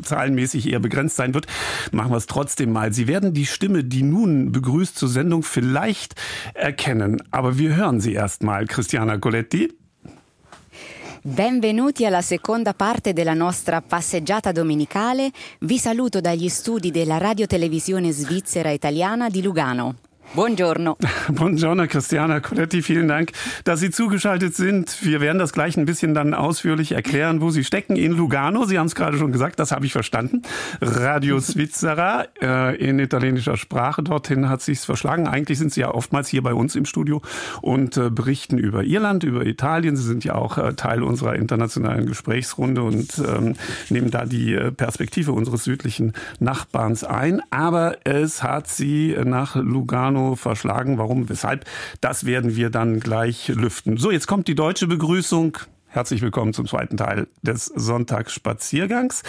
zahlenmäßig 0.02 0.70
eher 0.70 0.80
begrenzt 0.80 1.16
sein 1.16 1.34
wird, 1.34 1.46
machen 1.92 2.10
wir 2.10 2.18
es 2.18 2.26
trotzdem 2.26 2.72
mal. 2.72 2.92
Sie 2.92 3.08
werden 3.08 3.32
die 3.32 3.46
Stimme, 3.46 3.84
die 3.84 4.02
nun 4.02 4.52
begrüßt 4.52 4.98
zur 4.98 5.08
Sendung, 5.08 5.42
vielleicht 5.42 6.14
erkennen. 6.54 7.22
Aber 7.30 7.58
wir 7.58 7.74
hören 7.74 7.85
sie 7.94 8.14
erst. 8.14 8.42
Christiana 8.66 9.18
Coletti. 9.18 9.68
Benvenuti 11.22 12.04
alla 12.04 12.22
seconda 12.22 12.72
parte 12.72 13.12
della 13.12 13.34
nostra 13.34 13.80
passeggiata 13.80 14.52
domenicale. 14.52 15.30
Vi 15.60 15.78
saluto 15.78 16.20
dagli 16.20 16.48
studi 16.48 16.90
della 16.90 17.18
radiotelevisione 17.18 18.12
svizzera 18.12 18.70
italiana 18.70 19.28
di 19.28 19.42
Lugano. 19.42 19.96
Buongiorno. 20.34 20.98
Buongiorno, 21.32 21.86
Christiana 21.86 22.40
Coletti. 22.40 22.82
Vielen 22.82 23.08
Dank, 23.08 23.32
dass 23.64 23.80
Sie 23.80 23.90
zugeschaltet 23.90 24.54
sind. 24.54 24.98
Wir 25.02 25.20
werden 25.20 25.38
das 25.38 25.52
gleich 25.52 25.76
ein 25.76 25.86
bisschen 25.86 26.14
dann 26.14 26.34
ausführlich 26.34 26.92
erklären, 26.92 27.40
wo 27.40 27.50
Sie 27.50 27.64
stecken. 27.64 27.96
In 27.96 28.12
Lugano, 28.12 28.64
Sie 28.64 28.78
haben 28.78 28.86
es 28.86 28.94
gerade 28.94 29.18
schon 29.18 29.32
gesagt, 29.32 29.58
das 29.60 29.72
habe 29.72 29.86
ich 29.86 29.92
verstanden. 29.92 30.42
Radio 30.80 31.40
Svizzera 31.40 32.26
äh, 32.42 32.76
in 32.76 32.98
italienischer 32.98 33.56
Sprache. 33.56 34.02
Dorthin 34.02 34.48
hat 34.48 34.62
sich's 34.62 34.84
verschlagen. 34.84 35.26
Eigentlich 35.26 35.58
sind 35.58 35.72
Sie 35.72 35.80
ja 35.80 35.94
oftmals 35.94 36.28
hier 36.28 36.42
bei 36.42 36.54
uns 36.54 36.74
im 36.74 36.84
Studio 36.84 37.22
und 37.62 37.96
äh, 37.96 38.10
berichten 38.10 38.58
über 38.58 38.84
Irland, 38.84 39.22
über 39.22 39.46
Italien. 39.46 39.96
Sie 39.96 40.04
sind 40.04 40.24
ja 40.24 40.34
auch 40.34 40.58
äh, 40.58 40.74
Teil 40.74 41.02
unserer 41.02 41.36
internationalen 41.36 42.06
Gesprächsrunde 42.06 42.82
und 42.82 43.18
ähm, 43.18 43.54
nehmen 43.90 44.10
da 44.10 44.26
die 44.26 44.56
Perspektive 44.76 45.32
unseres 45.32 45.64
südlichen 45.64 46.12
Nachbarns 46.40 47.04
ein. 47.04 47.40
Aber 47.50 47.98
es 48.04 48.42
hat 48.42 48.68
Sie 48.68 49.16
nach 49.24 49.56
Lugano 49.56 50.15
verschlagen. 50.34 50.98
Warum, 50.98 51.28
weshalb, 51.28 51.64
das 52.00 52.26
werden 52.26 52.56
wir 52.56 52.70
dann 52.70 53.00
gleich 53.00 53.48
lüften. 53.48 53.96
So, 53.96 54.10
jetzt 54.10 54.26
kommt 54.26 54.48
die 54.48 54.54
deutsche 54.54 54.86
Begrüßung. 54.86 55.58
Herzlich 55.96 56.20
willkommen 56.20 56.52
zum 56.52 56.66
zweiten 56.66 56.98
Teil 56.98 57.26
des 57.40 57.64
Sonntagsspaziergangs. 57.64 59.22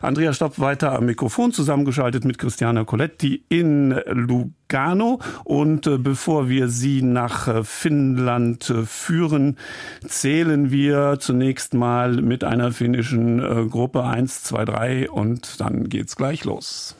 Andrea 0.00 0.32
Stopp 0.32 0.60
weiter 0.60 0.92
am 0.92 1.06
Mikrofon, 1.06 1.52
zusammengeschaltet 1.52 2.24
mit 2.24 2.38
Christiana 2.38 2.84
Coletti 2.84 3.44
in 3.48 3.90
Lugano. 4.06 5.18
Und 5.42 5.88
äh, 5.88 5.98
bevor 5.98 6.48
wir 6.48 6.68
Sie 6.68 7.02
nach 7.02 7.48
äh, 7.48 7.64
Finnland 7.64 8.70
äh, 8.70 8.84
führen, 8.84 9.58
zählen 10.06 10.70
wir 10.70 11.16
zunächst 11.18 11.74
mal 11.74 12.22
mit 12.22 12.44
einer 12.44 12.70
finnischen 12.70 13.68
Gruppe 13.68 14.04
1, 14.04 14.44
2, 14.44 14.64
3 14.64 15.10
und 15.10 15.60
dann 15.60 15.88
geht's 15.88 16.14
gleich 16.14 16.44
los. 16.44 16.94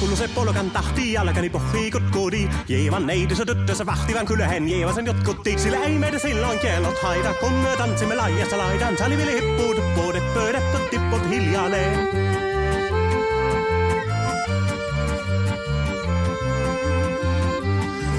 Kullu 0.00 0.16
se 0.16 0.28
polkan 0.28 0.70
tahti, 0.70 1.12
jalkani 1.12 1.50
pohjikot 1.50 2.02
kodi. 2.10 2.48
Jeevan 2.68 3.06
neidisä 3.06 3.46
tyttössä 3.46 3.86
vahtivan 3.86 4.26
kyllähän 4.26 4.68
jeevasen 4.68 5.06
jotkutti. 5.06 5.58
Sillä 5.58 5.78
ei 5.78 5.98
meidän 5.98 6.20
silloin 6.20 6.58
kellot 6.58 7.02
haita, 7.02 7.34
kun 7.34 7.52
me 7.52 7.68
tanssimme 7.78 8.14
laajassa 8.14 8.58
laidan. 8.58 8.98
Salivili 8.98 9.32
hippuut, 9.32 9.76
vuodet 9.96 10.34
pöydät, 10.34 10.90
tipput 10.90 11.28
hiljalleen. 11.30 12.08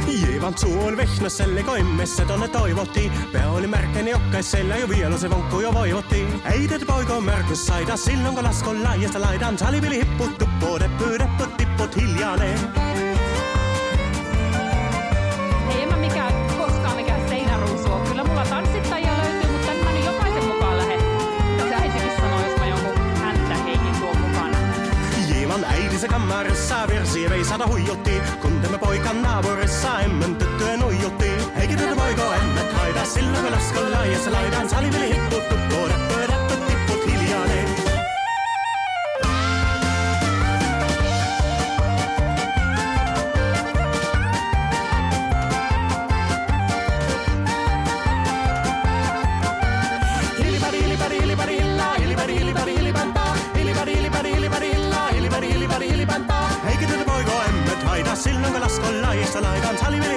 Jeevan 0.07 0.57
suul 0.57 0.97
Vehnäselle 0.97 1.63
koimmesse 1.63 2.25
tonne 2.25 2.47
toivottiin. 2.47 3.11
Pää 3.33 3.51
oli 3.51 3.67
märkäni 3.67 4.09
jokkaisella 4.09 4.75
jo 4.75 4.89
vielä 4.89 5.17
se 5.17 5.29
vonkku 5.29 5.59
jo 5.59 5.73
voivottiin. 5.73 6.41
Ei 6.53 6.67
tätä 6.67 6.85
poiko 6.85 7.21
märkys 7.21 7.65
saida 7.65 7.97
silloin 7.97 8.35
kun 8.35 8.43
laskon 8.43 8.83
laajasta 8.83 9.21
laidan. 9.21 9.57
Salivili 9.57 9.97
hipput 9.97 10.37
tuppu, 10.37 10.79
deppu, 10.79 11.05
deppu, 11.05 11.43
tipput 11.77 11.95
hiljainen. 11.95 12.59
Ei 15.69 15.81
en 15.81 15.89
mä 15.89 15.97
mikään, 15.97 16.33
koskaan 16.57 16.95
mikään 16.95 17.29
seinäruusu 17.29 17.91
ole. 17.93 18.07
Kyllä 18.07 18.23
mulla 18.23 18.45
tanssittajia 18.45 19.11
löytyy, 19.17 19.51
mutta 19.51 19.71
en 19.71 19.83
mä 19.83 19.91
nyt 19.91 20.05
jokaisen 20.05 20.45
mukaan 20.45 20.77
lähde. 20.77 20.97
Se 21.69 21.75
äitikin 21.75 22.11
sanoo, 22.21 22.39
jos 22.49 22.59
mä 22.59 22.67
jonkun 22.67 22.97
häntä 23.21 23.55
henkin 23.55 24.01
tuon 24.01 24.17
mukana. 24.17 24.57
Jeevan 25.29 25.63
äidinsä 25.63 26.07
kammarissa 26.07 26.87
versi 26.87 27.29
veisata 27.29 27.67
huijotti. 27.67 28.21
Kun 28.41 28.61
tämä 28.61 28.77
poikan 28.77 29.21
naapurissa 29.21 29.99
emmän 29.99 30.35
tyttöä 30.35 30.77
nuijotti. 30.77 31.31
Eikä 31.61 31.75
tätä 31.75 31.95
poiko 31.95 32.33
emmät 32.33 32.73
haida 32.73 33.05
silloin 33.05 33.43
kun 33.43 33.51
laskon 33.51 33.91
laajassa 33.91 34.31
laidan. 34.31 34.69
Salivili 34.69 35.09
hipput 35.09 35.49
tuppu, 35.49 35.75
deppu, 35.89 36.36
alive. 59.37 59.65
I'm 59.65 59.77
telling 59.77 60.03
you. 60.03 60.16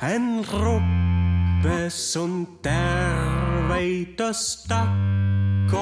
Hän 0.00 0.44
ruppes, 0.60 2.16
on 2.16 2.58
terveitä 2.62 4.32
stakkaamaan. 4.32 5.76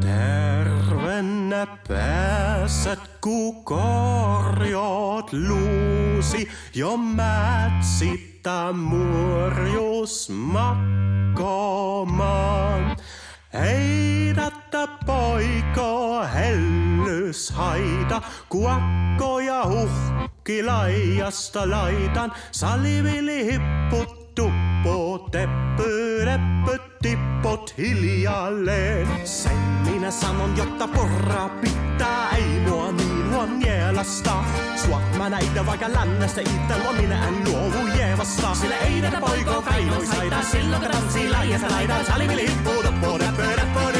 Tervenä 0.00 1.66
pääset, 1.88 2.98
er 2.98 2.98
ku 3.20 3.62
korjot 3.62 5.32
luusi 5.32 6.48
ja 6.74 6.96
mätsittä 6.96 8.72
murjus 8.72 10.30
makkomaan. 10.30 11.36
Heidättä 13.54 14.88
poiko 15.06 16.22
er 16.22 16.28
hellys 16.34 17.50
haita, 17.50 18.22
kuakko 18.48 19.40
ja 19.40 19.62
uhka 19.62 20.13
uhki 20.44 20.62
laijasta 20.62 21.70
laitan, 21.70 22.32
salivili 22.50 23.44
hipput 23.44 24.34
tuppo, 24.34 25.28
teppy, 25.30 26.24
reppy, 26.24 26.78
tippot 27.02 27.74
hiljalleen. 27.78 29.08
Sen 29.24 29.56
minä 29.84 30.10
sanon, 30.10 30.56
jotta 30.56 30.88
porra 30.88 31.48
pitää, 31.48 32.30
ei 32.36 32.60
mua 32.68 32.92
niin 32.92 33.30
huon 33.30 33.58
nielasta. 33.58 34.44
Suot 34.76 35.16
mä 35.18 35.30
näitä 35.30 35.66
vaikka 35.66 35.92
lännestä 35.92 36.40
itse 36.40 36.78
luo, 36.82 36.92
minä 36.92 37.28
en 37.28 37.44
luovu 37.44 37.86
Jeevasta. 37.98 38.54
Sillä 38.54 38.76
ei 38.76 39.02
tätä 39.02 39.20
poikoo 39.20 39.62
kainoi 39.62 40.06
saida, 40.06 40.42
silloin 40.42 40.82
kun 40.82 40.90
tanssii 40.90 41.30
laijassa 41.30 41.70
laidan. 41.70 42.04
Salivili 42.04 42.48
hippuu, 42.48 42.82
tuppo, 42.82 43.18
deppy, 43.18 43.42
reppy, 43.42 43.93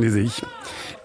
die 0.00 0.10
sich. 0.10 0.42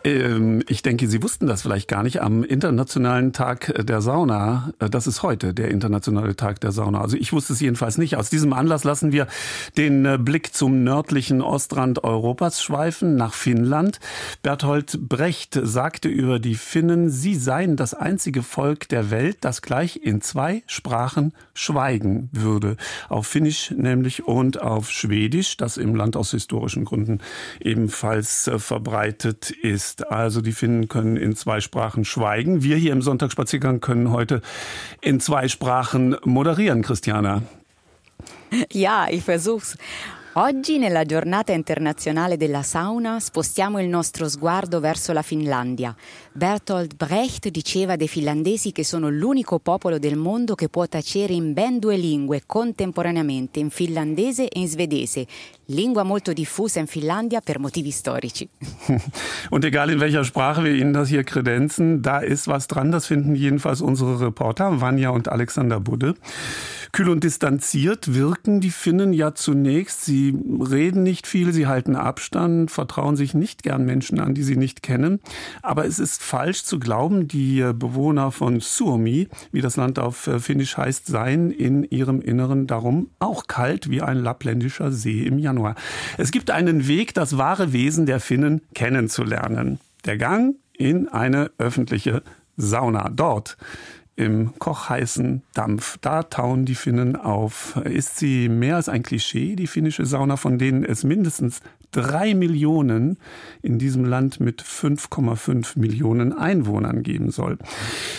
Ähm, 0.06 0.64
Ich 0.68 0.84
denke, 0.84 1.08
Sie 1.08 1.24
wussten 1.24 1.48
das 1.48 1.64
vielleicht 1.64 1.88
gar 1.88 2.04
nicht. 2.04 2.22
Am 2.22 2.44
Internationalen 2.44 3.34
Tag 3.34 3.74
der 3.86 4.02
Sauna, 4.02 4.72
äh, 4.80 4.90
das 4.90 5.08
ist 5.08 5.24
heute 5.24 5.54
der 5.54 5.70
Internationale 5.70 6.36
Tag 6.36 6.62
der 6.62 6.72
Sauna. 6.72 7.02
Also 7.02 7.18
ich 7.18 7.34
wusste 7.34 7.54
es 7.54 7.60
jedenfalls 7.60 7.98
nicht. 7.98 8.16
Aus 8.16 8.30
diesem 8.30 8.54
Anlass 8.54 8.84
lassen 8.84 9.12
wir 9.12 9.28
den 9.78 10.06
äh, 10.06 10.18
Blick 10.20 10.54
zum 10.54 10.84
nördlichen 10.84 11.42
Ostrand 11.42 12.04
Europas 12.04 12.62
schweifen, 12.62 13.16
nach 13.16 13.34
Finnland. 13.34 14.00
Berthold 14.44 15.10
Brecht 15.10 15.60
sagte 15.62 16.08
über 16.08 16.40
die 16.40 16.56
Finnen, 16.56 17.10
sie 17.10 17.36
seien 17.36 17.76
das 17.76 17.94
einzige 17.96 18.44
Volk 18.44 18.88
der 18.90 19.10
Welt, 19.10 19.38
das 19.42 19.64
gleich 19.64 20.02
in 20.04 20.22
zwei 20.22 20.62
Sprachen 20.68 21.34
schweigen 21.54 22.30
würde. 22.32 22.78
Auf 23.10 23.26
Finnisch 23.28 23.72
nämlich 23.76 24.28
und 24.28 24.62
auf 24.62 24.92
Schwedisch, 24.92 25.58
das 25.58 25.78
im 25.78 25.96
Land 25.96 26.16
aus 26.16 26.32
historischen 26.32 26.86
Gründen 26.86 27.22
ebenfalls 27.60 28.48
äh, 28.48 28.60
verbreitet 28.60 29.50
ist. 29.50 29.95
Also 30.04 30.42
die 30.42 30.52
Finnen 30.52 30.88
können 30.88 31.18
in 31.18 31.36
zwei 31.36 31.60
Sprachen 31.60 32.06
schweigen. 32.06 32.64
Wir 32.64 32.78
hier 32.78 32.92
im 32.92 33.02
Sonntagsspaziergang 33.02 33.80
können 33.80 34.12
heute 34.12 34.42
in 35.02 35.20
zwei 35.20 35.48
Sprachen 35.48 36.16
moderieren, 36.24 36.82
Christiana. 36.82 37.42
Ja, 38.72 39.08
ich 39.10 39.24
versuch's. 39.24 39.78
Oggi, 40.38 40.80
nella 40.80 41.06
giornata 41.06 41.54
internazionale 41.54 42.36
della 42.36 42.62
sauna, 42.62 43.22
spostiamo 43.22 43.80
il 43.80 43.88
nostro 43.88 44.28
sguardo 44.28 44.82
verso 44.82 45.14
la 45.14 45.22
Finlandia. 45.22 45.96
Bertolt 46.38 46.98
Brecht 46.98 47.48
diceva 47.48 47.96
dei 47.96 48.10
finlandesi 48.10 48.74
che 48.74 48.84
sono 48.84 49.08
l'unico 49.10 49.60
popolo 49.60 50.00
del 50.00 50.18
mondo 50.18 50.54
che 50.54 50.68
può 50.68 50.86
tacere 50.86 51.32
in 51.32 51.54
ben 51.54 51.80
due 51.80 51.96
lingue 51.96 52.44
contemporaneamente, 52.46 53.60
in 53.60 53.70
finlandese 53.70 54.50
e 54.50 54.60
in 54.60 54.68
svedese, 54.68 55.26
lingua 55.68 56.04
molto 56.04 56.34
diffusa 56.34 56.82
in 56.82 56.88
Finlandia 56.88 57.40
per 57.40 57.60
motivi 57.60 57.90
storici. 57.90 58.50
Und 59.50 59.64
egal 59.64 59.90
in 59.90 60.02
welcher 60.02 60.26
Sprache 60.26 60.62
wir 60.62 60.74
Ihnen 60.74 60.92
das 60.92 61.08
hier 61.08 61.24
kredenzen, 61.24 62.02
da 62.02 62.20
ist 62.20 62.48
was 62.48 62.68
dran. 62.68 62.92
Das 62.92 63.06
finden 63.06 63.34
jedenfalls 63.36 63.80
unsere 63.80 64.20
Reporter 64.20 64.82
Vanja 64.82 65.12
und 65.12 65.30
Alexander 65.30 65.80
Budde. 65.80 66.16
Kühl 66.92 67.10
und 67.10 67.24
distanziert 67.24 68.14
wirken 68.14 68.62
die 68.62 68.72
Finnen 68.72 69.14
ja 69.14 69.36
zunächst. 69.36 70.06
Sie 70.06 70.34
reden 70.62 71.04
nicht 71.04 71.28
viel, 71.28 71.52
sie 71.52 71.68
halten 71.68 71.96
Abstand, 71.96 72.72
vertrauen 72.72 73.16
sich 73.16 73.34
nicht 73.34 73.64
gern 73.64 73.86
Menschen 73.86 74.20
an, 74.20 74.34
die 74.34 74.44
sie 74.44 74.56
nicht 74.56 74.84
kennen. 74.84 75.20
Aber 75.62 75.86
es 75.86 76.00
ist 76.00 76.25
falsch 76.26 76.64
zu 76.64 76.80
glauben, 76.80 77.28
die 77.28 77.62
Bewohner 77.74 78.32
von 78.32 78.60
Suomi, 78.60 79.30
wie 79.52 79.62
das 79.62 79.78
Land 79.78 80.00
auf 80.00 80.30
Finnisch 80.40 80.76
heißt, 80.76 81.06
seien 81.06 81.52
in 81.52 81.84
ihrem 81.84 82.20
Inneren 82.20 82.68
darum 82.68 83.12
auch 83.20 83.48
kalt 83.48 83.90
wie 83.90 84.02
ein 84.02 84.18
lappländischer 84.18 84.92
See 84.92 85.24
im 85.24 85.40
Januar. 85.40 85.76
Es 86.18 86.32
gibt 86.32 86.52
einen 86.52 86.88
Weg, 86.88 87.14
das 87.14 87.38
wahre 87.38 87.72
Wesen 87.72 88.06
der 88.06 88.20
Finnen 88.20 88.62
kennenzulernen. 88.74 89.80
Der 90.06 90.18
Gang 90.18 90.56
in 90.74 91.08
eine 91.08 91.52
öffentliche 91.58 92.24
Sauna. 92.58 93.10
Dort 93.14 93.58
im 94.16 94.58
kochheißen 94.60 95.44
Dampf. 95.54 95.98
Da 96.00 96.24
tauen 96.24 96.66
die 96.66 96.76
Finnen 96.76 97.16
auf. 97.16 97.76
Ist 97.84 98.18
sie 98.18 98.50
mehr 98.50 98.78
als 98.78 98.90
ein 98.90 99.04
Klischee, 99.04 99.56
die 99.56 99.68
finnische 99.68 100.06
Sauna, 100.06 100.38
von 100.38 100.58
denen 100.58 100.86
es 100.86 101.04
mindestens 101.04 101.62
drei 101.92 102.34
Millionen 102.34 103.18
in 103.62 103.80
diesem 103.80 104.06
Land 104.06 104.40
mit 104.40 104.62
5,5 104.62 105.80
Millionen 105.80 106.34
Einwohnern 106.34 107.04
geben 107.04 107.32
soll. 107.32 107.58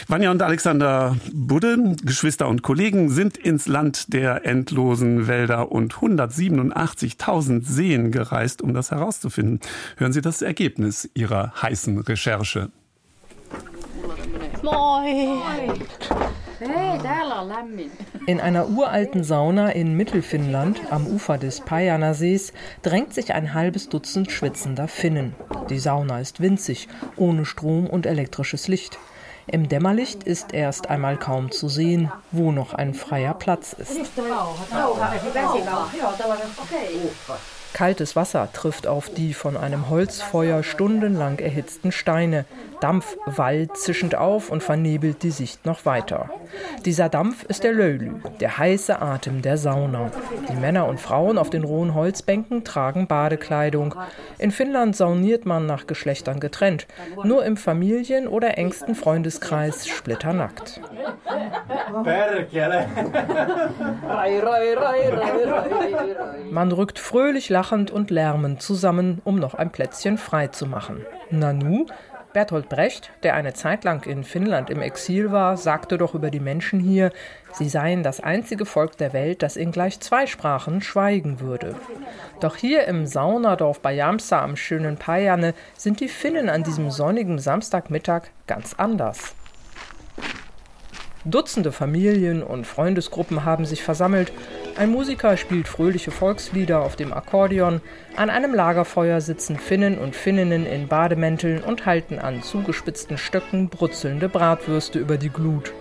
Vanja 0.08 0.30
und 0.30 0.42
Alexander 0.42 1.16
Budde, 1.32 1.96
Geschwister 2.02 2.48
und 2.48 2.62
Kollegen, 2.62 3.10
sind 3.10 3.36
ins 3.36 3.66
Land 3.66 4.12
der 4.12 4.46
endlosen 4.46 5.26
Wälder 5.26 5.72
und 5.72 5.94
187.000 5.94 7.64
Seen 7.64 8.12
gereist, 8.12 8.62
um 8.62 8.72
das 8.72 8.90
herauszufinden. 8.90 9.60
Hören 9.96 10.12
Sie 10.12 10.22
das 10.22 10.42
Ergebnis 10.42 11.10
Ihrer 11.14 11.52
heißen 11.60 11.98
Recherche. 11.98 12.70
Moi! 14.66 15.40
Hei, 16.60 16.98
täällä 17.02 17.40
on 17.40 17.48
lämmin. 17.48 17.92
In 18.26 18.40
einer 18.40 18.64
uralten 18.64 19.24
Sauna 19.24 19.70
in 19.70 19.96
Mittelfinnland 19.96 20.80
am 20.90 21.06
Ufer 21.06 21.38
des 21.38 21.60
Pajana-Sees 21.60 22.52
drängt 22.82 23.14
sich 23.14 23.32
ein 23.34 23.54
halbes 23.54 23.88
Dutzend 23.88 24.32
schwitzender 24.32 24.88
Finnen. 24.88 25.36
Die 25.70 25.78
Sauna 25.78 26.20
ist 26.20 26.40
winzig, 26.40 26.88
ohne 27.16 27.44
Strom 27.44 27.86
und 27.86 28.06
elektrisches 28.06 28.66
Licht. 28.66 28.98
Im 29.46 29.68
Dämmerlicht 29.68 30.24
ist 30.24 30.52
erst 30.52 30.90
einmal 30.90 31.16
kaum 31.16 31.52
zu 31.52 31.68
sehen, 31.68 32.10
wo 32.32 32.50
noch 32.50 32.74
ein 32.74 32.94
freier 32.94 33.34
Platz 33.34 33.72
ist. 33.72 33.92
Kaltes 37.76 38.16
Wasser 38.16 38.48
trifft 38.54 38.86
auf 38.86 39.10
die 39.10 39.34
von 39.34 39.54
einem 39.54 39.90
Holzfeuer 39.90 40.62
stundenlang 40.62 41.40
erhitzten 41.40 41.92
Steine. 41.92 42.46
Dampf 42.80 43.18
wallt 43.26 43.76
zischend 43.76 44.14
auf 44.14 44.48
und 44.48 44.62
vernebelt 44.62 45.22
die 45.22 45.30
Sicht 45.30 45.66
noch 45.66 45.84
weiter. 45.84 46.30
Dieser 46.86 47.10
Dampf 47.10 47.44
ist 47.44 47.64
der 47.64 47.74
Löylü, 47.74 48.12
der 48.40 48.56
heiße 48.56 49.02
Atem 49.02 49.42
der 49.42 49.58
Sauna. 49.58 50.10
Die 50.48 50.56
Männer 50.56 50.86
und 50.86 51.00
Frauen 51.00 51.36
auf 51.36 51.50
den 51.50 51.64
rohen 51.64 51.92
Holzbänken 51.92 52.64
tragen 52.64 53.08
Badekleidung. 53.08 53.94
In 54.38 54.52
Finnland 54.52 54.96
sauniert 54.96 55.44
man 55.44 55.66
nach 55.66 55.86
Geschlechtern 55.86 56.40
getrennt. 56.40 56.86
Nur 57.24 57.44
im 57.44 57.58
Familien- 57.58 58.28
oder 58.28 58.56
engsten 58.56 58.94
Freundeskreis 58.94 59.86
splitternackt. 59.86 60.80
Man 66.50 66.72
rückt 66.72 66.98
fröhlich 66.98 67.50
lachend 67.50 67.65
und 67.72 68.10
lärmend 68.10 68.62
zusammen, 68.62 69.20
um 69.24 69.38
noch 69.38 69.54
ein 69.54 69.70
Plätzchen 69.70 70.18
frei 70.18 70.48
zu 70.48 70.66
machen. 70.66 71.04
Nanu, 71.30 71.86
Bertolt 72.36 72.68
Brecht, 72.68 73.10
der 73.22 73.34
eine 73.34 73.54
Zeit 73.54 73.82
lang 73.84 74.04
in 74.04 74.22
Finnland 74.22 74.68
im 74.68 74.82
Exil 74.82 75.32
war, 75.32 75.56
sagte 75.56 75.96
doch 75.96 76.14
über 76.14 76.30
die 76.30 76.38
Menschen 76.38 76.80
hier, 76.80 77.10
sie 77.54 77.68
seien 77.68 78.02
das 78.02 78.20
einzige 78.20 78.66
Volk 78.66 78.98
der 78.98 79.14
Welt, 79.14 79.42
das 79.42 79.56
in 79.56 79.72
gleich 79.72 80.00
zwei 80.00 80.26
Sprachen 80.26 80.82
schweigen 80.82 81.40
würde. 81.40 81.74
Doch 82.40 82.56
hier 82.56 82.84
im 82.88 83.06
Saunadorf 83.06 83.80
bei 83.80 83.94
Jamsa 83.94 84.42
am 84.42 84.54
schönen 84.54 84.98
Pajane 84.98 85.54
sind 85.78 86.00
die 86.00 86.08
Finnen 86.08 86.50
an 86.50 86.62
diesem 86.62 86.90
sonnigen 86.90 87.38
Samstagmittag 87.38 88.24
ganz 88.46 88.74
anders. 88.74 89.34
Dutzende 91.26 91.72
Familien 91.72 92.44
und 92.44 92.68
Freundesgruppen 92.68 93.44
haben 93.44 93.64
sich 93.64 93.82
versammelt. 93.82 94.32
Ein 94.76 94.90
Musiker 94.90 95.36
spielt 95.36 95.66
fröhliche 95.66 96.12
Volkslieder 96.12 96.82
auf 96.82 96.94
dem 96.94 97.12
Akkordeon. 97.12 97.80
An 98.14 98.30
einem 98.30 98.54
Lagerfeuer 98.54 99.20
sitzen 99.20 99.58
Finnen 99.58 99.98
und 99.98 100.14
Finninnen 100.14 100.64
in 100.66 100.86
Bademänteln 100.86 101.64
und 101.64 101.84
halten 101.84 102.20
an 102.20 102.44
zugespitzten 102.44 103.18
Stöcken 103.18 103.68
brutzelnde 103.70 104.28
Bratwürste 104.28 105.00
über 105.00 105.18
die 105.18 105.30
Glut. 105.30 105.72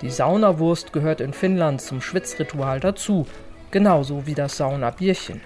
Die 0.00 0.10
Saunawurst 0.10 0.92
gehört 0.92 1.20
in 1.20 1.32
Finnland 1.32 1.80
zum 1.80 2.00
Schwitzritual 2.00 2.78
dazu, 2.78 3.26
genauso 3.72 4.28
wie 4.28 4.34
das 4.34 4.56
Saunabierchen. 4.58 5.40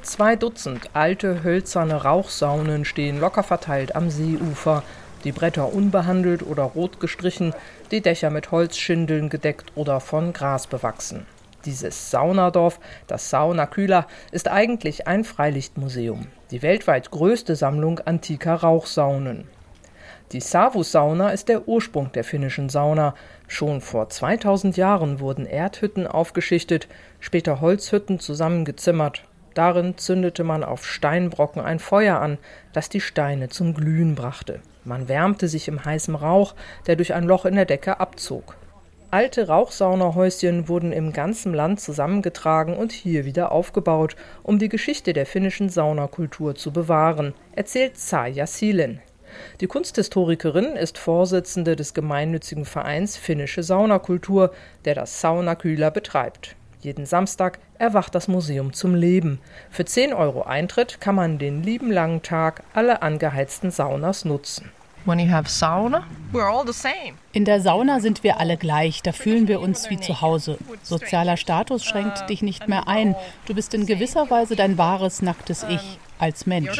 Zwei 0.00 0.36
Dutzend 0.36 0.88
alte, 0.94 1.44
hölzerne 1.44 2.02
Rauchsaunen 2.02 2.86
stehen 2.86 3.20
locker 3.20 3.42
verteilt 3.42 3.94
am 3.94 4.08
Seeufer, 4.08 4.84
die 5.24 5.32
Bretter 5.32 5.72
unbehandelt 5.72 6.42
oder 6.42 6.62
rot 6.62 7.00
gestrichen, 7.00 7.54
die 7.90 8.00
Dächer 8.00 8.30
mit 8.30 8.50
Holzschindeln 8.50 9.28
gedeckt 9.28 9.72
oder 9.74 10.00
von 10.00 10.32
Gras 10.32 10.66
bewachsen. 10.66 11.26
Dieses 11.64 12.10
Saunadorf, 12.10 12.80
das 13.06 13.28
Sauna 13.28 13.66
Kühler, 13.66 14.06
ist 14.32 14.48
eigentlich 14.48 15.06
ein 15.06 15.24
Freilichtmuseum, 15.24 16.26
die 16.50 16.62
weltweit 16.62 17.10
größte 17.10 17.54
Sammlung 17.54 17.98
antiker 18.00 18.54
Rauchsaunen. 18.54 19.46
Die 20.32 20.40
Savus-Sauna 20.40 21.30
ist 21.30 21.48
der 21.48 21.66
Ursprung 21.66 22.12
der 22.12 22.22
finnischen 22.22 22.68
Sauna. 22.68 23.14
Schon 23.48 23.80
vor 23.80 24.08
2000 24.08 24.76
Jahren 24.76 25.18
wurden 25.18 25.44
Erdhütten 25.44 26.06
aufgeschichtet, 26.06 26.86
später 27.18 27.60
Holzhütten 27.60 28.20
zusammengezimmert. 28.20 29.24
Darin 29.54 29.98
zündete 29.98 30.44
man 30.44 30.62
auf 30.62 30.86
Steinbrocken 30.86 31.60
ein 31.60 31.80
Feuer 31.80 32.20
an, 32.20 32.38
das 32.72 32.88
die 32.88 33.00
Steine 33.00 33.48
zum 33.48 33.74
Glühen 33.74 34.14
brachte. 34.14 34.60
Man 34.84 35.08
wärmte 35.08 35.48
sich 35.48 35.68
im 35.68 35.84
heißen 35.84 36.14
Rauch, 36.14 36.54
der 36.86 36.96
durch 36.96 37.14
ein 37.14 37.24
Loch 37.24 37.44
in 37.44 37.54
der 37.54 37.66
Decke 37.66 38.00
abzog. 38.00 38.56
Alte 39.12 39.48
Rauchsaunahäuschen 39.48 40.68
wurden 40.68 40.92
im 40.92 41.12
ganzen 41.12 41.52
Land 41.52 41.80
zusammengetragen 41.80 42.76
und 42.76 42.92
hier 42.92 43.24
wieder 43.24 43.50
aufgebaut, 43.50 44.14
um 44.44 44.60
die 44.60 44.68
Geschichte 44.68 45.12
der 45.12 45.26
finnischen 45.26 45.68
Saunakultur 45.68 46.54
zu 46.54 46.72
bewahren, 46.72 47.34
erzählt 47.56 47.98
Saja 47.98 48.46
Silen. 48.46 49.00
Die 49.60 49.66
Kunsthistorikerin 49.66 50.76
ist 50.76 50.96
Vorsitzende 50.96 51.74
des 51.74 51.92
gemeinnützigen 51.92 52.64
Vereins 52.64 53.16
Finnische 53.16 53.64
Saunakultur, 53.64 54.52
der 54.84 54.94
das 54.94 55.20
Saunakühler 55.20 55.90
betreibt. 55.90 56.54
Jeden 56.82 57.04
Samstag 57.04 57.58
erwacht 57.78 58.14
das 58.14 58.26
Museum 58.26 58.72
zum 58.72 58.94
Leben. 58.94 59.38
Für 59.70 59.84
10 59.84 60.14
Euro 60.14 60.42
Eintritt 60.42 61.00
kann 61.00 61.14
man 61.14 61.38
den 61.38 61.62
lieben 61.62 61.90
langen 61.90 62.22
Tag 62.22 62.62
alle 62.72 63.02
angeheizten 63.02 63.70
Saunas 63.70 64.24
nutzen. 64.24 64.70
In 67.32 67.44
der 67.44 67.60
Sauna 67.60 68.00
sind 68.00 68.22
wir 68.22 68.38
alle 68.38 68.56
gleich, 68.56 69.02
da 69.02 69.12
fühlen 69.12 69.48
wir 69.48 69.60
uns 69.60 69.88
wie 69.88 69.98
zu 69.98 70.20
Hause. 70.20 70.58
Sozialer 70.82 71.36
Status 71.36 71.84
schränkt 71.84 72.28
dich 72.28 72.42
nicht 72.42 72.68
mehr 72.68 72.86
ein. 72.86 73.14
Du 73.46 73.54
bist 73.54 73.72
in 73.74 73.86
gewisser 73.86 74.30
Weise 74.30 74.56
dein 74.56 74.76
wahres, 74.76 75.22
nacktes 75.22 75.64
Ich 75.68 75.98
als 76.18 76.46
Mensch. 76.46 76.70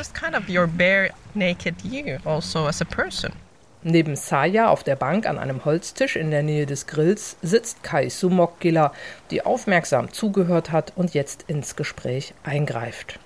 Neben 3.83 4.15
Saya 4.15 4.69
auf 4.69 4.85
der 4.85 4.97
Bank 4.97 5.27
an 5.27 5.39
einem 5.39 5.65
Holztisch 5.65 6.17
in 6.17 6.31
der 6.31 6.43
Nähe 6.43 6.67
des 6.67 6.87
Grills 6.87 7.37
sitzt 7.41 7.83
Kaisu 7.83 8.29
Mokkila, 8.29 8.93
die 9.31 9.47
aufmerksam 9.47 10.13
zugehört 10.13 10.71
hat 10.71 10.93
und 10.97 11.15
jetzt 11.15 11.45
ins 11.47 11.77
Gespräch 11.77 12.35
eingreift. 12.45 13.19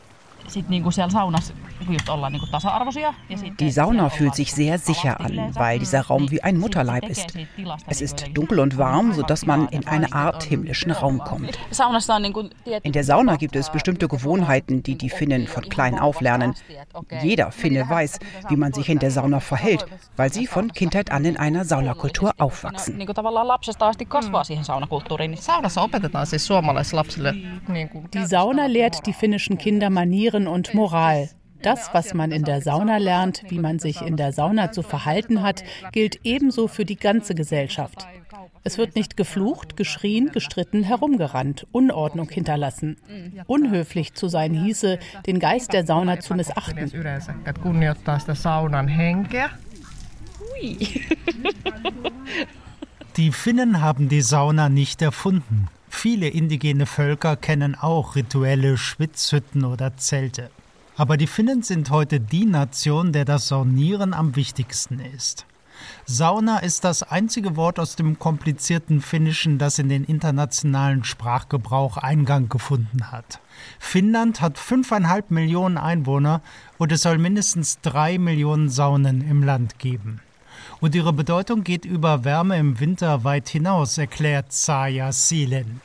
Die 3.61 3.71
Sauna 3.71 4.11
fühlt 4.11 4.35
sich 4.35 4.53
sehr 4.53 4.79
sicher 4.79 5.21
an, 5.21 5.55
weil 5.55 5.79
dieser 5.79 6.03
Raum 6.03 6.31
wie 6.31 6.43
ein 6.43 6.59
Mutterleib 6.59 7.09
ist. 7.09 7.35
Es 7.87 8.01
ist 8.01 8.27
dunkel 8.35 8.61
und 8.61 8.79
warm, 8.79 9.13
sodass 9.13 9.47
man 9.47 9.69
in 9.69 9.87
eine 9.87 10.13
Art 10.13 10.43
himmlischen 10.43 10.93
Raum 10.93 11.19
kommt. 11.19 11.59
In 12.83 12.93
der 12.93 13.05
Sauna 13.05 13.37
gibt 13.37 13.57
es 13.57 13.71
bestimmte 13.71 14.09
Gewohnheiten, 14.09 14.83
die 14.83 14.97
die 14.97 15.11
Finnen 15.11 15.47
von 15.47 15.65
klein 15.69 15.99
auf 15.99 16.21
lernen. 16.21 16.55
Jeder 17.23 17.51
Finne 17.51 17.89
weiß, 17.89 18.19
wie 18.49 18.57
man 18.57 18.73
sich 18.73 18.89
in 18.89 18.99
der 18.99 19.11
Sauna 19.11 19.41
verhält, 19.41 19.87
weil 20.17 20.33
sie 20.33 20.47
von 20.47 20.73
Kindheit 20.73 21.11
an 21.11 21.25
in 21.25 21.37
einer 21.37 21.65
Saunakultur 21.65 22.33
aufwachsen. 22.39 22.99
Die 28.15 28.27
Sauna 28.27 28.67
lehrt 28.67 29.07
die 29.07 29.13
finnischen 29.13 29.59
Kinder 29.59 29.91
Manieren 29.91 30.34
und 30.35 30.75
Moral. 30.75 31.31
Das, 31.63 31.95
was 31.95 32.13
man 32.13 32.31
in 32.31 32.45
der 32.45 32.61
Sauna 32.61 32.99
lernt, 32.99 33.43
wie 33.49 33.59
man 33.59 33.79
sich 33.79 34.03
in 34.03 34.19
der 34.19 34.33
Sauna 34.33 34.71
zu 34.71 34.83
verhalten 34.83 35.43
hat, 35.43 35.65
gilt 35.93 36.21
ebenso 36.23 36.69
für 36.69 36.85
die 36.85 36.97
ganze 36.97 37.35
Gesellschaft. 37.35 38.07
Es 38.65 38.77
wird 38.77 38.97
nicht 38.97 39.17
geflucht, 39.17 39.77
geschrien, 39.77 40.31
gestritten, 40.31 40.83
herumgerannt, 40.83 41.67
Unordnung 41.73 42.29
hinterlassen. 42.29 42.97
Unhöflich 43.47 44.15
zu 44.15 44.29
sein 44.29 44.53
hieße, 44.53 44.99
den 45.27 45.39
Geist 45.39 45.73
der 45.73 45.87
Sauna 45.87 46.21
zu 46.21 46.35
missachten. 46.35 46.91
Die 53.17 53.33
Finnen 53.33 53.81
haben 53.81 54.09
die 54.09 54.23
Sauna 54.23 54.69
nicht 54.69 55.01
erfunden. 55.01 55.69
Viele 55.95 56.29
indigene 56.29 56.85
Völker 56.85 57.35
kennen 57.35 57.75
auch 57.77 58.15
rituelle 58.15 58.77
Schwitzhütten 58.77 59.65
oder 59.65 59.97
Zelte. 59.97 60.51
Aber 60.97 61.17
die 61.17 61.27
Finnen 61.27 61.63
sind 61.63 61.89
heute 61.89 62.21
die 62.21 62.45
Nation, 62.45 63.13
der 63.13 63.25
das 63.25 63.49
Saunieren 63.49 64.13
am 64.13 64.37
wichtigsten 64.37 65.01
ist. 65.01 65.47
Sauna 66.05 66.59
ist 66.59 66.85
das 66.85 67.05
einzige 67.05 67.57
Wort 67.57 67.79
aus 67.79 67.97
dem 67.97 68.19
komplizierten 68.19 69.01
Finnischen, 69.01 69.57
das 69.57 69.79
in 69.79 69.89
den 69.89 70.05
internationalen 70.05 71.05
Sprachgebrauch 71.05 71.97
Eingang 71.97 72.51
gefunden 72.51 73.11
hat. 73.11 73.41
Finnland 73.79 74.43
hat 74.43 74.59
fünfeinhalb 74.59 75.31
Millionen 75.31 75.79
Einwohner 75.79 76.43
und 76.77 76.93
es 76.93 77.03
soll 77.03 77.17
mindestens 77.17 77.81
drei 77.81 78.19
Millionen 78.19 78.69
Saunen 78.69 79.27
im 79.27 79.43
Land 79.43 79.79
geben. 79.79 80.21
Und 80.85 80.95
ihre 80.95 81.15
Bedeutung 81.15 81.65
geht 81.65 81.87
über 81.87 82.27
Wärme 82.27 82.59
im 82.59 82.79
Winter 82.79 83.25
weit 83.25 83.49
hinaus, 83.49 83.97
erklärt 83.97 84.53
Saja 84.53 85.13
Silen. 85.13 85.81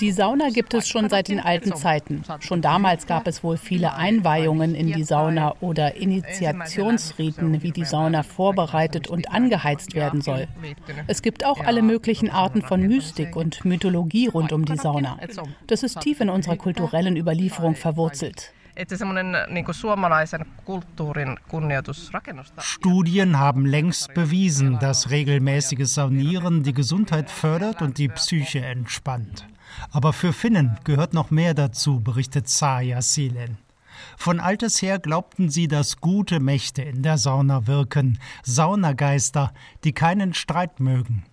Die 0.00 0.12
Sauna 0.12 0.50
gibt 0.50 0.74
es 0.74 0.88
schon 0.88 1.08
seit 1.08 1.26
den 1.26 1.40
alten 1.40 1.74
Zeiten. 1.74 2.22
Schon 2.38 2.62
damals 2.62 3.08
gab 3.08 3.26
es 3.26 3.42
wohl 3.42 3.56
viele 3.56 3.94
Einweihungen 3.94 4.76
in 4.76 4.92
die 4.92 5.02
Sauna 5.02 5.56
oder 5.60 5.96
Initiationsriten, 5.96 7.64
wie 7.64 7.72
die 7.72 7.84
Sauna 7.84 8.22
vorbereitet 8.22 9.08
und 9.08 9.32
angeheizt 9.32 9.96
werden 9.96 10.20
soll. 10.20 10.46
Es 11.08 11.22
gibt 11.22 11.44
auch 11.44 11.58
alle 11.58 11.82
möglichen 11.82 12.30
Arten 12.30 12.62
von 12.62 12.80
Mystik 12.80 13.34
und 13.34 13.64
Mythologie 13.64 14.28
rund 14.28 14.52
um 14.52 14.64
die 14.64 14.76
Sauna. 14.76 15.18
Das 15.66 15.82
ist 15.82 15.98
tief 15.98 16.20
in 16.20 16.30
unserer 16.30 16.54
kulturellen 16.54 17.16
Überlieferung 17.16 17.74
verwurzelt. 17.74 18.52
Studien 22.58 23.38
haben 23.38 23.66
längst 23.66 24.14
bewiesen, 24.14 24.78
dass 24.78 25.10
regelmäßiges 25.10 25.94
Saunieren 25.94 26.62
die 26.62 26.72
Gesundheit 26.72 27.30
fördert 27.30 27.82
und 27.82 27.98
die 27.98 28.08
Psyche 28.08 28.64
entspannt. 28.64 29.46
Aber 29.90 30.12
für 30.12 30.32
Finnen 30.32 30.78
gehört 30.84 31.12
noch 31.12 31.30
mehr 31.30 31.54
dazu, 31.54 32.00
berichtet 32.00 32.48
Saja 32.48 33.02
Silen. 33.02 33.58
Von 34.16 34.40
alters 34.40 34.80
her 34.80 34.98
glaubten 34.98 35.50
sie, 35.50 35.68
dass 35.68 36.00
gute 36.00 36.40
Mächte 36.40 36.82
in 36.82 37.02
der 37.02 37.18
Sauna 37.18 37.66
wirken, 37.66 38.18
Saunageister, 38.42 39.52
die 39.84 39.92
keinen 39.92 40.34
Streit 40.34 40.80
mögen. 40.80 41.24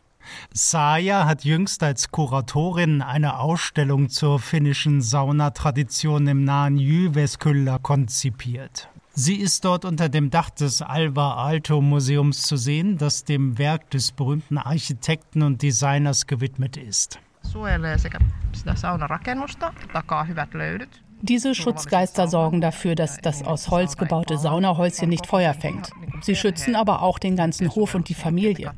Saja 0.54 1.26
hat 1.26 1.44
jüngst 1.44 1.84
als 1.84 2.12
Kuratorin 2.12 3.02
eine 3.02 3.40
Ausstellung 3.40 4.10
zur 4.10 4.40
finnischen 4.40 5.02
Saunatradition 5.02 6.28
im 6.28 6.44
nahen 6.44 6.78
Jyväskylä 6.78 7.80
konzipiert. 7.82 8.90
Sie 9.14 9.36
ist 9.36 9.66
dort 9.66 9.86
unter 9.86 10.08
dem 10.08 10.30
Dach 10.30 10.50
des 10.50 10.82
Alvar 10.82 11.38
Aalto 11.38 11.82
Museums 11.82 12.44
zu 12.44 12.56
sehen, 12.56 12.98
das 12.98 13.26
dem 13.26 13.58
Werk 13.58 13.90
des 13.90 14.12
berühmten 14.14 14.58
Architekten 14.58 15.42
und 15.42 15.62
Designers 15.62 16.26
gewidmet 16.26 16.78
ist. 16.78 17.20
Suojelee 17.44 17.98
sekä 17.98 18.20
sitä 18.54 18.76
saunarakennusta, 18.76 19.74
takaa 19.94 20.24
hyvät 20.24 20.54
löydyt, 20.54 21.02
diese 21.22 21.56
Schutzgeister 21.56 22.28
sorgen 22.28 22.62
dafür, 22.62 22.96
dass 22.96 23.18
das 23.18 23.44
aus 23.44 23.70
Holz 23.70 23.98
gebaute 23.98 24.38
Saunahäuschen 24.38 25.10
nicht 25.10 25.26
Feuer 25.26 25.54
fängt. 25.54 25.92
Sie 26.22 26.36
schützen 26.36 26.76
aber 26.76 27.02
auch 27.02 27.20
den 27.20 27.36
ganzen 27.36 27.74
Hof 27.76 27.96
und 27.96 28.10
die 28.10 28.14
Familie. 28.14 28.72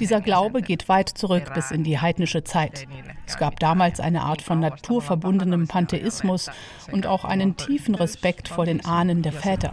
Dieser 0.00 0.20
Glaube 0.20 0.62
geht 0.62 0.88
weit 0.88 1.08
zurück 1.08 1.52
bis 1.54 1.70
in 1.70 1.84
die 1.84 1.98
heidnische 1.98 2.44
Zeit. 2.44 2.86
Es 3.26 3.36
gab 3.36 3.60
damals 3.60 4.00
eine 4.00 4.22
Art 4.22 4.42
von 4.42 4.60
naturverbundenem 4.60 5.66
Pantheismus 5.66 6.50
und 6.92 7.06
auch 7.06 7.24
einen 7.24 7.56
tiefen 7.56 7.94
Respekt 7.94 8.48
vor 8.48 8.64
den 8.64 8.84
Ahnen 8.84 9.22
der 9.22 9.32
Väter. 9.32 9.72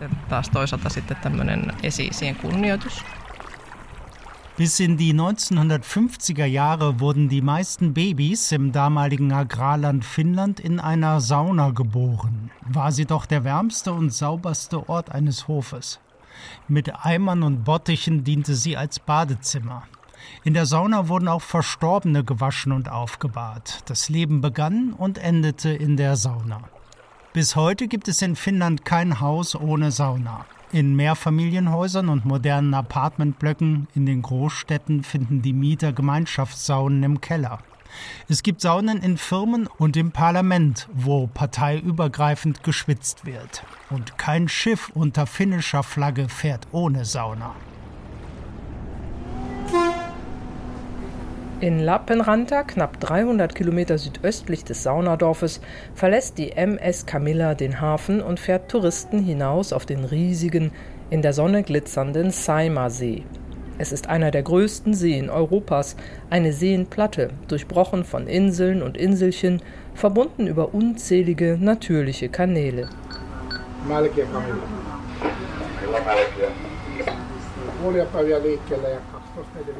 Bis 4.62 4.80
in 4.80 4.96
die 4.96 5.12
1950er 5.12 6.46
Jahre 6.46 7.00
wurden 7.00 7.30
die 7.30 7.42
meisten 7.42 7.96
Babys 7.96 8.52
im 8.52 8.72
damaligen 8.72 9.34
Agrarland 9.34 10.06
Finnland 10.06 10.60
in 10.60 10.80
einer 10.80 11.20
Sauna 11.20 11.72
geboren. 11.72 12.52
War 12.70 12.92
sie 12.92 13.06
doch 13.06 13.26
der 13.26 13.44
wärmste 13.44 13.92
und 13.92 14.14
sauberste 14.14 14.88
Ort 14.88 15.12
eines 15.12 15.48
Hofes. 15.48 16.00
Mit 16.68 16.94
Eimern 17.04 17.42
und 17.42 17.64
Bottichen 17.64 18.24
diente 18.24 18.54
sie 18.54 18.78
als 18.78 19.00
Badezimmer. 19.00 19.82
In 20.44 20.54
der 20.54 20.68
Sauna 20.68 21.08
wurden 21.08 21.28
auch 21.28 21.42
Verstorbene 21.42 22.24
gewaschen 22.24 22.72
und 22.72 22.88
aufgebahrt. 22.88 23.80
Das 23.90 24.10
Leben 24.10 24.42
begann 24.42 24.94
und 24.94 25.18
endete 25.18 25.72
in 25.72 25.98
der 25.98 26.16
Sauna. 26.18 26.62
Bis 27.34 27.56
heute 27.56 27.88
gibt 27.88 28.08
es 28.08 28.22
in 28.22 28.36
Finnland 28.36 28.86
kein 28.86 29.22
Haus 29.22 29.56
ohne 29.56 29.90
Sauna. 29.90 30.46
In 30.74 30.96
Mehrfamilienhäusern 30.96 32.08
und 32.08 32.24
modernen 32.24 32.74
Apartmentblöcken 32.74 33.90
in 33.94 34.06
den 34.06 34.22
Großstädten 34.22 35.04
finden 35.04 35.42
die 35.42 35.52
Mieter 35.52 35.92
Gemeinschaftssaunen 35.92 37.04
im 37.04 37.20
Keller. 37.20 37.60
Es 38.30 38.42
gibt 38.42 38.62
Saunen 38.62 39.02
in 39.04 39.18
Firmen 39.18 39.68
und 39.68 39.98
im 39.98 40.12
Parlament, 40.12 40.88
wo 40.94 41.28
parteiübergreifend 41.28 42.64
geschwitzt 42.64 43.26
wird. 43.26 43.66
Und 43.90 44.18
kein 44.18 44.48
Schiff 44.48 44.90
unter 44.94 45.28
finnischer 45.28 45.84
Flagge 45.84 46.30
fährt 46.30 46.68
ohne 46.72 47.04
Sauna. 47.04 47.54
In 51.62 51.78
Lappenranta, 51.78 52.64
knapp 52.64 53.00
300 53.00 53.54
Kilometer 53.54 54.00
südöstlich 54.00 54.64
des 54.64 54.82
Saunadorfes, 54.82 55.62
verlässt 55.94 56.40
die 56.40 56.54
MS 56.54 57.06
Camilla 57.06 57.54
den 57.54 57.80
Hafen 57.80 58.20
und 58.20 58.40
fährt 58.40 58.72
Touristen 58.72 59.20
hinaus 59.20 59.72
auf 59.72 59.86
den 59.86 60.04
riesigen, 60.04 60.72
in 61.12 61.22
der 61.22 61.34
Sonne 61.34 61.62
glitzernden 61.62 62.32
Saimaa-See. 62.32 63.26
Es 63.78 63.92
ist 63.92 64.10
einer 64.10 64.32
der 64.32 64.42
größten 64.42 64.96
Seen 64.96 65.30
Europas, 65.30 65.98
eine 66.32 66.52
Seenplatte, 66.52 67.30
durchbrochen 67.48 68.06
von 68.06 68.26
Inseln 68.26 68.82
und 68.82 68.98
Inselchen, 68.98 69.62
verbunden 69.94 70.48
über 70.48 70.74
unzählige 70.74 71.60
natürliche 71.62 72.30
Kanäle. 72.30 72.90
Malkia 73.88 74.26
Camilla. 74.26 74.64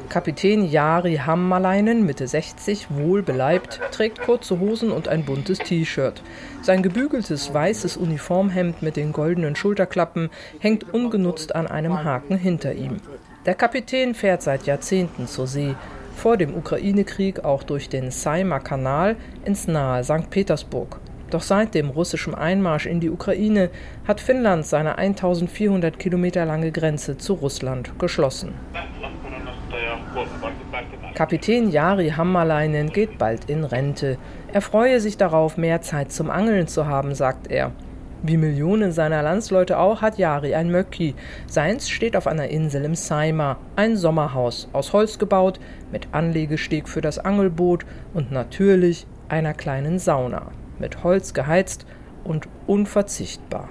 Kapitän 0.08 0.64
Jari 0.64 1.16
Hammalainen, 1.16 2.04
Mitte 2.04 2.26
60, 2.26 2.88
wohlbeleibt, 2.90 3.80
trägt 3.90 4.22
kurze 4.22 4.60
Hosen 4.60 4.90
und 4.90 5.08
ein 5.08 5.24
buntes 5.24 5.58
T-Shirt. 5.58 6.22
Sein 6.62 6.82
gebügeltes 6.82 7.52
weißes 7.52 7.96
Uniformhemd 7.96 8.82
mit 8.82 8.96
den 8.96 9.12
goldenen 9.12 9.56
Schulterklappen 9.56 10.30
hängt 10.58 10.92
ungenutzt 10.92 11.54
an 11.54 11.66
einem 11.66 12.04
Haken 12.04 12.36
hinter 12.36 12.74
ihm. 12.74 12.98
Der 13.46 13.54
Kapitän 13.54 14.14
fährt 14.14 14.42
seit 14.42 14.66
Jahrzehnten 14.66 15.26
zur 15.26 15.46
See, 15.46 15.74
vor 16.14 16.36
dem 16.36 16.54
Ukraine-Krieg 16.54 17.44
auch 17.44 17.62
durch 17.62 17.88
den 17.88 18.10
Saimaa-Kanal 18.10 19.16
ins 19.44 19.66
nahe 19.66 20.04
St. 20.04 20.30
Petersburg. 20.30 21.00
Doch 21.30 21.42
seit 21.42 21.74
dem 21.74 21.88
russischen 21.88 22.34
Einmarsch 22.34 22.84
in 22.84 23.00
die 23.00 23.08
Ukraine 23.08 23.70
hat 24.06 24.20
Finnland 24.20 24.66
seine 24.66 24.98
1400 24.98 25.98
Kilometer 25.98 26.44
lange 26.44 26.70
Grenze 26.70 27.16
zu 27.16 27.32
Russland 27.32 27.98
geschlossen. 27.98 28.52
Kapitän 31.14 31.70
Jari 31.70 32.10
Hammalainen 32.10 32.92
geht 32.92 33.18
bald 33.18 33.48
in 33.48 33.64
Rente. 33.64 34.18
Er 34.52 34.60
freue 34.60 35.00
sich 35.00 35.16
darauf, 35.16 35.56
mehr 35.56 35.82
Zeit 35.82 36.12
zum 36.12 36.30
Angeln 36.30 36.66
zu 36.66 36.86
haben, 36.86 37.14
sagt 37.14 37.50
er. 37.50 37.72
Wie 38.22 38.36
Millionen 38.36 38.92
seiner 38.92 39.22
Landsleute 39.22 39.78
auch 39.78 40.00
hat 40.00 40.16
Jari 40.18 40.54
ein 40.54 40.70
Möcki. 40.70 41.14
Seins 41.46 41.90
steht 41.90 42.16
auf 42.16 42.26
einer 42.26 42.48
Insel 42.48 42.84
im 42.84 42.94
Saimaa, 42.94 43.56
ein 43.74 43.96
Sommerhaus, 43.96 44.68
aus 44.72 44.92
Holz 44.92 45.18
gebaut, 45.18 45.58
mit 45.90 46.08
Anlegesteg 46.12 46.88
für 46.88 47.00
das 47.00 47.18
Angelboot 47.18 47.84
und 48.14 48.30
natürlich 48.30 49.06
einer 49.28 49.54
kleinen 49.54 49.98
Sauna 49.98 50.52
mit 50.82 51.02
Holz 51.02 51.32
geheizt 51.32 51.86
und 52.24 52.46
unverzichtbar. 52.66 53.70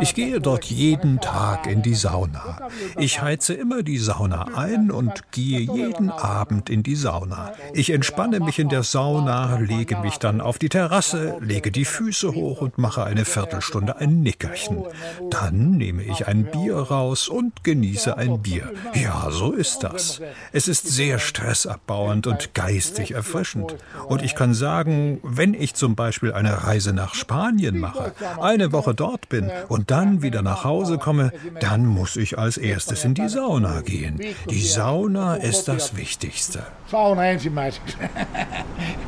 Ich 0.00 0.14
gehe 0.14 0.40
dort 0.40 0.64
jeden 0.64 1.20
Tag 1.20 1.66
in 1.66 1.82
die 1.82 1.94
Sauna. 1.94 2.68
Ich 2.96 3.22
heize 3.22 3.54
immer 3.54 3.82
die 3.82 3.98
Sauna 3.98 4.48
ein 4.54 4.90
und 4.90 5.32
gehe 5.32 5.60
jeden 5.60 6.10
Abend 6.10 6.70
in 6.70 6.82
die 6.82 6.96
Sauna. 6.96 7.52
Ich 7.72 7.90
entspanne 7.90 8.40
mich 8.40 8.58
in 8.58 8.68
der 8.68 8.82
Sauna, 8.82 9.56
lege 9.58 9.96
mich 9.98 10.18
dann 10.18 10.40
auf 10.40 10.58
die 10.58 10.68
Terrasse, 10.68 11.36
lege 11.40 11.70
die 11.70 11.84
Füße 11.84 12.34
hoch 12.34 12.60
und 12.60 12.78
mache 12.78 13.04
eine 13.04 13.24
Viertelstunde 13.24 13.96
ein 13.98 14.22
Nickerchen. 14.22 14.84
Dann 15.30 15.72
nehme 15.72 16.02
ich 16.02 16.26
ein 16.26 16.44
Bier 16.44 16.76
raus 16.76 17.28
und 17.28 17.64
genieße 17.64 18.16
ein 18.16 18.42
Bier. 18.42 18.72
Ja, 18.94 19.30
so 19.30 19.52
ist 19.52 19.82
das. 19.82 20.20
Es 20.52 20.68
ist 20.68 20.88
sehr 20.88 21.18
stressabbauend 21.18 22.26
und 22.26 22.54
geistig 22.54 23.12
erfrischend. 23.12 23.76
Und 24.08 24.22
ich 24.22 24.34
kann 24.34 24.54
sagen, 24.54 25.20
wenn 25.22 25.54
ich 25.54 25.74
zum 25.74 25.94
Beispiel 25.94 26.32
eine 26.32 26.64
Reise 26.64 26.92
nach 26.92 27.14
Spanien 27.14 27.78
mache, 27.78 28.12
eine 28.40 28.72
Woche 28.72 28.94
dort 28.94 29.28
bin 29.28 29.50
und 29.68 29.90
dann 29.90 30.22
wieder 30.22 30.42
nach 30.42 30.64
Hause 30.64 30.98
komme, 30.98 31.32
dann 31.60 31.86
muss 31.86 32.16
ich 32.16 32.38
als 32.38 32.56
erstes 32.56 33.04
in 33.04 33.14
die 33.14 33.28
Sauna 33.28 33.80
gehen. 33.80 34.20
Die 34.50 34.62
Sauna 34.62 35.36
ist 35.36 35.68
das 35.68 35.96
Wichtigste. 35.96 36.62
Sauna 36.90 37.26
ensimmäiseksi. 37.26 37.96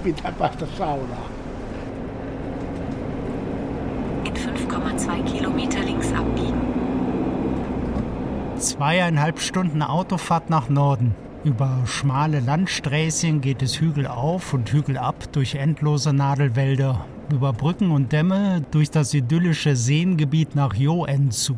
Pitää 0.02 0.32
päästä 0.32 0.66
saunaan. 0.78 1.30
In 4.24 4.34
5,2 4.34 5.22
Kilometer 5.32 5.84
links 5.84 6.12
abbiegen. 6.12 6.60
Zweieinhalb 8.58 9.40
Stunden 9.40 9.82
Autofahrt 9.82 10.50
nach 10.50 10.68
Norden. 10.68 11.14
Über 11.44 11.82
schmale 11.86 12.40
Landsträßchen 12.40 13.40
geht 13.40 13.62
es 13.62 13.80
Hügel 13.80 14.06
auf 14.06 14.52
und 14.52 14.72
Hügel 14.72 14.98
ab 14.98 15.32
durch 15.32 15.54
endlose 15.54 16.12
Nadelwälder, 16.12 17.06
über 17.32 17.52
Brücken 17.52 17.90
und 17.90 18.12
Dämme 18.12 18.64
durch 18.70 18.90
das 18.90 19.14
idyllische 19.14 19.76
Seengebiet 19.76 20.54
nach 20.54 20.74
Joensuu. 20.74 21.56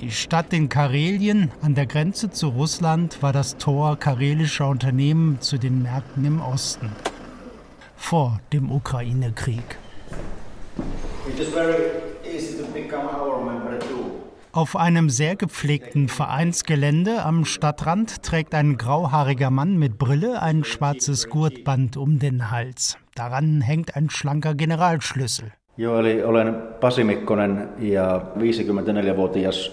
Die 0.00 0.10
Stadt 0.10 0.52
in 0.52 0.68
Karelien 0.68 1.50
an 1.60 1.74
der 1.74 1.86
Grenze 1.86 2.30
zu 2.30 2.48
Russland 2.48 3.22
war 3.22 3.32
das 3.32 3.56
Tor 3.56 3.96
karelischer 3.96 4.68
Unternehmen 4.68 5.40
zu 5.40 5.58
den 5.58 5.82
Märkten 5.82 6.24
im 6.24 6.40
Osten. 6.40 6.92
Vor 7.96 8.40
dem 8.52 8.70
Ukraine-Krieg. 8.70 9.78
Auf 14.52 14.76
einem 14.76 15.10
sehr 15.10 15.36
gepflegten 15.36 16.08
Vereinsgelände 16.08 17.24
am 17.24 17.44
Stadtrand 17.44 18.22
trägt 18.22 18.54
ein 18.54 18.76
grauhaariger 18.76 19.50
Mann 19.50 19.78
mit 19.78 19.98
Brille 19.98 20.40
ein 20.40 20.64
schwarzes 20.64 21.28
Gurtband 21.28 21.96
um 21.96 22.18
den 22.18 22.50
Hals. 22.50 22.98
Daran 23.18 23.60
hängt 23.60 23.96
ein 23.96 24.10
schlanker 24.10 24.54
Generalschlüssel. 24.54 25.50
Joo, 25.76 25.98
eli 25.98 26.22
olen 26.22 26.54
Pasi 26.80 27.02
Mikkonen 27.02 27.68
ja 27.80 28.32
54-vuotias 28.38 29.70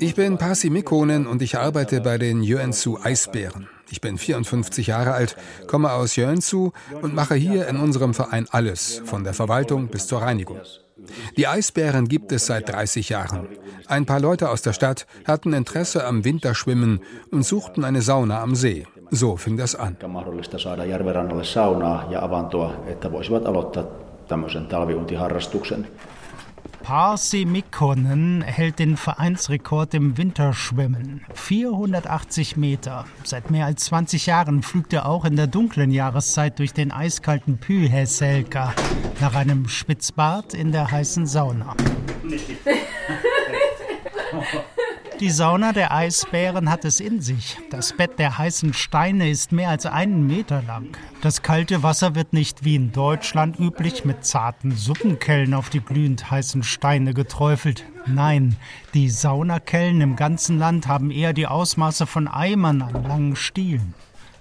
Ich 0.00 0.16
bin 0.16 0.38
Pasi 0.38 0.70
Mikkonen 0.70 1.28
und 1.28 1.40
ich 1.40 1.56
arbeite 1.56 2.00
bei 2.00 2.18
den 2.18 2.42
Joensuu 2.42 2.98
Eisbären. 3.00 3.68
Ich 3.90 4.00
bin 4.00 4.18
54 4.18 4.88
Jahre 4.88 5.12
alt, 5.12 5.36
komme 5.68 5.92
aus 5.92 6.16
Joensuu 6.16 6.72
und 7.00 7.14
mache 7.14 7.36
hier 7.36 7.68
in 7.68 7.76
unserem 7.76 8.12
Verein 8.12 8.48
alles, 8.50 9.02
von 9.04 9.22
der 9.22 9.34
Verwaltung 9.34 9.86
bis 9.86 10.08
zur 10.08 10.22
Reinigung. 10.22 10.60
Die 11.36 11.46
Eisbären 11.46 12.08
gibt 12.08 12.32
es 12.32 12.46
seit 12.46 12.68
30 12.68 13.08
Jahren. 13.08 13.46
Ein 13.86 14.04
paar 14.04 14.18
Leute 14.18 14.50
aus 14.50 14.62
der 14.62 14.72
Stadt 14.72 15.06
hatten 15.24 15.52
Interesse 15.52 16.04
am 16.04 16.24
Winterschwimmen 16.24 17.00
und 17.30 17.44
suchten 17.44 17.84
eine 17.84 18.02
Sauna 18.02 18.42
am 18.42 18.56
See. 18.56 18.84
So 19.10 19.36
fing 19.36 19.56
das 19.56 19.74
an. 19.74 19.96
Pasi 26.82 27.46
Mikkonen 27.46 28.42
hält 28.42 28.78
den 28.78 28.98
Vereinsrekord 28.98 29.94
im 29.94 30.18
Winterschwimmen. 30.18 31.24
480 31.32 32.58
Meter. 32.58 33.06
Seit 33.24 33.50
mehr 33.50 33.64
als 33.64 33.86
20 33.86 34.26
Jahren 34.26 34.62
pflügt 34.62 34.92
er 34.92 35.06
auch 35.06 35.24
in 35.24 35.36
der 35.36 35.46
dunklen 35.46 35.90
Jahreszeit 35.90 36.58
durch 36.58 36.74
den 36.74 36.92
eiskalten 36.92 37.56
Pyhäselka 37.56 38.74
nach 39.20 39.34
einem 39.34 39.68
Spitzbad 39.68 40.52
in 40.52 40.72
der 40.72 40.90
heißen 40.90 41.26
Sauna. 41.26 41.74
Die 45.24 45.30
Sauna 45.30 45.72
der 45.72 45.90
Eisbären 45.90 46.68
hat 46.68 46.84
es 46.84 47.00
in 47.00 47.22
sich. 47.22 47.56
Das 47.70 47.96
Bett 47.96 48.18
der 48.18 48.36
heißen 48.36 48.74
Steine 48.74 49.30
ist 49.30 49.52
mehr 49.52 49.70
als 49.70 49.86
einen 49.86 50.26
Meter 50.26 50.60
lang. 50.60 50.98
Das 51.22 51.40
kalte 51.40 51.82
Wasser 51.82 52.14
wird 52.14 52.34
nicht 52.34 52.66
wie 52.66 52.74
in 52.74 52.92
Deutschland 52.92 53.58
üblich 53.58 54.04
mit 54.04 54.26
zarten 54.26 54.72
Suppenkellen 54.72 55.54
auf 55.54 55.70
die 55.70 55.80
glühend 55.80 56.30
heißen 56.30 56.62
Steine 56.62 57.14
geträufelt. 57.14 57.86
Nein, 58.04 58.56
die 58.92 59.08
Saunakellen 59.08 60.02
im 60.02 60.14
ganzen 60.14 60.58
Land 60.58 60.88
haben 60.88 61.10
eher 61.10 61.32
die 61.32 61.46
Ausmaße 61.46 62.06
von 62.06 62.28
Eimern 62.28 62.82
an 62.82 63.04
langen 63.04 63.34
Stielen. 63.34 63.94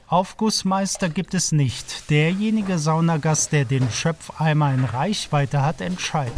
Aufgussmeister 0.07 1.07
gibt 1.07 1.33
es 1.33 1.53
nicht. 1.53 2.09
Derjenige 2.09 2.77
Saunagast, 2.77 3.53
der 3.53 3.63
den 3.63 3.89
Schöpfeimer 3.89 4.73
in 4.73 4.83
Reichweite 4.83 5.61
hat, 5.61 5.79
entscheidet. 5.79 6.33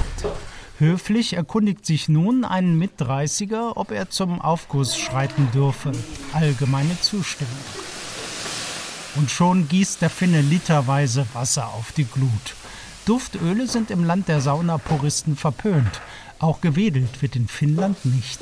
Höflich 0.78 1.34
erkundigt 1.34 1.86
sich 1.86 2.10
nun 2.10 2.44
ein 2.44 2.78
Mitdreißiger, 2.78 3.78
ob 3.78 3.92
er 3.92 4.10
zum 4.10 4.42
Aufguss 4.42 4.98
schreiten 4.98 5.48
dürfe. 5.54 5.94
Allgemeine 6.34 7.00
Zustimmung. 7.00 7.54
Und 9.16 9.32
schon 9.32 9.70
gießt 9.70 10.02
der 10.02 10.10
Finne 10.10 10.42
literweise 10.42 11.26
Wasser 11.32 11.68
auf 11.70 11.94
die 11.94 12.04
Glut. 12.04 12.56
Duftöle 13.06 13.68
sind 13.68 13.90
im 13.90 14.04
Land 14.04 14.28
der 14.28 14.42
Saunapuristen 14.42 15.38
verpönt. 15.38 16.02
Auch 16.40 16.60
gewedelt 16.60 17.22
wird 17.22 17.38
in 17.38 17.48
Finnland 17.48 18.04
nicht. 18.04 18.42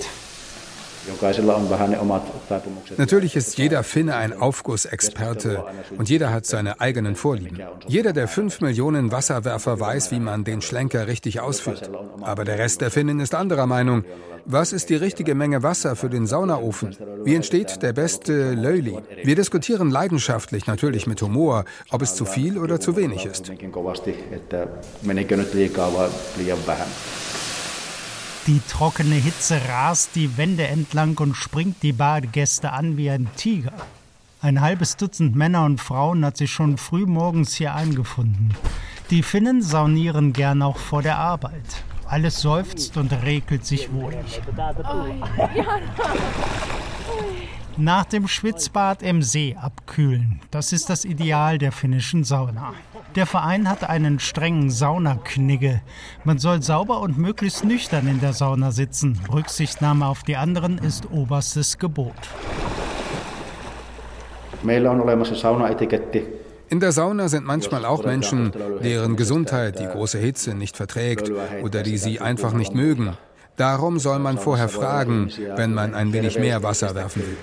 Jokaisella 1.07 1.55
on 1.55 1.69
vähän 1.69 1.91
ne 1.91 1.99
omat 1.99 2.47
taipumukset. 2.49 2.97
Natürlich 2.97 3.35
ist 3.35 3.57
jeder 3.57 3.83
Finne 3.83 4.15
ein 4.15 4.33
Aufgussexperte 4.41 5.63
und 5.97 6.09
jeder 6.09 6.31
hat 6.31 6.45
seine 6.45 6.79
eigenen 6.79 7.15
Vorlieben. 7.15 7.59
Jeder 7.87 8.13
der 8.13 8.27
fünf 8.27 8.61
Millionen 8.61 9.11
Wasserwerfer 9.11 9.79
weiß, 9.79 10.11
wie 10.11 10.19
man 10.19 10.43
den 10.43 10.61
Schlenker 10.61 11.07
richtig 11.07 11.41
ausführt. 11.41 11.89
Aber 12.21 12.45
der 12.45 12.57
Rest 12.57 12.81
der 12.81 12.91
Finnen 12.91 13.19
ist 13.19 13.35
anderer 13.35 13.67
Meinung. 13.67 14.05
Was 14.45 14.73
ist 14.73 14.89
die 14.89 14.95
richtige 14.95 15.35
Menge 15.35 15.63
Wasser 15.63 15.95
für 15.95 16.09
den 16.09 16.27
Saunaofen? 16.27 16.95
Wie 17.23 17.35
entsteht 17.35 17.81
der 17.81 17.93
beste 17.93 18.53
Löli? 18.53 18.97
Wir 19.23 19.35
diskutieren 19.35 19.89
leidenschaftlich, 19.89 20.67
natürlich 20.67 21.07
mit 21.07 21.21
Humor, 21.21 21.63
ob 21.91 22.01
es 22.01 22.15
zu 22.15 22.25
viel 22.25 22.57
oder 22.57 22.79
zu 22.79 22.95
wenig 22.97 23.25
ist. 23.25 23.51
Die 28.45 28.59
trockene 28.67 29.15
Hitze 29.15 29.61
rast 29.69 30.15
die 30.15 30.35
Wände 30.37 30.67
entlang 30.67 31.17
und 31.19 31.33
springt 31.33 31.81
die 31.81 31.93
Badegäste 31.93 32.73
an 32.73 32.97
wie 32.97 33.09
ein 33.09 33.29
Tiger. 33.37 33.71
Ein 34.41 34.59
halbes 34.59 34.97
Dutzend 34.97 35.33
Männer 35.33 35.63
und 35.63 35.79
Frauen 35.79 36.25
hat 36.25 36.35
sich 36.35 36.51
schon 36.51 36.77
früh 36.77 37.05
morgens 37.05 37.55
hier 37.55 37.73
eingefunden. 37.73 38.53
Die 39.11 39.23
Finnen 39.23 39.61
saunieren 39.61 40.33
gern 40.33 40.61
auch 40.61 40.77
vor 40.77 41.01
der 41.01 41.17
Arbeit. 41.17 41.83
Alles 42.05 42.41
seufzt 42.41 42.97
und 42.97 43.13
regelt 43.23 43.65
sich 43.65 43.93
wohlig. 43.93 44.41
Nach 47.77 48.03
dem 48.03 48.27
Schwitzbad 48.27 49.01
im 49.03 49.23
See 49.23 49.55
abkühlen. 49.55 50.41
Das 50.51 50.73
ist 50.73 50.89
das 50.89 51.05
Ideal 51.05 51.57
der 51.57 51.71
finnischen 51.71 52.25
Sauna. 52.25 52.73
Der 53.15 53.27
Verein 53.27 53.69
hat 53.69 53.87
einen 53.87 54.19
strengen 54.19 54.71
Saunaknigge. 54.71 55.81
Man 56.23 56.39
soll 56.39 56.63
sauber 56.63 56.99
und 57.01 57.17
möglichst 57.17 57.63
nüchtern 57.63 58.07
in 58.07 58.19
der 58.19 58.33
Sauna 58.33 58.71
sitzen. 58.71 59.19
Rücksichtnahme 59.31 60.07
auf 60.07 60.23
die 60.23 60.35
anderen 60.35 60.79
ist 60.79 61.11
oberstes 61.11 61.77
Gebot. 61.77 62.15
Meillä 64.63 64.89
on 64.91 65.01
olemassa 65.01 65.35
saunaetiketti. 65.35 66.25
In 66.69 66.79
der 66.79 66.91
Sauna 66.91 67.27
sind 67.27 67.45
manchmal 67.45 67.85
auch 67.85 68.03
Menschen, 68.03 68.51
deren 68.81 69.15
Gesundheit 69.15 69.77
die 69.77 69.85
große 69.85 70.17
Hitze 70.17 70.55
nicht 70.55 70.75
verträgt 70.77 71.31
oder 71.61 71.83
die 71.83 71.97
sie 71.97 72.19
einfach 72.19 72.53
nicht 72.53 72.73
mögen. 72.73 73.15
Darum 73.57 73.99
soll 73.99 74.17
man 74.17 74.39
vorher 74.39 74.69
fragen, 74.69 75.29
wenn 75.55 75.73
man 75.73 75.93
ein 75.93 76.13
wenig 76.13 76.39
mehr 76.39 76.63
Wasser 76.63 76.95
werfen 76.95 77.21
will. 77.21 77.37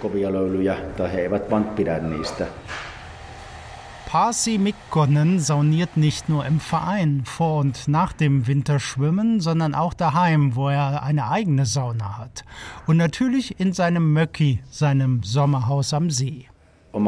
Pasi 4.10 4.58
Mikkonen 4.58 5.38
sauniert 5.38 5.96
nicht 5.96 6.28
nur 6.28 6.44
im 6.44 6.58
Verein 6.58 7.22
vor 7.24 7.60
und 7.60 7.86
nach 7.86 8.12
dem 8.12 8.48
Winterschwimmen, 8.48 9.40
sondern 9.40 9.72
auch 9.72 9.94
daheim, 9.94 10.56
wo 10.56 10.68
er 10.68 11.04
eine 11.04 11.30
eigene 11.30 11.64
Sauna 11.64 12.18
hat. 12.18 12.44
Und 12.88 12.96
natürlich 12.96 13.60
in 13.60 13.72
seinem 13.72 14.12
Möcki, 14.12 14.64
seinem 14.68 15.22
Sommerhaus 15.22 15.94
am 15.94 16.10
See. 16.10 16.48
In 16.92 17.04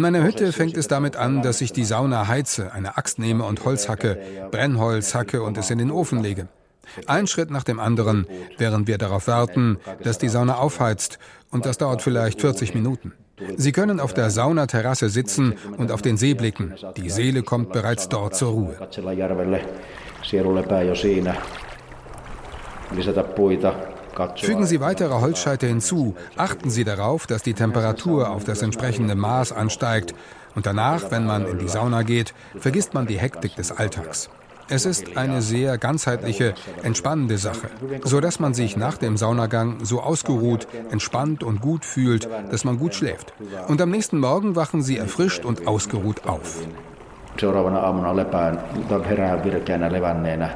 meiner 0.00 0.22
Hütte 0.22 0.52
fängt 0.52 0.76
es 0.76 0.86
damit 0.86 1.16
an, 1.16 1.42
dass 1.42 1.60
ich 1.62 1.72
die 1.72 1.84
Sauna 1.84 2.28
heize, 2.28 2.72
eine 2.72 2.96
Axt 2.96 3.18
nehme 3.18 3.42
und 3.42 3.64
Holz 3.64 3.88
hacke, 3.88 4.20
Brennholz 4.52 5.16
hacke 5.16 5.42
und 5.42 5.58
es 5.58 5.68
in 5.68 5.78
den 5.78 5.90
Ofen 5.90 6.22
lege. 6.22 6.46
Ein 7.06 7.26
Schritt 7.26 7.50
nach 7.50 7.64
dem 7.64 7.80
anderen, 7.80 8.26
während 8.58 8.86
wir 8.86 8.98
darauf 8.98 9.26
warten, 9.26 9.78
dass 10.02 10.18
die 10.18 10.28
Sauna 10.28 10.56
aufheizt. 10.56 11.18
Und 11.50 11.66
das 11.66 11.78
dauert 11.78 12.02
vielleicht 12.02 12.40
40 12.40 12.74
Minuten. 12.74 13.12
Sie 13.56 13.72
können 13.72 14.00
auf 14.00 14.14
der 14.14 14.30
Saunaterrasse 14.30 15.08
sitzen 15.08 15.54
und 15.76 15.92
auf 15.92 16.02
den 16.02 16.16
See 16.16 16.34
blicken. 16.34 16.74
Die 16.96 17.10
Seele 17.10 17.42
kommt 17.42 17.72
bereits 17.72 18.08
dort 18.08 18.34
zur 18.34 18.50
Ruhe. 18.52 18.76
Fügen 24.36 24.66
Sie 24.66 24.80
weitere 24.80 25.20
Holzscheite 25.20 25.66
hinzu, 25.66 26.14
achten 26.36 26.70
Sie 26.70 26.84
darauf, 26.84 27.26
dass 27.26 27.42
die 27.42 27.52
Temperatur 27.52 28.30
auf 28.30 28.44
das 28.44 28.62
entsprechende 28.62 29.14
Maß 29.14 29.52
ansteigt. 29.52 30.14
Und 30.54 30.64
danach, 30.64 31.10
wenn 31.10 31.26
man 31.26 31.46
in 31.46 31.58
die 31.58 31.68
Sauna 31.68 32.02
geht, 32.02 32.32
vergisst 32.58 32.94
man 32.94 33.06
die 33.06 33.18
Hektik 33.18 33.56
des 33.56 33.72
Alltags. 33.72 34.30
Es 34.68 34.84
ist 34.84 35.16
eine 35.16 35.42
sehr 35.42 35.78
ganzheitliche, 35.78 36.54
entspannende 36.82 37.38
Sache, 37.38 37.68
so 38.04 38.20
dass 38.20 38.40
man 38.40 38.52
sich 38.52 38.76
nach 38.76 38.98
dem 38.98 39.16
Saunagang 39.16 39.84
so 39.84 40.00
ausgeruht, 40.00 40.66
entspannt 40.90 41.44
und 41.44 41.60
gut 41.60 41.84
fühlt, 41.84 42.28
dass 42.50 42.64
man 42.64 42.78
gut 42.78 42.94
schläft. 42.94 43.32
Und 43.68 43.80
am 43.80 43.90
nächsten 43.90 44.18
Morgen 44.18 44.56
wachen 44.56 44.82
sie 44.82 44.98
erfrischt 44.98 45.44
und 45.44 45.66
ausgeruht 45.68 46.26
auf. 46.26 46.60
Seuraavana 47.38 47.80
aamuna 47.80 48.16
lepään, 48.16 48.58
herää 49.08 49.44
virkeänä 49.44 49.92
levänneena. 49.92 50.48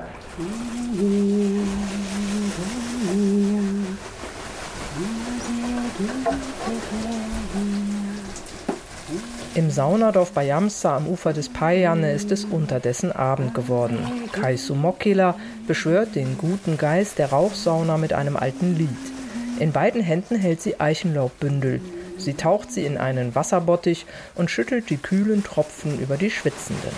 Im 9.60 9.70
Saunadorf 9.70 10.32
bei 10.32 10.46
Jamsa 10.46 10.96
am 10.96 11.06
Ufer 11.06 11.34
des 11.34 11.50
Paianne 11.50 12.12
ist 12.12 12.32
es 12.32 12.46
unterdessen 12.46 13.12
Abend 13.12 13.52
geworden. 13.52 13.98
Kaisu 14.32 14.74
Mokila 14.74 15.34
beschwört 15.66 16.14
den 16.14 16.38
guten 16.38 16.78
Geist 16.78 17.18
der 17.18 17.28
Rauchsauna 17.28 17.98
mit 17.98 18.14
einem 18.14 18.38
alten 18.38 18.74
Lied. 18.74 18.88
In 19.58 19.72
beiden 19.72 20.00
Händen 20.00 20.36
hält 20.36 20.62
sie 20.62 20.80
Eichenlaubbündel. 20.80 21.82
Sie 22.16 22.32
taucht 22.32 22.72
sie 22.72 22.86
in 22.86 22.96
einen 22.96 23.34
Wasserbottich 23.34 24.06
und 24.34 24.50
schüttelt 24.50 24.88
die 24.88 24.96
kühlen 24.96 25.44
Tropfen 25.44 26.00
über 26.00 26.16
die 26.16 26.30
Schwitzenden. 26.30 26.96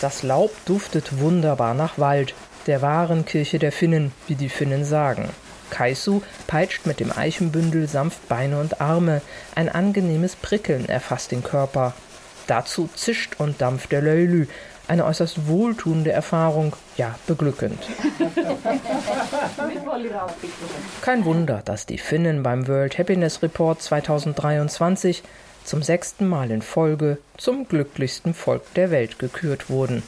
Das 0.00 0.22
Laub 0.22 0.52
duftet 0.66 1.18
wunderbar 1.18 1.74
nach 1.74 1.98
Wald, 1.98 2.34
der 2.68 2.80
wahren 2.80 3.24
Kirche 3.24 3.58
der 3.58 3.72
Finnen, 3.72 4.12
wie 4.28 4.36
die 4.36 4.50
Finnen 4.50 4.84
sagen. 4.84 5.30
Kaisu 5.70 6.22
peitscht 6.46 6.86
mit 6.86 7.00
dem 7.00 7.10
Eichenbündel 7.16 7.88
sanft 7.88 8.28
Beine 8.28 8.60
und 8.60 8.80
Arme. 8.80 9.22
Ein 9.54 9.68
angenehmes 9.68 10.36
Prickeln 10.36 10.88
erfasst 10.88 11.32
den 11.32 11.42
Körper. 11.42 11.94
Dazu 12.46 12.88
zischt 12.94 13.34
und 13.38 13.60
dampft 13.60 13.92
der 13.92 14.02
Löylü. 14.02 14.46
Eine 14.88 15.04
äußerst 15.04 15.48
wohltuende 15.48 16.12
Erfahrung, 16.12 16.74
ja, 16.96 17.18
beglückend. 17.26 17.78
Kein 21.02 21.24
Wunder, 21.24 21.62
dass 21.64 21.86
die 21.86 21.98
Finnen 21.98 22.44
beim 22.44 22.68
World 22.68 22.96
Happiness 22.98 23.42
Report 23.42 23.82
2023 23.82 25.24
zum 25.64 25.82
sechsten 25.82 26.28
Mal 26.28 26.52
in 26.52 26.62
Folge 26.62 27.18
zum 27.36 27.66
glücklichsten 27.66 28.32
Volk 28.32 28.62
der 28.74 28.92
Welt 28.92 29.18
gekürt 29.18 29.68
wurden. 29.68 30.04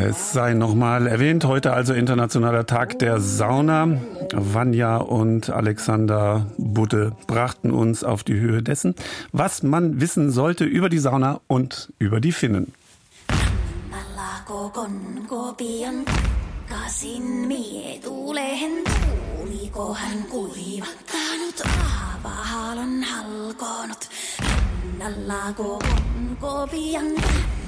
Es 0.00 0.32
sei 0.32 0.54
nochmal 0.54 1.08
erwähnt, 1.08 1.44
heute 1.44 1.72
also 1.72 1.92
Internationaler 1.92 2.66
Tag 2.66 3.00
der 3.00 3.18
Sauna. 3.18 4.00
Vanja 4.32 4.98
und 4.98 5.50
Alexander 5.50 6.46
Budde 6.56 7.16
brachten 7.26 7.72
uns 7.72 8.04
auf 8.04 8.22
die 8.22 8.38
Höhe 8.38 8.62
dessen, 8.62 8.94
was 9.32 9.64
man 9.64 10.00
wissen 10.00 10.30
sollte 10.30 10.64
über 10.64 10.88
die 10.88 11.00
Sauna 11.00 11.40
und 11.48 11.92
über 11.98 12.20
die 12.20 12.30
Finnen. 12.30 12.72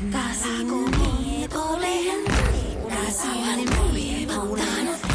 Casa 0.08 0.48
con 0.66 0.90
miedo 1.22 1.78
lento, 1.78 2.32
casa 2.88 3.28
con 3.66 3.92
miedo 3.92 4.56
lento, 4.56 5.08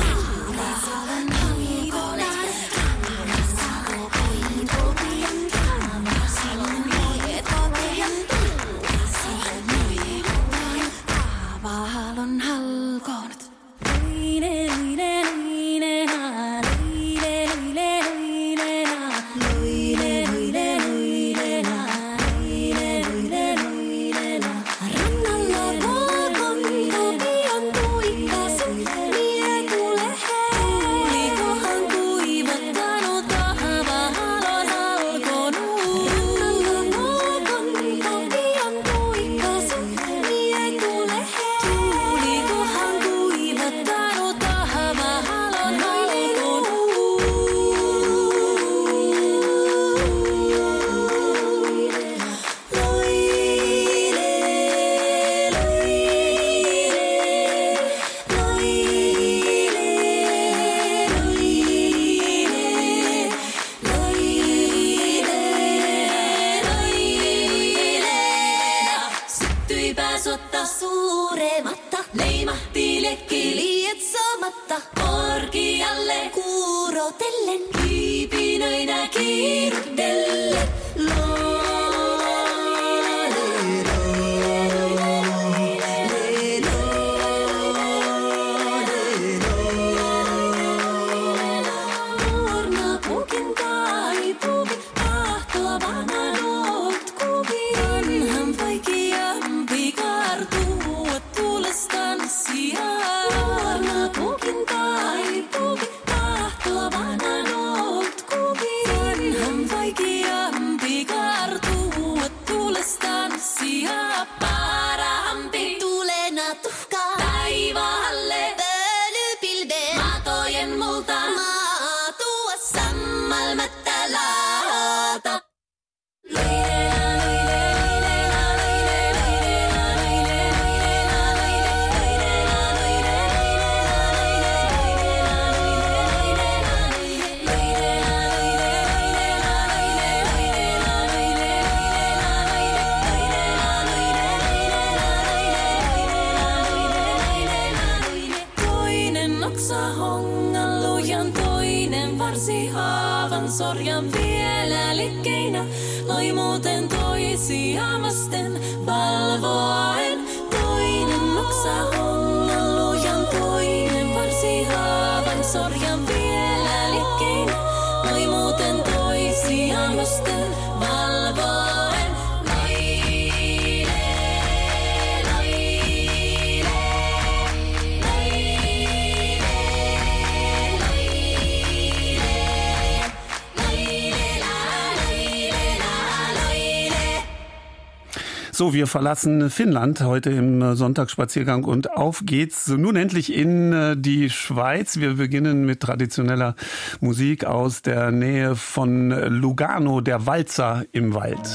wir 188.75 188.87
verlassen 188.87 189.49
Finnland 189.49 190.01
heute 190.01 190.31
im 190.31 190.61
äh, 190.61 190.75
Sonntagsspaziergang 190.75 191.63
und 191.63 191.93
auf 191.93 192.23
geht's 192.25 192.67
nun 192.67 192.97
endlich 192.97 193.33
in 193.33 193.71
äh, 193.71 193.95
die 193.97 194.29
Schweiz. 194.29 194.99
Wir 194.99 195.13
beginnen 195.13 195.65
mit 195.65 195.79
traditioneller 195.79 196.55
Musik 196.99 197.45
aus 197.45 197.81
der 197.83 198.11
Nähe 198.11 198.57
von 198.57 199.11
Lugano, 199.11 200.01
der 200.01 200.27
Walzer 200.27 200.83
im 200.91 201.13
Wald. 201.13 201.49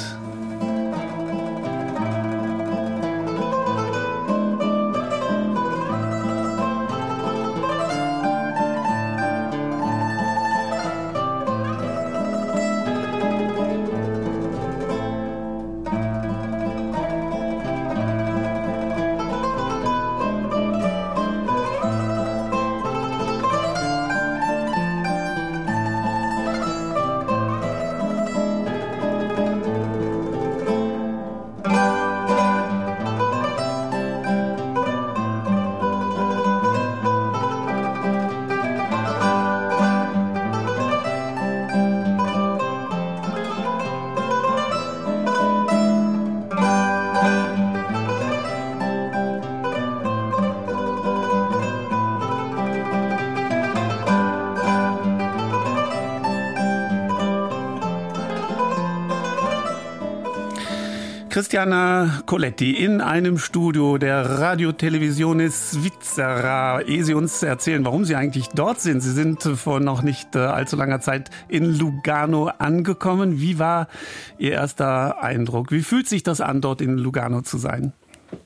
Christiana 61.51 62.23
Coletti 62.27 62.71
in 62.71 63.01
einem 63.01 63.37
Studio 63.37 63.99
der 63.99 64.39
Radiotelevisione 64.39 65.51
Svizzera. 65.51 66.81
Ehe 66.83 67.03
Sie 67.03 67.13
uns 67.13 67.43
erzählen, 67.43 67.85
warum 67.85 68.05
Sie 68.05 68.15
eigentlich 68.15 68.51
dort 68.51 68.81
sind. 68.81 69.01
Sie 69.01 69.11
sind 69.11 69.43
vor 69.43 69.81
noch 69.81 70.03
nicht 70.03 70.37
äh, 70.37 70.39
allzu 70.39 70.77
langer 70.77 71.01
Zeit 71.01 71.31
in 71.49 71.77
Lugano 71.77 72.53
angekommen. 72.59 73.41
Wie 73.41 73.59
war 73.59 73.89
Ihr 74.39 74.53
erster 74.53 75.25
Eindruck? 75.25 75.73
Wie 75.73 75.83
fühlt 75.83 76.09
sich 76.09 76.23
das 76.23 76.41
an, 76.41 76.61
dort 76.61 76.81
in 76.81 76.97
Lugano 76.97 77.41
zu 77.43 77.59
sein? 77.59 77.95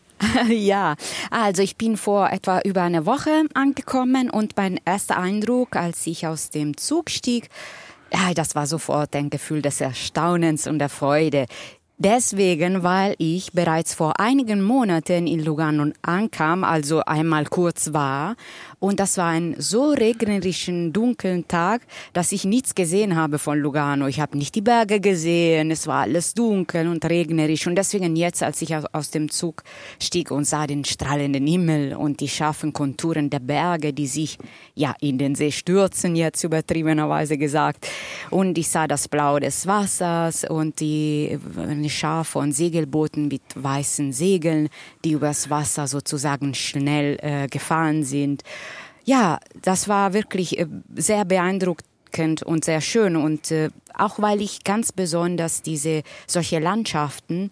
ja, 0.48 0.94
also 1.30 1.60
ich 1.60 1.76
bin 1.76 1.98
vor 1.98 2.30
etwa 2.30 2.60
über 2.60 2.80
einer 2.80 3.04
Woche 3.04 3.42
angekommen 3.52 4.30
und 4.30 4.56
mein 4.56 4.80
erster 4.82 5.18
Eindruck, 5.18 5.76
als 5.76 6.06
ich 6.06 6.26
aus 6.26 6.48
dem 6.48 6.78
Zug 6.78 7.10
stieg, 7.10 7.50
ja, 8.10 8.32
das 8.32 8.54
war 8.54 8.66
sofort 8.66 9.14
ein 9.14 9.28
Gefühl 9.28 9.60
des 9.60 9.82
Erstaunens 9.82 10.66
und 10.66 10.78
der 10.78 10.88
Freude. 10.88 11.44
Deswegen, 11.96 12.82
weil 12.82 13.14
ich 13.18 13.52
bereits 13.52 13.94
vor 13.94 14.18
einigen 14.18 14.62
Monaten 14.62 15.28
in 15.28 15.44
Lugano 15.44 15.92
ankam, 16.02 16.64
also 16.64 17.04
einmal 17.04 17.44
kurz 17.44 17.92
war. 17.92 18.34
Und 18.84 19.00
das 19.00 19.16
war 19.16 19.28
ein 19.28 19.56
so 19.56 19.92
regnerischen, 19.92 20.92
dunklen 20.92 21.48
Tag, 21.48 21.80
dass 22.12 22.32
ich 22.32 22.44
nichts 22.44 22.74
gesehen 22.74 23.16
habe 23.16 23.38
von 23.38 23.58
Lugano. 23.58 24.08
Ich 24.08 24.20
habe 24.20 24.36
nicht 24.36 24.54
die 24.54 24.60
Berge 24.60 25.00
gesehen, 25.00 25.70
es 25.70 25.86
war 25.86 26.02
alles 26.02 26.34
dunkel 26.34 26.88
und 26.88 27.02
regnerisch. 27.02 27.66
Und 27.66 27.76
deswegen 27.76 28.14
jetzt, 28.14 28.42
als 28.42 28.60
ich 28.60 28.76
aus 28.76 29.10
dem 29.10 29.30
Zug 29.30 29.62
stieg 29.98 30.30
und 30.30 30.44
sah 30.44 30.66
den 30.66 30.84
strahlenden 30.84 31.46
Himmel 31.46 31.94
und 31.94 32.20
die 32.20 32.28
scharfen 32.28 32.74
Konturen 32.74 33.30
der 33.30 33.38
Berge, 33.38 33.94
die 33.94 34.06
sich 34.06 34.36
ja 34.74 34.94
in 35.00 35.16
den 35.16 35.34
See 35.34 35.50
stürzen, 35.50 36.14
jetzt 36.14 36.44
übertriebenerweise 36.44 37.38
gesagt. 37.38 37.88
Und 38.28 38.58
ich 38.58 38.68
sah 38.68 38.86
das 38.86 39.08
Blau 39.08 39.38
des 39.38 39.66
Wassers 39.66 40.44
und 40.44 40.80
die 40.80 41.38
Schar 41.88 42.26
von 42.26 42.52
Segelbooten 42.52 43.28
mit 43.28 43.40
weißen 43.54 44.12
Segeln, 44.12 44.68
die 45.06 45.12
übers 45.12 45.48
Wasser 45.48 45.86
sozusagen 45.86 46.52
schnell 46.52 47.16
äh, 47.22 47.46
gefahren 47.46 48.04
sind. 48.04 48.42
Ja, 49.04 49.38
das 49.60 49.88
war 49.88 50.14
wirklich 50.14 50.58
äh, 50.58 50.66
sehr 50.96 51.24
beeindruckend 51.24 52.42
und 52.42 52.64
sehr 52.64 52.80
schön 52.80 53.16
und 53.16 53.50
äh, 53.50 53.68
auch 53.92 54.20
weil 54.20 54.40
ich 54.40 54.64
ganz 54.64 54.92
besonders 54.92 55.62
diese 55.62 56.02
solche 56.26 56.58
Landschaften 56.58 57.50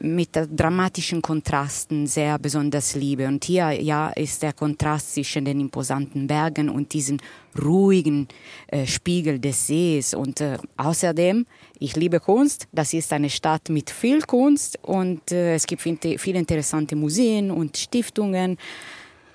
mit 0.00 0.30
dramatischen 0.34 1.22
Kontrasten 1.22 2.06
sehr 2.06 2.38
besonders 2.38 2.94
liebe. 2.94 3.26
Und 3.26 3.44
hier 3.44 3.70
ja 3.70 4.08
ist 4.10 4.42
der 4.42 4.52
Kontrast 4.52 5.14
zwischen 5.14 5.44
den 5.44 5.60
imposanten 5.60 6.26
Bergen 6.26 6.68
und 6.68 6.92
diesen 6.92 7.20
ruhigen 7.60 8.28
äh, 8.68 8.86
Spiegel 8.86 9.38
des 9.38 9.66
Sees. 9.66 10.14
Und 10.14 10.40
äh, 10.40 10.58
außerdem, 10.76 11.46
ich 11.78 11.96
liebe 11.96 12.20
Kunst. 12.20 12.66
Das 12.72 12.92
ist 12.92 13.12
eine 13.12 13.30
Stadt 13.30 13.68
mit 13.68 13.90
viel 13.90 14.20
Kunst 14.22 14.78
und 14.82 15.32
äh, 15.32 15.54
es 15.54 15.66
gibt 15.66 15.82
viele 15.82 16.38
interessante 16.38 16.96
Museen 16.96 17.50
und 17.50 17.76
Stiftungen. 17.76 18.58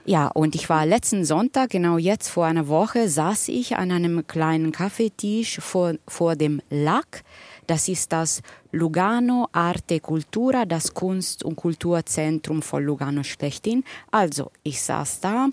Ja, 0.09 0.25
und 0.25 0.55
ich 0.55 0.67
war 0.69 0.87
letzten 0.87 1.23
Sonntag, 1.23 1.69
genau 1.69 1.99
jetzt 1.99 2.29
vor 2.29 2.47
einer 2.47 2.67
Woche, 2.67 3.07
saß 3.09 3.47
ich 3.49 3.77
an 3.77 3.91
einem 3.91 4.25
kleinen 4.25 4.71
Kaffeetisch 4.71 5.59
vor, 5.59 5.93
vor 6.07 6.35
dem 6.35 6.63
LAC. 6.71 7.23
Das 7.67 7.87
ist 7.87 8.11
das 8.11 8.41
Lugano 8.71 9.49
Arte 9.51 9.99
Cultura, 9.99 10.65
das 10.65 10.95
Kunst- 10.95 11.43
und 11.43 11.57
Kulturzentrum 11.57 12.63
von 12.63 12.83
Lugano 12.83 13.21
schlechthin. 13.21 13.83
Also, 14.09 14.49
ich 14.63 14.81
saß 14.81 15.19
da 15.19 15.49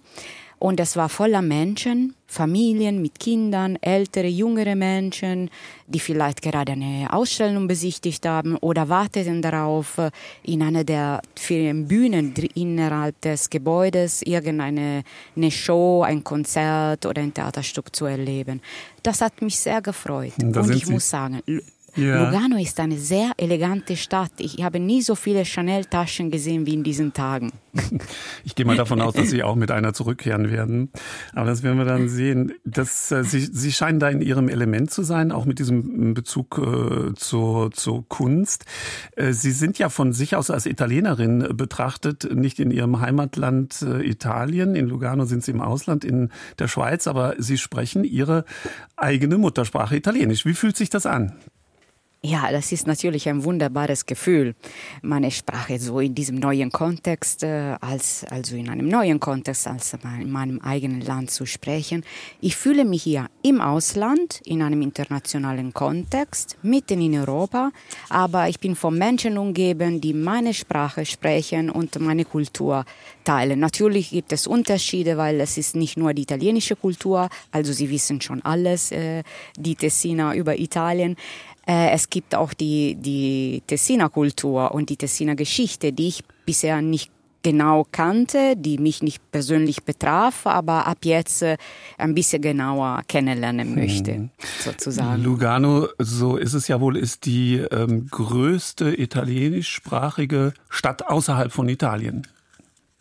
und 0.59 0.81
es 0.81 0.97
war 0.97 1.09
voller 1.09 1.43
Menschen, 1.43 2.15
Familien 2.27 3.01
mit 3.03 3.21
Kindern, 3.21 3.77
ältere, 3.83 4.27
jüngere 4.27 4.75
Menschen, 4.75 5.49
die 5.87 6.01
vielleicht 6.01 6.43
gerade 6.43 6.73
eine 6.73 7.09
Ausstellung 7.13 7.69
besichtigt 7.69 8.27
haben 8.27 8.57
oder 8.57 8.89
warteten 8.89 9.43
darauf, 9.43 10.01
in 10.43 10.63
einer 10.63 10.83
der 10.83 11.21
vielen 11.37 11.87
Bühnen 11.87 12.35
innerhalb 12.55 13.21
des 13.21 13.49
Gebäudes 13.51 14.23
irgendeine 14.23 15.03
eine 15.37 15.51
Show, 15.51 16.03
ein 16.03 16.25
Konzert 16.25 17.07
oder 17.07 17.23
ein 17.23 17.33
Theaterstück 17.35 17.95
zu 17.95 18.07
erleben. 18.07 18.61
Das 19.03 19.21
hat 19.21 19.41
mich 19.43 19.59
sehr 19.59 19.81
gefreut. 19.83 20.33
Und 20.43 20.71
ich 20.75 20.87
Sie- 20.87 20.93
muss 20.93 21.09
sagen, 21.09 21.43
Ja. 21.97 22.25
Lugano 22.25 22.57
ist 22.57 22.79
eine 22.79 22.99
sehr 22.99 23.33
elegante 23.39 23.97
Stadt. 23.97 24.33
Ich 24.39 24.63
habe 24.63 24.79
nie 24.79 25.03
so 25.03 25.15
viele 25.15 25.45
Chanel-Taschen 25.45 26.31
gesehen 26.31 26.67
wie 26.67 26.75
in 26.75 26.83
diesen 26.83 27.13
Tagen. 27.13 27.53
Ich 28.45 28.55
gehe 28.55 28.65
mal 28.65 28.77
davon 28.77 29.01
aus, 29.01 29.15
dass 29.15 29.29
Sie 29.29 29.43
auch 29.43 29.55
mit 29.55 29.71
einer 29.71 29.93
zurückkehren 29.93 30.51
werden. 30.51 30.91
Aber 31.35 31.47
das 31.47 31.63
werden 31.63 31.79
wir 31.79 31.85
dann 31.85 32.09
sehen. 32.09 32.53
Das, 32.65 33.11
äh, 33.11 33.25
Sie, 33.25 33.41
Sie 33.41 33.73
scheinen 33.73 33.99
da 33.99 34.09
in 34.09 34.21
Ihrem 34.21 34.49
Element 34.49 34.91
zu 34.91 35.03
sein, 35.03 35.33
auch 35.33 35.45
mit 35.45 35.59
diesem 35.59 36.15
Bezug 36.15 36.59
äh, 36.59 37.15
zur, 37.15 37.71
zur 37.73 38.09
Kunst. 38.09 38.65
Äh, 39.17 39.33
Sie 39.33 39.51
sind 39.51 39.79
ja 39.79 39.89
von 39.89 40.13
sich 40.13 40.37
aus 40.37 40.51
als 40.51 40.67
Italienerin 40.67 41.49
betrachtet, 41.55 42.35
nicht 42.35 42.61
in 42.61 42.71
Ihrem 42.71 43.01
Heimatland 43.01 43.83
äh, 43.83 44.03
Italien. 44.07 44.75
In 44.75 44.87
Lugano 44.87 45.25
sind 45.25 45.45
Sie 45.45 45.51
im 45.51 45.61
Ausland, 45.61 46.05
in 46.05 46.31
der 46.59 46.69
Schweiz, 46.69 47.07
aber 47.07 47.35
Sie 47.39 47.59
sprechen 47.59 48.05
Ihre 48.05 48.45
eigene 48.97 49.39
Muttersprache 49.39 49.97
Italienisch. 49.97 50.47
Wie 50.47 50.55
fühlt 50.55 50.77
sich 50.77 50.91
das 50.91 51.07
an? 51.07 51.33
Ja, 52.23 52.51
das 52.51 52.73
ist 52.73 52.87
natürlich 52.87 53.29
ein 53.29 53.45
wunderbares 53.45 54.05
Gefühl, 54.05 54.57
meine 55.03 55.31
Sprache 55.31 55.79
so 55.79 56.01
in 56.01 56.15
diesem 56.15 56.37
neuen 56.37 56.73
Kontext, 56.73 57.45
äh, 57.45 57.77
als, 57.81 58.25
also 58.25 58.57
in 58.57 58.69
einem 58.69 58.89
neuen 58.89 59.21
Kontext, 59.21 59.69
als 59.69 59.93
in 59.93 60.33
meinem 60.33 60.61
eigenen 60.61 61.03
Land 61.03 61.31
zu 61.31 61.47
sprechen. 61.47 62.05
Ich 62.41 62.57
fühle 62.57 62.85
mich 62.85 63.05
hier 63.05 63.29
im 63.43 63.61
Ausland, 63.61 64.41
in 64.45 64.63
einem 64.63 64.83
internationalen 64.83 65.73
Kontext, 65.73 66.57
mitten 66.63 67.01
in 67.01 67.17
Europa, 67.17 67.71
aber 68.09 68.49
ich 68.49 68.59
bin 68.59 68.75
von 68.75 68.99
Menschen 68.99 69.39
umgeben, 69.39 70.01
die 70.01 70.15
meine 70.15 70.53
Sprache 70.53 71.07
sprechen 71.07 71.71
und 71.71 72.01
meine 72.01 72.25
Kultur 72.25 72.85
teilen. 73.23 73.61
Natürlich 73.61 74.11
gibt 74.11 74.33
es 74.33 74.47
Unterschiede, 74.47 75.17
weil 75.17 75.41
es 75.41 75.59
ist 75.59 75.77
nicht 75.77 75.97
nur 75.97 76.13
die 76.13 76.23
italienische 76.23 76.75
Kultur, 76.77 77.29
also 77.53 77.73
Sie 77.73 77.91
wissen 77.91 78.21
schon 78.21 78.43
alles, 78.43 78.91
äh, 78.91 79.23
die 79.57 79.77
Tessiner 79.77 80.35
über 80.35 80.59
Italien. 80.59 81.17
Äh, 81.67 81.91
es 81.91 82.09
gibt 82.11 82.35
auch 82.35 82.53
die, 82.55 82.95
die 82.95 83.63
Tessiner 83.67 84.09
Kultur 84.09 84.73
und 84.73 84.89
die 84.91 84.97
Tessiner 84.97 85.35
Geschichte, 85.35 85.93
die 85.93 86.09
ich 86.09 86.25
bisher 86.45 86.81
nicht 86.81 87.11
genau 87.43 87.87
kannte, 87.93 88.57
die 88.57 88.77
mich 88.79 89.05
nicht 89.05 89.21
persönlich 89.31 89.85
betraf, 89.85 90.47
aber 90.47 90.87
ab 90.89 90.99
jetzt 91.05 91.43
äh, 91.43 91.57
ein 91.97 92.13
bisschen 92.13 92.43
genauer 92.43 93.03
kennenlernen 93.07 93.75
möchte, 93.77 94.13
Mhm. 94.15 94.31
sozusagen. 94.59 95.23
Lugano, 95.23 95.87
so 95.99 96.37
ist 96.37 96.55
es 96.55 96.67
ja 96.67 96.81
wohl, 96.81 96.97
ist 96.97 97.25
die 97.25 97.59
ähm, 97.71 98.09
größte 98.11 99.01
italienischsprachige 99.01 100.55
Stadt 100.69 101.07
außerhalb 101.07 101.53
von 101.53 101.69
Italien. 101.69 102.27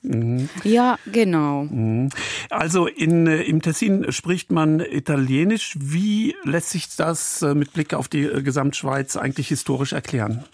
Mhm. 0.05 0.49
Ja, 0.63 0.97
genau. 1.11 1.63
Mhm. 1.63 2.09
Also 2.49 2.87
in, 2.87 3.27
äh, 3.27 3.41
im 3.41 3.61
Tessin 3.61 4.11
spricht 4.11 4.51
man 4.51 4.79
Italienisch. 4.79 5.75
Wie 5.79 6.35
lässt 6.43 6.69
sich 6.69 6.95
das 6.95 7.41
äh, 7.41 7.55
mit 7.55 7.73
Blick 7.73 7.93
auf 7.93 8.07
die 8.07 8.23
äh, 8.23 8.41
Gesamtschweiz 8.41 9.15
eigentlich 9.15 9.47
historisch 9.47 9.93
erklären? 9.93 10.45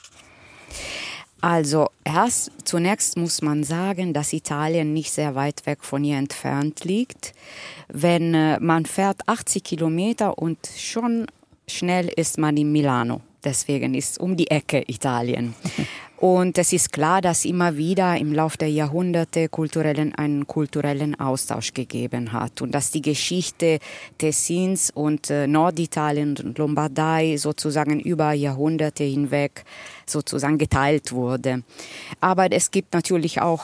Also 1.42 1.90
erst 2.04 2.52
zunächst 2.66 3.18
muss 3.18 3.42
man 3.42 3.64
sagen, 3.64 4.14
dass 4.14 4.32
Italien 4.32 4.94
nicht 4.94 5.12
sehr 5.12 5.34
weit 5.34 5.66
weg 5.66 5.80
von 5.82 6.04
hier 6.04 6.18
entfernt 6.18 6.84
liegt. 6.86 7.34
Wenn 7.88 8.32
man 8.64 8.86
fährt 8.86 9.28
80 9.28 9.64
Kilometer 9.64 10.38
und 10.38 10.60
schon 10.78 11.26
schnell 11.68 12.10
ist 12.10 12.38
man 12.38 12.58
in 12.58 12.72
Milano. 12.72 13.22
Deswegen 13.44 13.96
ist 13.96 14.20
um 14.20 14.38
die 14.38 14.52
Ecke 14.52 14.84
Italien. 14.88 15.56
Und 16.22 16.60
es 16.60 16.72
ist 16.72 16.92
klar, 16.94 17.20
dass 17.20 17.46
immer 17.46 17.78
wieder 17.78 18.16
im 18.16 18.32
Laufe 18.32 18.56
der 18.56 18.70
Jahrhunderte 18.70 19.50
kulturellen, 19.50 20.14
einen 20.14 20.46
kulturellen 20.46 21.20
Austausch 21.20 21.74
gegeben 21.74 22.32
hat 22.32 22.62
und 22.62 22.76
dass 22.76 22.92
die 22.92 23.02
Geschichte 23.02 23.80
Tessins 24.20 24.92
und 24.92 25.32
äh, 25.32 25.48
Norditalien 25.48 26.38
und 26.38 26.60
Lombardei 26.60 27.38
sozusagen 27.38 28.00
über 28.00 28.34
Jahrhunderte 28.34 29.04
hinweg 29.04 29.66
sozusagen 30.06 30.60
geteilt 30.60 31.12
wurde. 31.12 31.64
Aber 32.20 32.52
es 32.52 32.70
gibt 32.70 32.94
natürlich 32.94 33.42
auch 33.42 33.64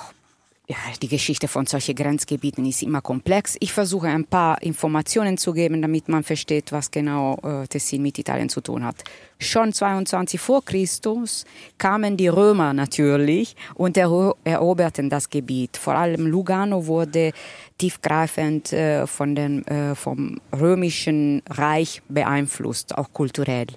ja, 0.70 0.76
die 1.02 1.08
Geschichte 1.08 1.48
von 1.48 1.66
solchen 1.66 1.96
Grenzgebieten 1.96 2.66
ist 2.66 2.84
immer 2.84 3.02
komplex. 3.02 3.56
Ich 3.62 3.72
versuche 3.72 4.08
ein 4.08 4.26
paar 4.26 4.62
Informationen 4.62 5.38
zu 5.38 5.54
geben, 5.54 5.82
damit 5.82 6.10
man 6.10 6.24
versteht, 6.24 6.74
was 6.74 6.92
genau 6.92 7.38
äh, 7.42 7.66
Tessin 7.68 8.02
mit 8.02 8.20
Italien 8.20 8.50
zu 8.50 8.60
tun 8.60 8.84
hat. 8.84 8.98
Schon 9.40 9.72
22 9.72 10.38
vor 10.38 10.66
Christus 10.66 11.46
kamen 11.78 12.18
die 12.18 12.28
Römer 12.28 12.74
natürlich 12.74 13.56
und 13.76 13.96
ero 13.96 14.36
eroberten 14.44 15.10
das 15.10 15.30
Gebiet. 15.30 15.78
Vor 15.78 15.96
allem 15.96 16.28
Lugano 16.28 16.86
wurde 16.86 17.32
tiefgreifend 17.78 18.74
äh, 18.74 19.08
von 19.08 19.36
dem, 19.36 19.64
äh, 19.68 19.96
vom 19.96 20.42
römischen 20.54 21.44
Reich 21.50 22.02
beeinflusst, 22.10 22.98
auch 22.98 23.14
kulturell. 23.14 23.68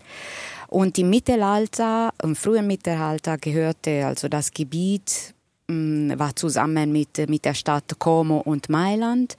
Und 0.66 0.98
im 0.98 1.10
Mittelalter, 1.10 2.12
im 2.20 2.34
frühen 2.34 2.66
Mittelalter 2.66 3.38
gehörte 3.38 4.06
also 4.06 4.28
das 4.28 4.50
Gebiet 4.50 5.34
war 5.70 6.36
zusammen 6.36 6.92
mit, 6.92 7.28
mit 7.28 7.44
der 7.44 7.54
Stadt 7.54 7.98
Como 7.98 8.38
und 8.38 8.68
Mailand. 8.68 9.36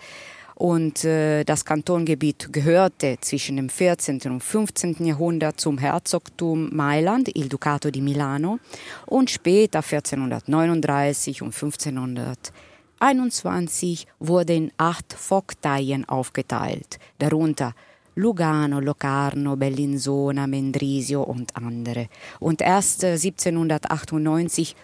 Und 0.61 1.03
äh, 1.05 1.43
das 1.43 1.65
Kantongebiet 1.65 2.53
gehörte 2.53 3.17
zwischen 3.19 3.55
dem 3.55 3.67
14. 3.67 4.21
und 4.25 4.43
15. 4.43 5.07
Jahrhundert 5.07 5.59
zum 5.59 5.79
Herzogtum 5.79 6.69
Mailand, 6.71 7.35
il 7.35 7.49
Ducato 7.49 7.89
di 7.89 8.01
Milano, 8.01 8.59
und 9.07 9.31
später 9.31 9.79
1439 9.79 11.41
und 11.41 11.55
1521 11.55 14.05
wurde 14.19 14.53
in 14.53 14.71
acht 14.77 15.13
Vogteien 15.13 16.07
aufgeteilt, 16.07 16.99
darunter 17.17 17.73
Lugano, 18.13 18.79
Locarno, 18.79 19.55
Bellinzona, 19.55 20.45
Mendrisio 20.45 21.23
und 21.23 21.55
andere. 21.55 22.07
Und 22.39 22.61
erst 22.61 23.03
äh, 23.03 23.13
1798 23.13 24.75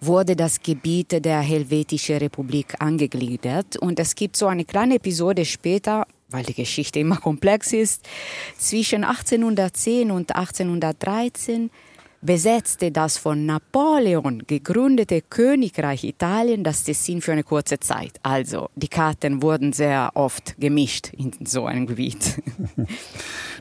wurde 0.00 0.36
das 0.36 0.62
Gebiet 0.62 1.24
der 1.24 1.40
Helvetischen 1.40 2.18
Republik 2.18 2.74
angegliedert. 2.78 3.76
Und 3.76 3.98
es 3.98 4.14
gibt 4.14 4.36
so 4.36 4.46
eine 4.46 4.64
kleine 4.64 4.96
Episode 4.96 5.44
später, 5.44 6.06
weil 6.28 6.44
die 6.44 6.54
Geschichte 6.54 7.00
immer 7.00 7.16
komplex 7.20 7.72
ist, 7.72 8.06
zwischen 8.58 9.04
1810 9.04 10.10
und 10.10 10.34
1813 10.34 11.70
besetzte 12.20 12.90
das 12.90 13.18
von 13.18 13.46
Napoleon 13.46 14.42
gegründete 14.46 15.22
Königreich 15.22 16.04
Italien 16.04 16.64
das 16.64 16.84
Tessin 16.84 17.22
für 17.22 17.32
eine 17.32 17.44
kurze 17.44 17.78
Zeit. 17.78 18.18
Also 18.22 18.70
die 18.76 18.88
Karten 18.88 19.42
wurden 19.42 19.72
sehr 19.72 20.10
oft 20.14 20.56
gemischt 20.58 21.10
in 21.16 21.32
so 21.44 21.66
einem 21.66 21.86
Gebiet. 21.86 22.42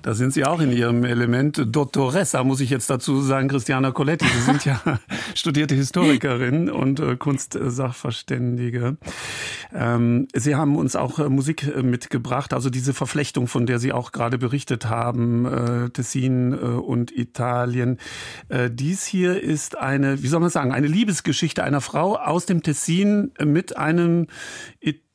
Da 0.04 0.14
sind 0.14 0.32
Sie 0.32 0.46
auch 0.46 0.60
in 0.62 0.72
Ihrem 0.72 1.04
Element. 1.04 1.62
Dottoressa, 1.66 2.44
muss 2.44 2.60
ich 2.60 2.70
jetzt 2.70 2.90
dazu 2.90 3.20
sagen, 3.22 3.48
Christiana 3.48 3.92
Coletti. 3.92 4.26
Sie 4.26 4.42
sind 4.42 4.64
ja 4.64 4.80
studierte 5.36 5.76
Historikerin 5.76 6.70
und 6.70 7.00
äh, 7.00 7.16
Kunstsachverständige. 7.16 8.98
Ähm, 9.74 10.28
Sie 10.36 10.56
haben 10.56 10.76
uns 10.76 10.96
auch 10.96 11.20
äh, 11.20 11.30
Musik 11.30 11.68
äh, 11.76 11.82
mitgebracht, 11.82 12.54
also 12.54 12.70
diese 12.70 12.94
Verflechtung, 12.94 13.48
von 13.48 13.66
der 13.66 13.80
Sie 13.80 13.92
auch 13.92 14.12
gerade 14.12 14.38
berichtet 14.38 14.88
haben, 14.88 15.90
Tessin 15.94 16.54
und 16.54 17.12
Italien. 17.16 17.98
Äh, 18.50 18.70
dies 18.72 19.06
hier 19.06 19.42
ist 19.42 19.78
eine, 19.78 20.24
wie 20.24 20.28
soll 20.28 20.40
man 20.40 20.50
sagen, 20.50 20.72
eine 20.72 20.88
Liebesgeschichte 20.88 21.64
einer 21.64 21.82
Frau 21.82 22.16
aus 22.16 22.46
dem 22.46 22.64
Tessin 22.64 23.32
mit 23.44 23.78
einem 23.78 24.28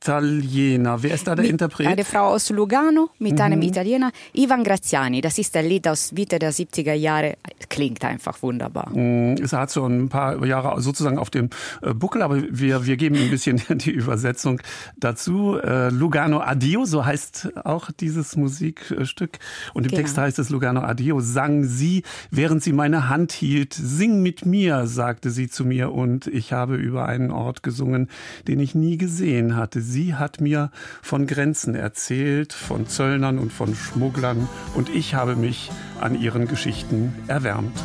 Italiener. 0.03 1.01
Wer 1.03 1.15
ist 1.15 1.27
da 1.29 1.35
der 1.37 1.45
Interpret? 1.45 1.87
Eine 1.87 2.05
Frau 2.05 2.29
aus 2.35 2.51
Lugano 2.51 3.11
mit 3.21 3.35
Mhm. 3.35 3.41
einem 3.41 3.63
Italiener, 3.63 4.11
Ivan 4.35 4.65
Graziani. 4.65 5.21
Das 5.21 5.39
ist 5.39 5.57
ein 5.57 5.67
Lied 5.67 5.87
aus 5.87 6.11
Mitte 6.13 6.39
der 6.41 6.53
70er 6.53 6.93
Jahre. 6.95 7.37
Klingt 7.69 8.05
einfach 8.05 8.43
wunderbar. 8.43 8.91
Mm, 8.91 9.35
Es 9.43 9.53
hat 9.53 9.71
so 9.71 9.87
ein 9.87 10.09
paar 10.09 10.45
Jahre 10.45 10.81
sozusagen 10.83 11.19
auf 11.19 11.31
dem 11.31 11.51
äh, 11.83 11.95
Buckel, 11.95 12.23
aber 12.23 12.43
wir, 12.51 12.85
wir 12.85 12.97
geben 12.97 13.17
ein 13.17 13.31
bisschen 13.31 13.63
die 13.79 13.91
Übersetzung 13.93 14.61
dazu. 14.99 15.57
Äh, 15.59 15.91
Lugano 15.91 16.41
Adio, 16.41 16.85
so 16.85 17.05
heißt 17.05 17.51
auch 17.65 17.91
dieses 17.93 18.37
Musikstück. 18.37 19.39
Und 19.73 19.85
im 19.85 19.91
Genau. 19.93 20.01
Text 20.03 20.19
heißt 20.19 20.39
es 20.39 20.49
Lugano 20.51 20.81
Adio, 20.81 21.21
sang 21.21 21.65
sie, 21.65 22.03
während 22.31 22.63
sie 22.63 22.73
meine 22.73 23.09
Hand 23.09 23.31
hielt. 23.33 23.75
Sing 23.75 24.21
mit 24.23 24.47
mir, 24.47 24.87
sagte 24.87 25.31
sie 25.31 25.49
zu 25.49 25.65
mir. 25.65 25.93
Und 25.93 26.27
ich 26.27 26.53
habe 26.53 26.75
über 26.77 27.07
einen 27.07 27.31
Ort 27.31 27.63
gesungen, 27.63 28.09
den 28.49 28.59
ich 28.59 28.75
nie 28.75 28.97
gesehen 28.97 29.55
hatte. 29.55 29.81
Sie 29.93 30.15
hat 30.15 30.41
mir 30.41 30.71
von 31.03 31.27
Grenzen 31.27 31.75
erzählt, 31.75 32.55
von 32.55 32.89
Zöllnern 32.89 33.39
und 33.39 33.53
von 33.53 33.75
Schmugglern. 33.75 34.49
Und 34.75 34.89
ich 34.89 35.15
habe 35.15 35.37
mich 35.37 35.71
an 36.01 36.19
ihren 36.19 36.49
Geschichten 36.49 37.15
erwärmt. 37.29 37.77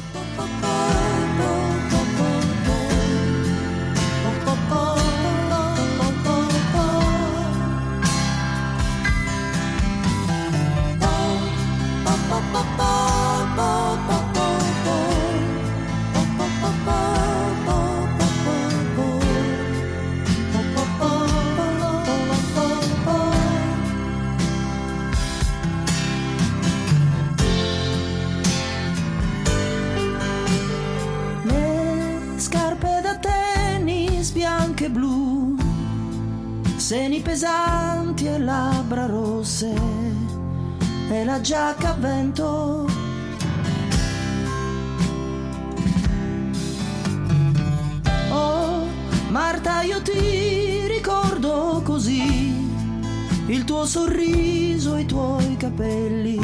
E 41.38 41.42
giacca 41.42 41.90
a 41.90 41.94
vento. 41.94 42.86
Oh, 48.30 48.88
Marta, 49.30 49.82
io 49.84 50.02
ti 50.02 50.88
ricordo 50.88 51.82
così, 51.84 52.68
il 53.48 53.64
tuo 53.66 53.86
sorriso, 53.86 54.98
i 54.98 55.06
tuoi 55.06 55.56
capelli, 55.58 56.40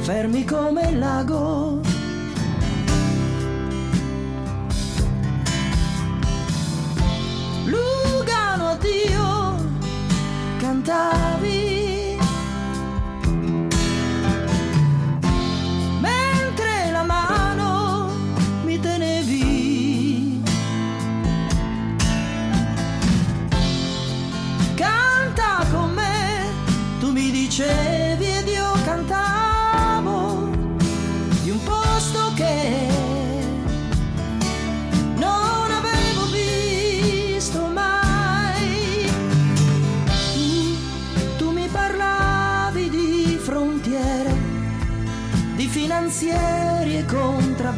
fermi 0.00 0.44
come 0.44 0.88
il 0.88 0.98
lago. 0.98 1.80
Lugano 7.66 8.68
addio, 8.68 9.54
cantavi. 10.58 11.79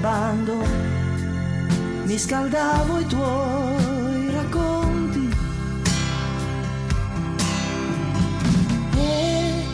Bando, 0.02 0.56
mi 2.04 2.18
scaldavo 2.18 2.98
i 2.98 3.06
tuoi 3.06 4.30
racconti. 4.30 5.28
E 8.96 9.64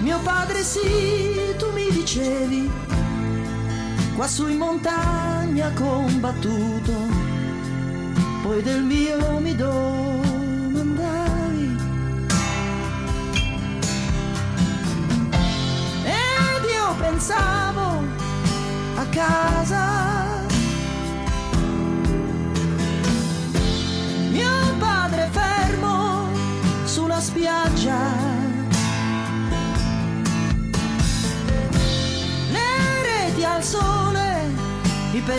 mio 0.00 0.18
padre 0.22 0.62
sì, 0.62 1.54
tu 1.58 1.70
mi 1.72 1.90
dicevi, 1.90 2.70
qua 4.16 4.26
in 4.48 4.56
montagna 4.56 5.70
combattuto, 5.74 6.92
poi 8.42 8.62
del 8.62 8.82
mio 8.82 9.38
mi 9.38 9.54
domandavi. 9.54 10.13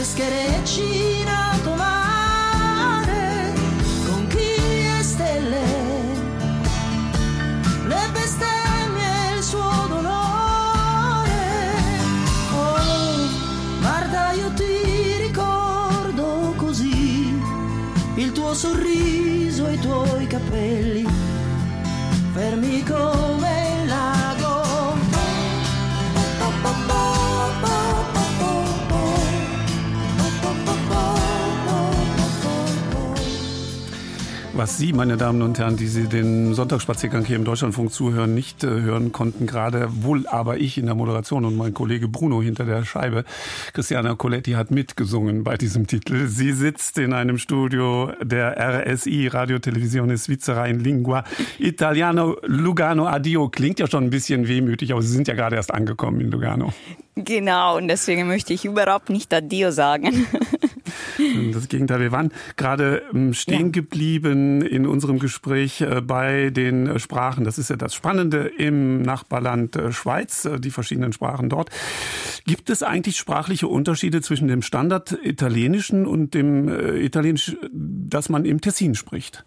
esquerete 0.05 1.14
meine 34.95 35.17
Damen 35.17 35.41
und 35.41 35.59
Herren, 35.59 35.75
die 35.75 35.87
Sie 35.87 36.07
den 36.07 36.53
Sonntagsspaziergang 36.53 37.25
hier 37.25 37.35
im 37.35 37.43
Deutschlandfunk 37.43 37.91
zuhören, 37.91 38.33
nicht 38.33 38.63
äh, 38.63 38.67
hören 38.67 39.11
konnten, 39.11 39.45
gerade 39.45 39.89
wohl 40.03 40.25
aber 40.27 40.57
ich 40.57 40.77
in 40.77 40.85
der 40.85 40.95
Moderation 40.95 41.43
und 41.43 41.57
mein 41.57 41.73
Kollege 41.73 42.07
Bruno 42.07 42.41
hinter 42.41 42.63
der 42.63 42.85
Scheibe, 42.85 43.25
Christiana 43.73 44.15
Coletti 44.15 44.51
hat 44.51 44.71
mitgesungen 44.71 45.43
bei 45.43 45.57
diesem 45.57 45.87
Titel. 45.87 46.27
Sie 46.27 46.53
sitzt 46.53 46.97
in 46.97 47.13
einem 47.13 47.37
Studio 47.37 48.13
der 48.21 48.57
RSI, 48.57 49.27
Radio 49.27 49.59
Televisione 49.59 50.17
Svizzera 50.17 50.65
in 50.67 50.79
Lingua 50.79 51.25
Italiano 51.59 52.37
Lugano 52.43 53.07
Adio. 53.07 53.49
Klingt 53.49 53.79
ja 53.79 53.87
schon 53.87 54.05
ein 54.05 54.09
bisschen 54.09 54.47
wehmütig, 54.47 54.93
aber 54.93 55.01
Sie 55.01 55.11
sind 55.11 55.27
ja 55.27 55.33
gerade 55.33 55.57
erst 55.57 55.73
angekommen 55.73 56.21
in 56.21 56.31
Lugano. 56.31 56.71
Genau, 57.15 57.77
und 57.77 57.87
deswegen 57.89 58.27
möchte 58.27 58.53
ich 58.53 58.65
überhaupt 58.65 59.09
nicht 59.09 59.33
Addio 59.33 59.71
sagen. 59.71 60.25
Das 61.53 61.67
Gegenteil. 61.69 61.99
Wir 61.99 62.11
waren 62.11 62.31
gerade 62.57 63.03
ähm, 63.13 63.33
stehen 63.33 63.71
geblieben 63.71 64.61
in 64.61 64.85
unserem 64.85 65.19
Gespräch 65.19 65.81
äh, 65.81 66.01
bei 66.01 66.49
den 66.49 66.87
äh, 66.87 66.99
Sprachen. 66.99 67.43
Das 67.43 67.57
ist 67.57 67.69
ja 67.69 67.75
das 67.75 67.93
Spannende 67.93 68.51
im 68.57 69.01
Nachbarland 69.01 69.75
äh, 69.75 69.91
Schweiz, 69.91 70.47
die 70.59 70.71
verschiedenen 70.71 71.13
Sprachen 71.13 71.49
dort. 71.49 71.69
Gibt 72.45 72.69
es 72.69 72.83
eigentlich 72.83 73.17
sprachliche 73.17 73.67
Unterschiede 73.67 74.21
zwischen 74.21 74.47
dem 74.47 74.61
Standard 74.61 75.17
Italienischen 75.23 76.05
und 76.05 76.33
dem 76.33 76.67
Italienisch, 76.95 77.55
das 77.71 78.29
man 78.29 78.45
im 78.45 78.61
Tessin 78.61 78.95
spricht? 78.95 79.45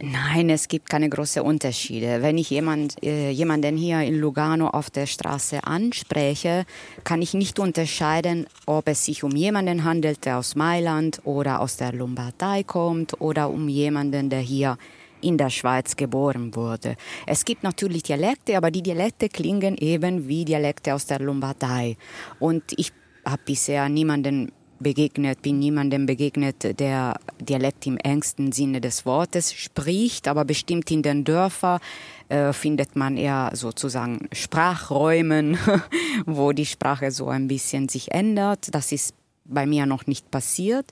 Nein, 0.00 0.48
es 0.48 0.68
gibt 0.68 0.88
keine 0.88 1.08
großen 1.08 1.42
Unterschiede. 1.42 2.22
Wenn 2.22 2.38
ich 2.38 2.50
jemand, 2.50 3.02
äh, 3.02 3.30
jemanden 3.30 3.76
hier 3.76 4.00
in 4.02 4.20
Lugano 4.20 4.68
auf 4.68 4.90
der 4.90 5.06
Straße 5.06 5.64
anspreche, 5.64 6.66
kann 7.02 7.20
ich 7.20 7.34
nicht 7.34 7.58
unterscheiden, 7.58 8.46
ob 8.66 8.86
es 8.86 9.04
sich 9.04 9.24
um 9.24 9.32
jemanden 9.32 9.82
handelt, 9.82 10.24
der 10.24 10.38
aus 10.38 10.54
Mailand 10.54 11.20
oder 11.24 11.60
aus 11.60 11.78
der 11.78 11.92
Lombardei 11.92 12.62
kommt 12.62 13.20
oder 13.20 13.50
um 13.50 13.68
jemanden, 13.68 14.30
der 14.30 14.38
hier 14.38 14.78
in 15.20 15.36
der 15.36 15.50
Schweiz 15.50 15.96
geboren 15.96 16.54
wurde. 16.54 16.94
Es 17.26 17.44
gibt 17.44 17.64
natürlich 17.64 18.04
Dialekte, 18.04 18.56
aber 18.56 18.70
die 18.70 18.82
Dialekte 18.82 19.28
klingen 19.28 19.76
eben 19.78 20.28
wie 20.28 20.44
Dialekte 20.44 20.94
aus 20.94 21.06
der 21.06 21.18
Lombardei. 21.18 21.96
Und 22.38 22.62
ich 22.76 22.92
habe 23.24 23.42
bisher 23.44 23.88
niemanden 23.88 24.52
begegnet, 24.80 25.42
bin 25.42 25.58
niemandem 25.58 26.06
begegnet, 26.06 26.78
der 26.78 27.18
Dialekt 27.40 27.86
im 27.86 27.96
engsten 27.98 28.52
Sinne 28.52 28.80
des 28.80 29.06
Wortes 29.06 29.52
spricht, 29.52 30.28
aber 30.28 30.44
bestimmt 30.44 30.90
in 30.90 31.02
den 31.02 31.24
Dörfern 31.24 31.80
äh, 32.28 32.52
findet 32.52 32.96
man 32.96 33.16
eher 33.16 33.50
sozusagen 33.54 34.28
Sprachräumen, 34.32 35.58
wo 36.26 36.52
die 36.52 36.66
Sprache 36.66 37.10
so 37.10 37.28
ein 37.28 37.48
bisschen 37.48 37.88
sich 37.88 38.12
ändert. 38.12 38.74
Das 38.74 38.92
ist 38.92 39.14
bei 39.44 39.66
mir 39.66 39.86
noch 39.86 40.06
nicht 40.06 40.30
passiert. 40.30 40.86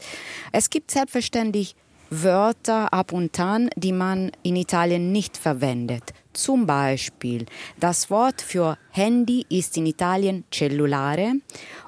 Es 0.52 0.70
gibt 0.70 0.90
selbstverständlich 0.90 1.76
Wörter 2.10 2.92
ab 2.92 3.12
und 3.12 3.38
an, 3.40 3.68
die 3.76 3.92
man 3.92 4.30
in 4.42 4.56
Italien 4.56 5.12
nicht 5.12 5.36
verwendet. 5.36 6.14
Zum 6.36 6.66
Beispiel 6.66 7.46
das 7.80 8.10
Wort 8.10 8.42
für 8.42 8.76
Handy 8.90 9.46
ist 9.48 9.74
in 9.78 9.86
Italien 9.86 10.44
cellulare 10.52 11.32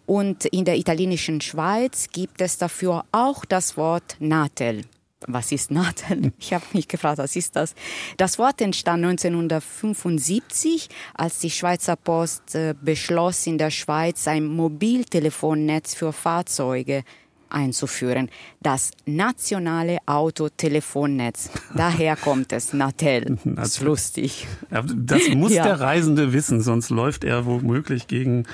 und 0.07 0.47
in 0.47 0.65
der 0.65 0.79
italienischen 0.79 1.43
Schweiz 1.43 2.09
gibt 2.11 2.41
es 2.41 2.57
dafür 2.57 3.05
auch 3.13 3.45
das 3.45 3.77
Wort 3.77 4.17
Natel. 4.21 4.87
Was 5.27 5.53
ist 5.53 5.71
Natel? 5.71 6.33
Ich 6.41 6.55
habe 6.55 6.65
mich 6.73 6.89
gefragt, 6.89 7.19
was 7.19 7.37
ist 7.37 7.57
das? 7.57 7.75
Das 8.17 8.39
Wort 8.39 8.63
entstand 8.63 9.05
1975, 9.05 10.89
als 11.13 11.41
die 11.41 11.51
Schweizer 11.51 11.97
Post 11.97 12.55
äh, 12.55 12.75
beschloss, 12.81 13.47
in 13.47 13.59
der 13.59 13.71
Schweiz 13.71 14.27
ein 14.29 14.47
Mobiltelefonnetz 14.47 15.95
für 15.95 16.15
Fahrzeuge 16.15 17.05
einzuführen. 17.51 18.29
Das 18.63 18.91
nationale 19.07 19.99
Autotelefonnetz. 20.07 21.51
Daher 21.77 22.17
kommt 22.25 22.53
es, 22.53 22.73
Natel. 22.73 23.39
Das 23.45 23.69
ist 23.69 23.83
lustig. 23.83 24.47
Das 24.71 25.29
muss 25.35 25.53
Ja. 25.55 25.63
der 25.65 25.81
Reisende 25.81 26.33
wissen, 26.33 26.61
sonst 26.61 26.91
läuft 26.91 27.25
er 27.25 27.47
womöglich 27.47 28.07
gegen, 28.07 28.45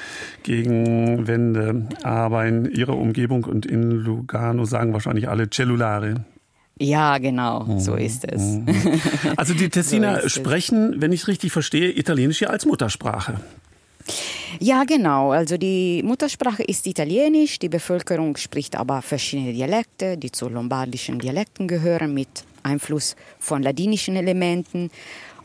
gegen 0.43 1.27
Wände. 1.27 1.89
Aber 2.03 2.47
in 2.47 2.65
Ihrer 2.67 2.97
Umgebung 2.97 3.45
und 3.45 3.67
in 3.67 3.91
Lugano 3.91 4.65
sagen 4.65 4.93
wahrscheinlich 4.93 5.29
alle 5.29 5.49
Cellulare. 5.51 6.25
Ja, 6.81 7.19
genau, 7.19 7.79
so 7.79 7.95
ist 7.95 8.25
es. 8.25 8.59
Also 9.37 9.55
die 9.55 9.69
Tessiner 9.71 10.23
So 10.23 10.29
sprechen, 10.29 10.97
wenn 11.01 11.13
ich 11.13 11.23
es 11.23 11.29
richtig 11.29 11.53
verstehe, 11.53 11.93
Italienisch 11.97 12.41
ja 12.41 12.49
als 12.49 12.67
Muttersprache. 12.67 13.41
Ja, 14.61 14.85
genau. 14.85 15.33
Also 15.33 15.57
die 15.57 16.03
Muttersprache 16.05 16.63
ist 16.63 16.87
Italienisch, 16.87 17.59
die 17.59 17.69
Bevölkerung 17.69 18.37
spricht 18.37 18.77
aber 18.77 19.03
verschiedene 19.03 19.53
Dialekte, 19.53 20.17
die 20.17 20.31
zu 20.31 20.49
lombardischen 20.49 21.19
Dialekten 21.19 21.67
gehören, 21.67 22.15
mit 22.15 22.29
Einfluss 22.63 23.17
von 23.39 23.63
ladinischen 23.63 24.17
Elementen. 24.17 24.91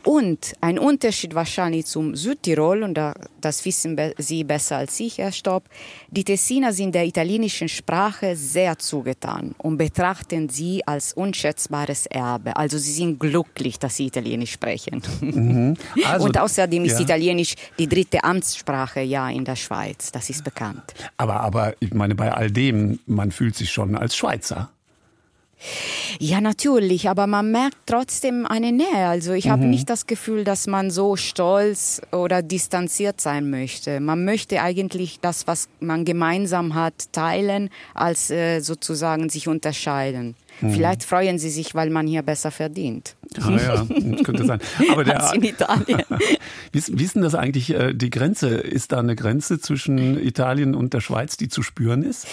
Und 0.02 0.54
ein 0.60 0.78
Unterschied 0.78 1.34
wahrscheinlich 1.34 1.86
zum 1.86 2.16
Südtirol, 2.16 2.82
und 2.82 2.94
da, 2.94 3.14
das 3.40 3.64
wissen 3.64 3.98
Sie 4.18 4.44
besser 4.44 4.78
als 4.78 4.98
ich, 4.98 5.18
Herr 5.18 5.32
Stopp, 5.32 5.64
die 6.10 6.24
Tessiner 6.24 6.72
sind 6.72 6.94
der 6.94 7.06
italienischen 7.06 7.68
Sprache 7.68 8.34
sehr 8.34 8.78
zugetan 8.78 9.54
und 9.58 9.76
betrachten 9.76 10.48
sie 10.48 10.86
als 10.86 11.12
unschätzbares 11.12 12.06
Erbe. 12.06 12.56
Also 12.56 12.78
sie 12.78 12.92
sind 12.92 13.20
glücklich, 13.20 13.78
dass 13.78 13.96
sie 13.96 14.06
Italienisch 14.06 14.52
sprechen. 14.52 15.02
Mhm. 15.20 15.76
Also, 16.04 16.26
und 16.26 16.38
außerdem 16.38 16.84
ist 16.86 16.94
ja. 16.94 17.00
Italienisch 17.00 17.54
die 17.78 17.86
dritte 17.86 18.24
Amtssprache 18.24 19.00
ja 19.00 19.28
in 19.28 19.44
der 19.44 19.56
Schweiz. 19.56 20.10
Das 20.10 20.30
ist 20.30 20.42
bekannt. 20.42 20.94
Aber, 21.16 21.40
aber 21.40 21.74
ich 21.78 21.92
meine, 21.92 22.14
bei 22.14 22.32
all 22.32 22.50
dem, 22.50 22.98
man 23.06 23.30
fühlt 23.30 23.54
sich 23.54 23.70
schon 23.70 23.96
als 23.96 24.16
Schweizer. 24.16 24.70
Ja, 26.18 26.40
natürlich, 26.40 27.08
aber 27.08 27.26
man 27.26 27.50
merkt 27.50 27.76
trotzdem 27.86 28.46
eine 28.46 28.72
Nähe. 28.72 29.06
Also 29.06 29.32
ich 29.32 29.48
habe 29.48 29.64
Mhm. 29.64 29.70
nicht 29.70 29.90
das 29.90 30.06
Gefühl, 30.06 30.44
dass 30.44 30.66
man 30.66 30.90
so 30.90 31.16
stolz 31.16 32.00
oder 32.12 32.42
distanziert 32.42 33.20
sein 33.20 33.50
möchte. 33.50 34.00
Man 34.00 34.24
möchte 34.24 34.62
eigentlich 34.62 35.20
das, 35.20 35.46
was 35.46 35.68
man 35.80 36.04
gemeinsam 36.04 36.74
hat, 36.74 37.12
teilen, 37.12 37.68
als 37.94 38.30
äh, 38.30 38.60
sozusagen 38.60 39.28
sich 39.28 39.48
unterscheiden. 39.48 40.34
Mhm. 40.60 40.72
Vielleicht 40.72 41.04
freuen 41.04 41.38
sie 41.38 41.50
sich, 41.50 41.74
weil 41.74 41.90
man 41.90 42.06
hier 42.06 42.22
besser 42.22 42.50
verdient. 42.50 43.14
Ah, 43.40 43.50
ja, 43.56 43.86
könnte 44.24 44.44
sein. 44.44 44.60
Aber 44.90 45.04
der, 45.04 45.22
Als 45.22 45.32
in 45.34 45.42
Italien. 45.44 46.02
wie, 46.72 46.78
ist, 46.78 46.98
wie 46.98 47.04
ist 47.04 47.14
denn 47.14 47.22
das 47.22 47.34
eigentlich, 47.34 47.70
äh, 47.70 47.94
die 47.94 48.10
Grenze? 48.10 48.48
Ist 48.48 48.92
da 48.92 48.98
eine 48.98 49.14
Grenze 49.14 49.60
zwischen 49.60 50.18
Italien 50.18 50.74
und 50.74 50.92
der 50.94 51.00
Schweiz, 51.00 51.36
die 51.36 51.48
zu 51.48 51.62
spüren 51.62 52.02
ist? 52.02 52.26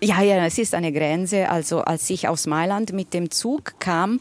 Ja, 0.00 0.20
ja, 0.20 0.44
es 0.44 0.58
ist 0.58 0.74
eine 0.74 0.92
Grenze. 0.92 1.48
Also 1.48 1.80
als 1.80 2.10
ich 2.10 2.28
aus 2.28 2.46
Mailand 2.46 2.92
mit 2.92 3.14
dem 3.14 3.30
Zug 3.30 3.80
kam, 3.80 4.20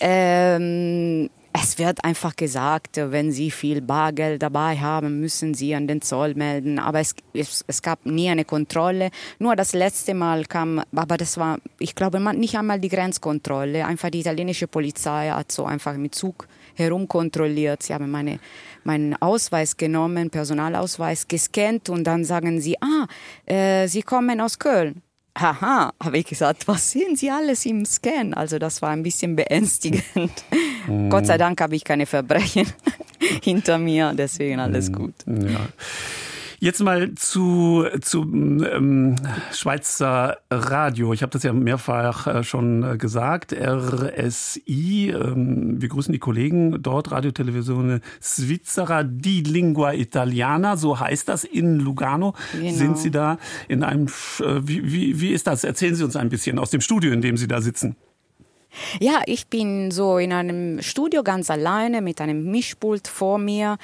ähm, 0.00 1.30
es 1.56 1.78
wird 1.78 2.04
einfach 2.04 2.34
gesagt, 2.34 2.96
wenn 2.96 3.30
Sie 3.30 3.52
viel 3.52 3.80
Bargeld 3.80 4.42
dabei 4.42 4.76
haben, 4.76 5.20
müssen 5.20 5.54
Sie 5.54 5.72
an 5.72 5.86
den 5.86 6.02
Zoll 6.02 6.34
melden. 6.34 6.80
Aber 6.80 6.98
es, 6.98 7.14
es, 7.32 7.64
es 7.68 7.80
gab 7.80 8.04
nie 8.04 8.28
eine 8.28 8.44
Kontrolle. 8.44 9.10
Nur 9.38 9.54
das 9.54 9.72
letzte 9.72 10.14
Mal 10.14 10.46
kam, 10.46 10.82
aber 10.92 11.16
das 11.16 11.38
war, 11.38 11.58
ich 11.78 11.94
glaube, 11.94 12.18
nicht 12.34 12.58
einmal 12.58 12.80
die 12.80 12.88
Grenzkontrolle. 12.88 13.86
Einfach 13.86 14.10
die 14.10 14.20
italienische 14.20 14.66
Polizei 14.66 15.30
hat 15.30 15.52
so 15.52 15.64
einfach 15.64 15.96
mit 15.96 16.16
Zug 16.16 16.48
herumkontrolliert. 16.74 17.84
Sie 17.84 17.94
haben 17.94 18.10
meine, 18.10 18.40
meinen 18.82 19.14
Ausweis 19.22 19.76
genommen, 19.76 20.30
Personalausweis 20.30 21.28
gescannt 21.28 21.88
und 21.88 22.02
dann 22.02 22.24
sagen 22.24 22.60
sie, 22.60 22.76
ah, 22.82 23.06
äh, 23.46 23.86
Sie 23.86 24.02
kommen 24.02 24.40
aus 24.40 24.58
Köln. 24.58 25.03
Haha, 25.44 25.92
habe 26.02 26.16
ich 26.16 26.24
gesagt, 26.24 26.66
was 26.68 26.90
sehen 26.92 27.16
Sie 27.16 27.30
alles 27.30 27.66
im 27.66 27.84
Scan? 27.84 28.32
Also 28.32 28.58
das 28.58 28.80
war 28.80 28.88
ein 28.90 29.02
bisschen 29.02 29.36
beängstigend. 29.36 30.32
Mhm. 30.88 31.10
Gott 31.10 31.26
sei 31.26 31.36
Dank 31.36 31.60
habe 31.60 31.76
ich 31.76 31.84
keine 31.84 32.06
Verbrechen 32.06 32.66
hinter 33.42 33.76
mir, 33.76 34.14
deswegen 34.16 34.58
alles 34.58 34.88
Mhm. 34.88 34.94
gut. 34.94 35.14
Ja. 35.26 35.60
Jetzt 36.64 36.80
mal 36.80 37.14
zu, 37.14 37.84
zu 38.00 38.22
ähm, 38.22 39.16
Schweizer 39.52 40.38
Radio. 40.50 41.12
Ich 41.12 41.20
habe 41.20 41.28
das 41.28 41.42
ja 41.42 41.52
mehrfach 41.52 42.26
äh, 42.26 42.42
schon 42.42 42.82
äh, 42.82 42.96
gesagt. 42.96 43.52
RSI, 43.52 45.10
ähm, 45.10 45.82
wir 45.82 45.90
grüßen 45.90 46.10
die 46.10 46.18
Kollegen 46.18 46.82
dort, 46.82 47.10
Radiotelevisione 47.10 48.00
Svizzera 48.18 49.02
di 49.02 49.42
Lingua 49.42 49.92
Italiana, 49.92 50.78
so 50.78 50.98
heißt 50.98 51.28
das 51.28 51.44
in 51.44 51.80
Lugano. 51.80 52.32
Genau. 52.52 52.72
Sind 52.72 52.96
Sie 52.96 53.10
da 53.10 53.36
in 53.68 53.82
einem, 53.82 54.06
äh, 54.06 54.62
wie, 54.62 54.90
wie, 54.90 55.20
wie 55.20 55.32
ist 55.32 55.46
das? 55.46 55.64
Erzählen 55.64 55.94
Sie 55.94 56.02
uns 56.02 56.16
ein 56.16 56.30
bisschen 56.30 56.58
aus 56.58 56.70
dem 56.70 56.80
Studio, 56.80 57.12
in 57.12 57.20
dem 57.20 57.36
Sie 57.36 57.46
da 57.46 57.60
sitzen. 57.60 57.94
Ja, 59.00 59.20
ich 59.26 59.48
bin 59.48 59.90
so 59.90 60.16
in 60.16 60.32
einem 60.32 60.80
Studio 60.80 61.22
ganz 61.22 61.50
alleine 61.50 62.00
mit 62.00 62.22
einem 62.22 62.50
Mischpult 62.50 63.06
vor 63.06 63.38
mir 63.38 63.76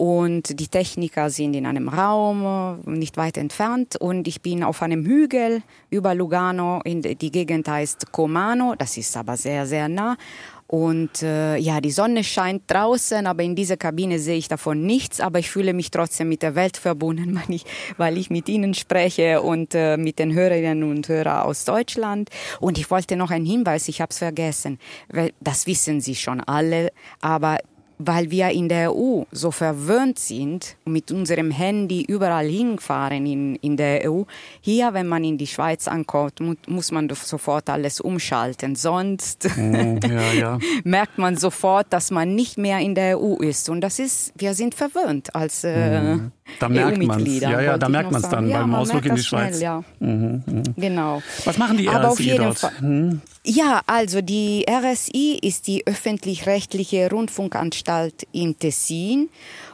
und 0.00 0.58
die 0.58 0.68
Techniker 0.68 1.28
sind 1.28 1.52
in 1.52 1.66
einem 1.66 1.90
Raum 1.90 2.80
nicht 2.86 3.18
weit 3.18 3.36
entfernt 3.36 3.96
und 3.96 4.26
ich 4.28 4.40
bin 4.40 4.64
auf 4.64 4.80
einem 4.80 5.04
Hügel 5.04 5.60
über 5.90 6.14
Lugano. 6.14 6.80
In, 6.84 7.02
die 7.02 7.30
Gegend 7.30 7.68
heißt 7.68 8.10
Comano, 8.10 8.74
das 8.78 8.96
ist 8.96 9.14
aber 9.14 9.36
sehr, 9.36 9.66
sehr 9.66 9.90
nah. 9.90 10.16
Und 10.66 11.22
äh, 11.22 11.56
ja, 11.56 11.80
die 11.80 11.90
Sonne 11.90 12.24
scheint 12.24 12.62
draußen, 12.68 13.26
aber 13.26 13.42
in 13.42 13.56
dieser 13.56 13.76
Kabine 13.76 14.20
sehe 14.20 14.36
ich 14.36 14.48
davon 14.48 14.86
nichts. 14.86 15.20
Aber 15.20 15.40
ich 15.40 15.50
fühle 15.50 15.74
mich 15.74 15.90
trotzdem 15.90 16.28
mit 16.28 16.42
der 16.42 16.54
Welt 16.54 16.76
verbunden, 16.76 17.34
weil 17.48 17.54
ich, 17.54 17.64
weil 17.98 18.16
ich 18.16 18.30
mit 18.30 18.48
Ihnen 18.48 18.72
spreche 18.72 19.42
und 19.42 19.74
äh, 19.74 19.96
mit 19.96 20.18
den 20.18 20.32
Hörerinnen 20.32 20.88
und 20.88 21.08
Hörern 21.08 21.42
aus 21.42 21.64
Deutschland. 21.64 22.30
Und 22.60 22.78
ich 22.78 22.90
wollte 22.90 23.16
noch 23.16 23.32
einen 23.32 23.44
Hinweis, 23.44 23.88
ich 23.88 24.00
habe 24.00 24.12
es 24.12 24.18
vergessen. 24.18 24.78
Das 25.40 25.66
wissen 25.66 26.00
Sie 26.00 26.14
schon 26.14 26.40
alle, 26.40 26.92
aber 27.20 27.58
weil 28.02 28.30
wir 28.30 28.48
in 28.48 28.68
der 28.68 28.94
EU 28.94 29.24
so 29.30 29.50
verwöhnt 29.50 30.18
sind 30.18 30.76
mit 30.84 31.12
unserem 31.12 31.50
Handy 31.50 32.02
überall 32.02 32.46
hinfahren 32.46 33.26
in, 33.26 33.56
in 33.56 33.76
der 33.76 34.10
EU, 34.10 34.22
hier, 34.60 34.94
wenn 34.94 35.06
man 35.06 35.22
in 35.22 35.36
die 35.36 35.46
Schweiz 35.46 35.86
ankommt, 35.86 36.40
mu 36.40 36.54
muss 36.66 36.92
man 36.92 37.08
sofort 37.10 37.68
alles 37.68 38.00
umschalten. 38.00 38.74
Sonst 38.74 39.48
Mhm, 39.56 40.00
ja, 40.08 40.32
ja. 40.32 40.58
merkt 40.84 41.18
man 41.18 41.36
sofort, 41.36 41.86
dass 41.90 42.10
man 42.10 42.34
nicht 42.34 42.56
mehr 42.58 42.78
in 42.78 42.94
der 42.94 43.20
EU 43.20 43.34
ist. 43.36 43.68
Und 43.68 43.80
das 43.82 43.98
ist, 43.98 44.32
wir 44.36 44.54
sind 44.54 44.74
verwöhnt 44.74 45.34
als 45.34 45.64
äh, 45.64 46.00
Mhm. 46.00 46.32
Da 46.58 46.68
merkt 46.68 46.98
man's. 46.98 47.10
EU-Mitglieder. 47.10 47.50
Ja, 47.50 47.60
ja, 47.60 47.78
da 47.78 47.88
merkt 47.88 48.10
man's 48.10 48.24
sagen. 48.24 48.36
dann 48.36 48.48
ja, 48.50 48.60
beim 48.60 48.70
man 48.70 48.80
Ausflug 48.80 49.04
in 49.06 49.14
die 49.14 49.20
das 49.20 49.26
schnell, 49.26 49.48
Schweiz. 49.48 49.60
Ja. 49.60 49.84
Mhm, 50.00 50.42
mhm. 50.46 50.62
Genau. 50.76 51.22
Was 51.44 51.56
machen 51.58 51.76
die 51.78 51.88
Aber 51.88 52.08
auf 52.10 52.18
RSI 52.18 52.22
jeden 52.24 52.44
dort? 52.44 52.58
Fall- 52.58 52.78
Hm? 52.80 53.20
Ja, 53.44 53.80
also 53.86 54.20
die 54.20 54.66
RSI 54.68 55.38
ist 55.42 55.66
die 55.66 55.86
öffentlich-rechtliche 55.86 57.10
Rundfunkanstalt 57.10 58.26
im 58.32 58.58
Tessin 58.58 59.28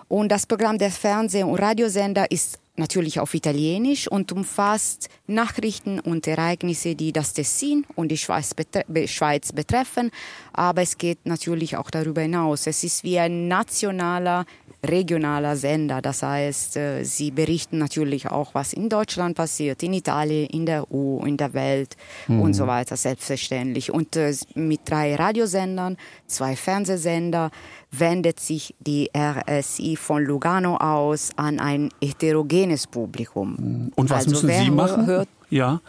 und 0.09 0.31
das 0.31 0.47
Programm 0.47 0.78
der 0.78 0.90
Fernseh- 0.90 1.43
und 1.43 1.57
Radiosender 1.59 2.31
ist 2.31 2.59
natürlich 2.78 3.19
auf 3.20 3.32
Italienisch 3.35 4.07
und 4.07 4.31
umfasst 4.32 5.09
Nachrichten 5.27 5.98
und 5.98 6.27
Ereignisse, 6.27 6.94
die 6.94 7.11
das 7.12 7.32
Tessin 7.32 7.86
und 7.97 8.09
die 8.09 8.19
Schweiz, 8.19 8.53
betre 8.55 8.85
be- 8.86 9.09
Schweiz 9.09 9.51
betreffen, 9.53 10.11
aber 10.53 10.82
es 10.82 10.98
geht 10.98 11.24
natürlich 11.24 11.77
auch 11.77 11.90
darüber 11.90 12.20
hinaus. 12.20 12.66
Es 12.66 12.85
ist 12.85 13.03
wie 13.03 13.19
ein 13.19 13.48
nationaler 13.48 14.44
regionaler 14.88 15.56
Sender. 15.56 16.00
Das 16.02 16.22
heißt, 16.22 16.76
äh, 16.76 17.04
sie 17.04 17.30
berichten 17.30 17.78
natürlich 17.78 18.28
auch, 18.30 18.54
was 18.54 18.72
in 18.72 18.88
Deutschland 18.88 19.36
passiert, 19.36 19.82
in 19.82 19.92
Italien, 19.92 20.46
in 20.50 20.66
der 20.66 20.90
EU, 20.92 21.24
in 21.24 21.36
der 21.36 21.52
Welt 21.54 21.96
Mhm. 22.28 22.40
und 22.40 22.54
so 22.54 22.66
weiter, 22.66 22.96
selbstverständlich. 22.96 23.92
Und 23.92 24.16
äh, 24.16 24.34
mit 24.54 24.80
drei 24.84 25.14
Radiosendern, 25.14 25.96
zwei 26.26 26.56
Fernsehsender 26.56 27.50
wendet 27.90 28.40
sich 28.40 28.74
die 28.80 29.10
RSI 29.16 29.96
von 29.96 30.24
Lugano 30.24 30.76
aus 30.76 31.30
an 31.36 31.58
ein 31.60 31.90
heterogenes 32.02 32.86
Publikum. 32.86 33.90
Und 33.94 34.10
was 34.10 34.26
Also 34.26 34.46
müssen 34.46 34.64
Sie 34.64 34.70
machen? 34.70 35.06
Hört, 35.06 35.28
ja. 35.50 35.80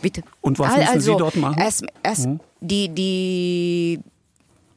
Bitte. 0.00 0.22
Und 0.40 0.58
was 0.58 0.68
müssen 0.76 0.82
Sie 1.00 1.10
also, 1.10 1.18
dort 1.18 1.36
machen? 1.36 1.60
Es, 1.60 1.82
es, 2.02 2.26
Mhm. 2.26 2.40
die, 2.60 2.88
die 2.88 4.00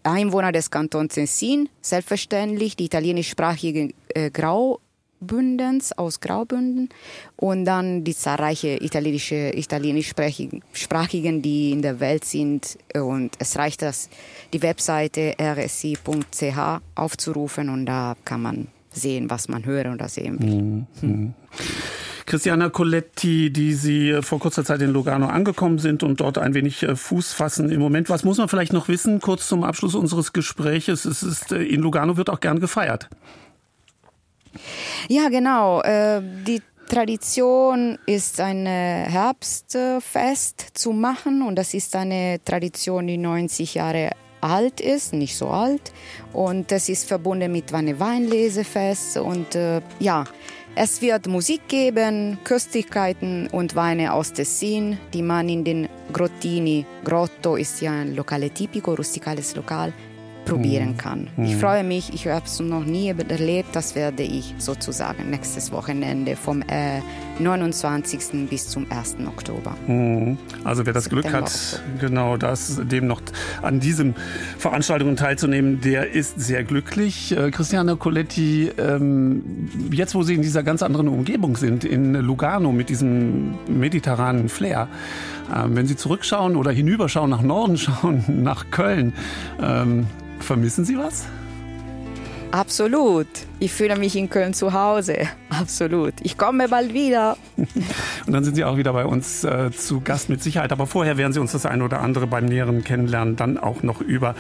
Einwohner 0.03 0.52
des 0.52 0.72
Kantons 0.72 1.14
Tessin, 1.14 1.69
selbstverständlich, 1.82 2.76
die 2.76 2.86
italienischsprachigen 2.86 3.94
äh, 4.10 4.32
Graubündens 4.32 5.91
aus 5.98 6.19
Graubünden 6.19 6.90
und 7.36 7.65
dann 7.65 8.03
die 8.03 8.15
zahlreiche 8.15 8.84
italienische, 8.84 9.52
italienischsprachigen, 9.56 10.64
Sprachigen, 10.73 11.41
die 11.41 11.72
in 11.72 11.82
der 11.82 11.99
Welt 11.99 12.26
sind. 12.26 12.78
Und 12.95 13.36
es 13.40 13.57
reicht, 13.57 13.82
das, 13.82 14.10
die 14.53 14.61
Webseite 14.61 15.36
rsi.ch 15.40 16.82
aufzurufen 16.95 17.69
und 17.69 17.86
da 17.86 18.15
kann 18.26 18.41
man 18.41 18.68
sehen, 18.91 19.30
was 19.30 19.48
man 19.48 19.65
hören 19.65 19.94
oder 19.94 20.10
sehen 20.10 20.40
will. 20.40 20.61
Mhm. 20.61 20.88
Mhm. 21.02 21.34
Christiana 22.31 22.69
Coletti, 22.69 23.51
die 23.51 23.73
Sie 23.73 24.21
vor 24.21 24.39
kurzer 24.39 24.63
Zeit 24.63 24.81
in 24.81 24.91
Lugano 24.91 25.27
angekommen 25.27 25.79
sind 25.79 26.01
und 26.01 26.21
dort 26.21 26.37
ein 26.37 26.53
wenig 26.53 26.81
äh, 26.81 26.95
Fuß 26.95 27.33
fassen 27.33 27.69
im 27.69 27.81
Moment. 27.81 28.09
Was 28.09 28.23
muss 28.23 28.37
man 28.37 28.47
vielleicht 28.47 28.71
noch 28.71 28.87
wissen, 28.87 29.19
kurz 29.19 29.49
zum 29.49 29.65
Abschluss 29.65 29.95
unseres 29.95 30.31
Gespräches? 30.31 31.03
Es 31.03 31.23
ist, 31.23 31.51
äh, 31.51 31.61
in 31.61 31.81
Lugano 31.81 32.15
wird 32.15 32.29
auch 32.29 32.39
gern 32.39 32.61
gefeiert. 32.61 33.09
Ja, 35.09 35.27
genau. 35.27 35.81
Äh, 35.81 36.21
Die 36.47 36.61
Tradition 36.87 37.99
ist 38.05 38.39
ein 38.39 38.65
äh, 38.65 39.07
Herbstfest 39.09 40.67
zu 40.73 40.93
machen 40.93 41.41
und 41.41 41.55
das 41.57 41.73
ist 41.73 41.93
eine 41.97 42.39
Tradition, 42.45 43.07
die 43.07 43.17
90 43.17 43.73
Jahre 43.73 44.11
alt 44.39 44.79
ist, 44.79 45.11
nicht 45.11 45.35
so 45.35 45.49
alt. 45.49 45.91
Und 46.31 46.71
das 46.71 46.87
ist 46.87 47.09
verbunden 47.09 47.51
mit 47.51 47.73
einem 47.73 47.99
Weinlesefest 47.99 49.17
und 49.17 49.53
äh, 49.55 49.81
ja, 49.99 50.23
es 50.76 51.02
wird 51.02 51.27
Musik 51.27 51.68
geben, 51.68 52.38
Köstlichkeiten 52.43 53.48
und 53.48 53.76
Weine 53.76 54.14
aus 54.14 54.34
Tessin, 54.34 54.98
die 55.14 55.22
man 55.22 55.49
in 55.49 55.64
den 55.64 55.89
Grottini, 56.14 56.85
Grotto 57.03 57.56
ist 57.56 57.81
ja 57.81 57.91
ein 57.91 58.15
Lokale 58.15 58.49
tipico, 58.49 58.93
rustikales 58.93 59.56
Lokal, 59.56 59.93
probieren 60.52 60.90
Mhm. 60.90 60.98
kann. 60.98 61.28
Mhm. 61.38 61.45
Ich 61.45 61.56
freue 61.56 61.84
mich, 61.84 62.14
ich 62.14 62.28
habe 62.28 62.45
es 62.45 62.60
noch 62.60 62.84
nie 62.84 63.07
erlebt, 63.10 63.69
das 63.76 63.95
werde 63.95 64.23
ich 64.23 64.53
sozusagen 64.57 65.30
nächstes 65.30 65.72
Wochenende 65.72 66.36
vom 66.36 66.61
äh, 66.64 67.02
29. 67.40 68.48
bis 68.49 68.68
zum 68.68 68.86
1. 68.90 69.18
Oktober. 69.28 69.76
Mhm. 69.88 70.38
Also 70.64 70.86
wer 70.86 70.94
das 70.94 71.10
Glück 71.10 71.23
September, 71.23 71.45
hat, 71.48 71.84
genau 71.99 72.38
das, 72.38 72.82
dem 72.84 73.07
noch 73.07 73.22
an 73.61 73.80
diesen 73.80 74.15
Veranstaltungen 74.57 75.15
teilzunehmen, 75.15 75.82
der 75.82 76.11
ist 76.11 76.40
sehr 76.40 76.64
glücklich. 76.64 77.36
Äh, 77.36 77.52
Christiana 77.52 77.95
Coletti, 77.95 78.72
ähm, 78.78 79.44
jetzt 79.91 80.15
wo 80.15 80.23
Sie 80.23 80.36
in 80.36 80.41
dieser 80.41 80.64
ganz 80.64 80.84
anderen 80.84 81.07
Umgebung 81.07 81.56
sind, 81.57 81.84
in 81.84 82.14
Lugano 82.14 82.72
mit 82.72 82.90
diesem 82.90 83.56
mediterranen 83.68 84.49
Flair, 84.49 84.88
wenn 85.68 85.86
Sie 85.88 85.95
zurückschauen 85.95 86.56
oder 86.56 86.72
hinüberschauen, 86.72 87.30
nach 87.30 87.41
Norden 87.41 87.78
schauen, 87.78 88.23
nach 88.44 88.72
Köln, 88.72 89.14
ähm, 89.61 90.07
vermissen 90.40 90.86
Sie 90.86 90.98
was? 90.98 91.26
Absolut. 92.52 93.28
Ich 93.63 93.71
fühle 93.73 93.95
mich 93.95 94.15
in 94.15 94.27
Köln 94.27 94.55
zu 94.55 94.73
Hause. 94.73 95.27
Absolut. 95.51 96.15
Ich 96.23 96.35
komme 96.35 96.67
bald 96.67 96.95
wieder. 96.95 97.38
Und 98.25 98.33
dann 98.33 98.43
sind 98.43 98.55
Sie 98.55 98.63
auch 98.63 98.75
wieder 98.75 98.91
bei 98.91 99.05
uns 99.05 99.43
äh, 99.43 99.69
zu 99.69 100.01
Gast 100.01 100.29
mit 100.29 100.41
Sicherheit. 100.41 100.71
Aber 100.71 100.88
vorher 100.88 101.15
werden 101.17 101.31
Sie 101.31 101.39
uns 101.39 101.51
das 101.51 101.67
eine 101.67 101.83
oder 101.83 102.01
andere 102.01 102.25
beim 102.25 102.45
näheren 102.45 102.83
Kennenlernen 102.83 103.35
dann 103.35 103.59
auch 103.59 103.83
noch 103.83 104.01
über 104.01 104.33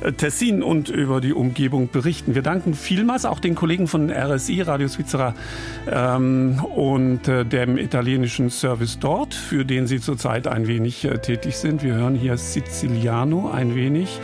äh, 0.00 0.10
Tessin 0.10 0.64
und 0.64 0.88
über 0.88 1.20
die 1.20 1.32
Umgebung 1.32 1.90
berichten. 1.92 2.34
Wir 2.34 2.42
danken 2.42 2.74
vielmals 2.74 3.24
auch 3.24 3.38
den 3.38 3.54
Kollegen 3.54 3.86
von 3.86 4.10
RSI, 4.10 4.62
Radio 4.62 4.88
Svizzera 4.88 5.34
ähm, 5.88 6.60
und 6.64 7.28
äh, 7.28 7.44
dem 7.44 7.78
italienischen 7.78 8.50
Service 8.50 8.98
dort, 8.98 9.32
für 9.32 9.64
den 9.64 9.86
Sie 9.86 10.00
zurzeit 10.00 10.48
ein 10.48 10.66
wenig 10.66 11.04
äh, 11.04 11.18
tätig 11.18 11.56
sind. 11.56 11.84
Wir 11.84 11.94
hören 11.94 12.16
hier 12.16 12.36
Siciliano 12.36 13.48
ein 13.48 13.76
wenig 13.76 14.18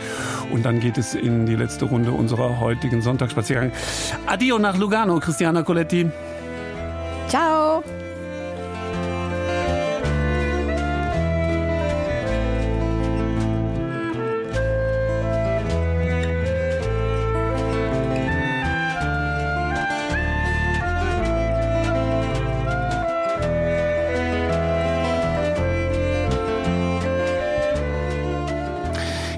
und 0.51 0.65
dann 0.65 0.81
geht 0.81 0.97
es 0.97 1.15
in 1.15 1.45
die 1.45 1.55
letzte 1.55 1.85
Runde 1.85 2.11
unserer 2.11 2.59
heutigen 2.59 3.01
Sonntagsspaziergang. 3.01 3.71
Addio 4.33 4.57
nach 4.57 4.75
Lugano, 4.75 5.19
Christiana 5.19 5.61
Coletti. 5.61 6.09
Ciao. 7.27 7.83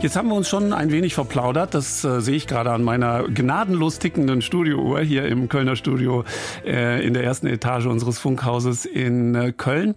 Jetzt 0.05 0.15
haben 0.15 0.27
wir 0.27 0.35
uns 0.35 0.47
schon 0.47 0.71
ein 0.71 0.91
wenig 0.91 1.15
verplaudert. 1.15 1.73
Das 1.73 2.03
äh, 2.03 2.21
sehe 2.21 2.35
ich 2.35 2.45
gerade 2.45 2.71
an 2.71 2.83
meiner 2.83 3.23
gnadenlos 3.23 3.97
tickenden 3.97 4.43
Studiouhr 4.43 4.99
hier 4.99 5.25
im 5.25 5.49
Kölner 5.49 5.75
Studio 5.75 6.23
äh, 6.63 7.03
in 7.03 7.15
der 7.15 7.23
ersten 7.23 7.47
Etage 7.47 7.87
unseres 7.87 8.19
Funkhauses 8.19 8.85
in 8.85 9.33
äh, 9.33 9.51
Köln. 9.51 9.95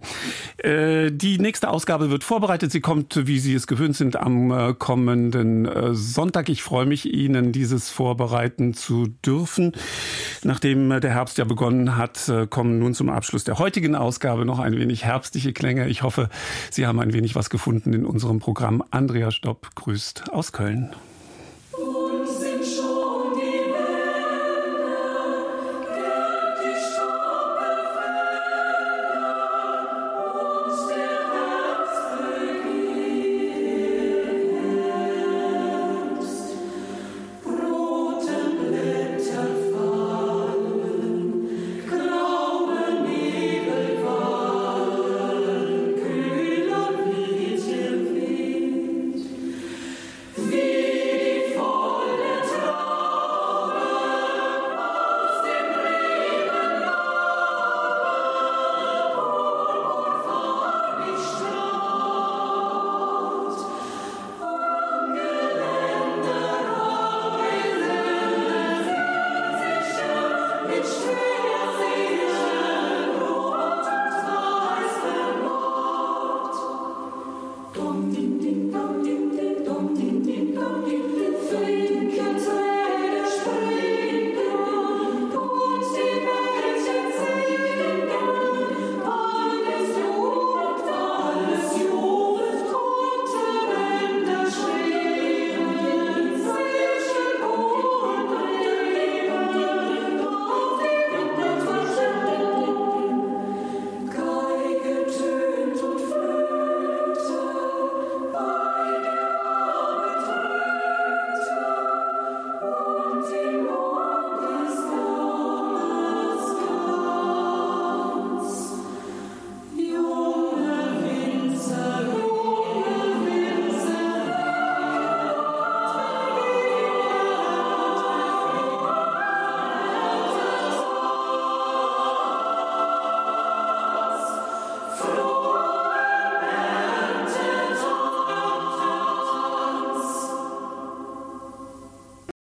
Äh, 0.57 1.11
die 1.11 1.37
nächste 1.37 1.69
Ausgabe 1.69 2.09
wird 2.09 2.23
vorbereitet. 2.23 2.71
Sie 2.71 2.81
kommt, 2.81 3.27
wie 3.27 3.37
Sie 3.37 3.53
es 3.53 3.67
gewöhnt 3.67 3.95
sind, 3.95 4.15
am 4.15 4.49
äh, 4.49 4.73
kommenden 4.73 5.67
äh, 5.67 5.93
Sonntag. 5.93 6.49
Ich 6.49 6.63
freue 6.63 6.87
mich, 6.87 7.13
Ihnen 7.13 7.51
dieses 7.51 7.91
vorbereiten 7.91 8.73
zu 8.73 9.09
dürfen. 9.23 9.73
Nachdem 10.41 10.89
der 11.01 11.11
Herbst 11.11 11.37
ja 11.37 11.43
begonnen 11.43 11.97
hat, 11.97 12.31
kommen 12.49 12.79
nun 12.79 12.95
zum 12.95 13.09
Abschluss 13.09 13.43
der 13.43 13.59
heutigen 13.59 13.93
Ausgabe 13.93 14.45
noch 14.45 14.57
ein 14.57 14.75
wenig 14.75 15.03
herbstliche 15.03 15.53
Klänge. 15.53 15.87
Ich 15.87 16.01
hoffe, 16.01 16.29
Sie 16.71 16.87
haben 16.87 16.99
ein 16.99 17.13
wenig 17.13 17.35
was 17.35 17.51
gefunden 17.51 17.93
in 17.93 18.05
unserem 18.05 18.39
Programm. 18.39 18.81
Andrea 18.89 19.31
Stopp 19.31 19.75
grüßt 19.99 20.31
aus 20.31 20.53
Köln. 20.53 20.95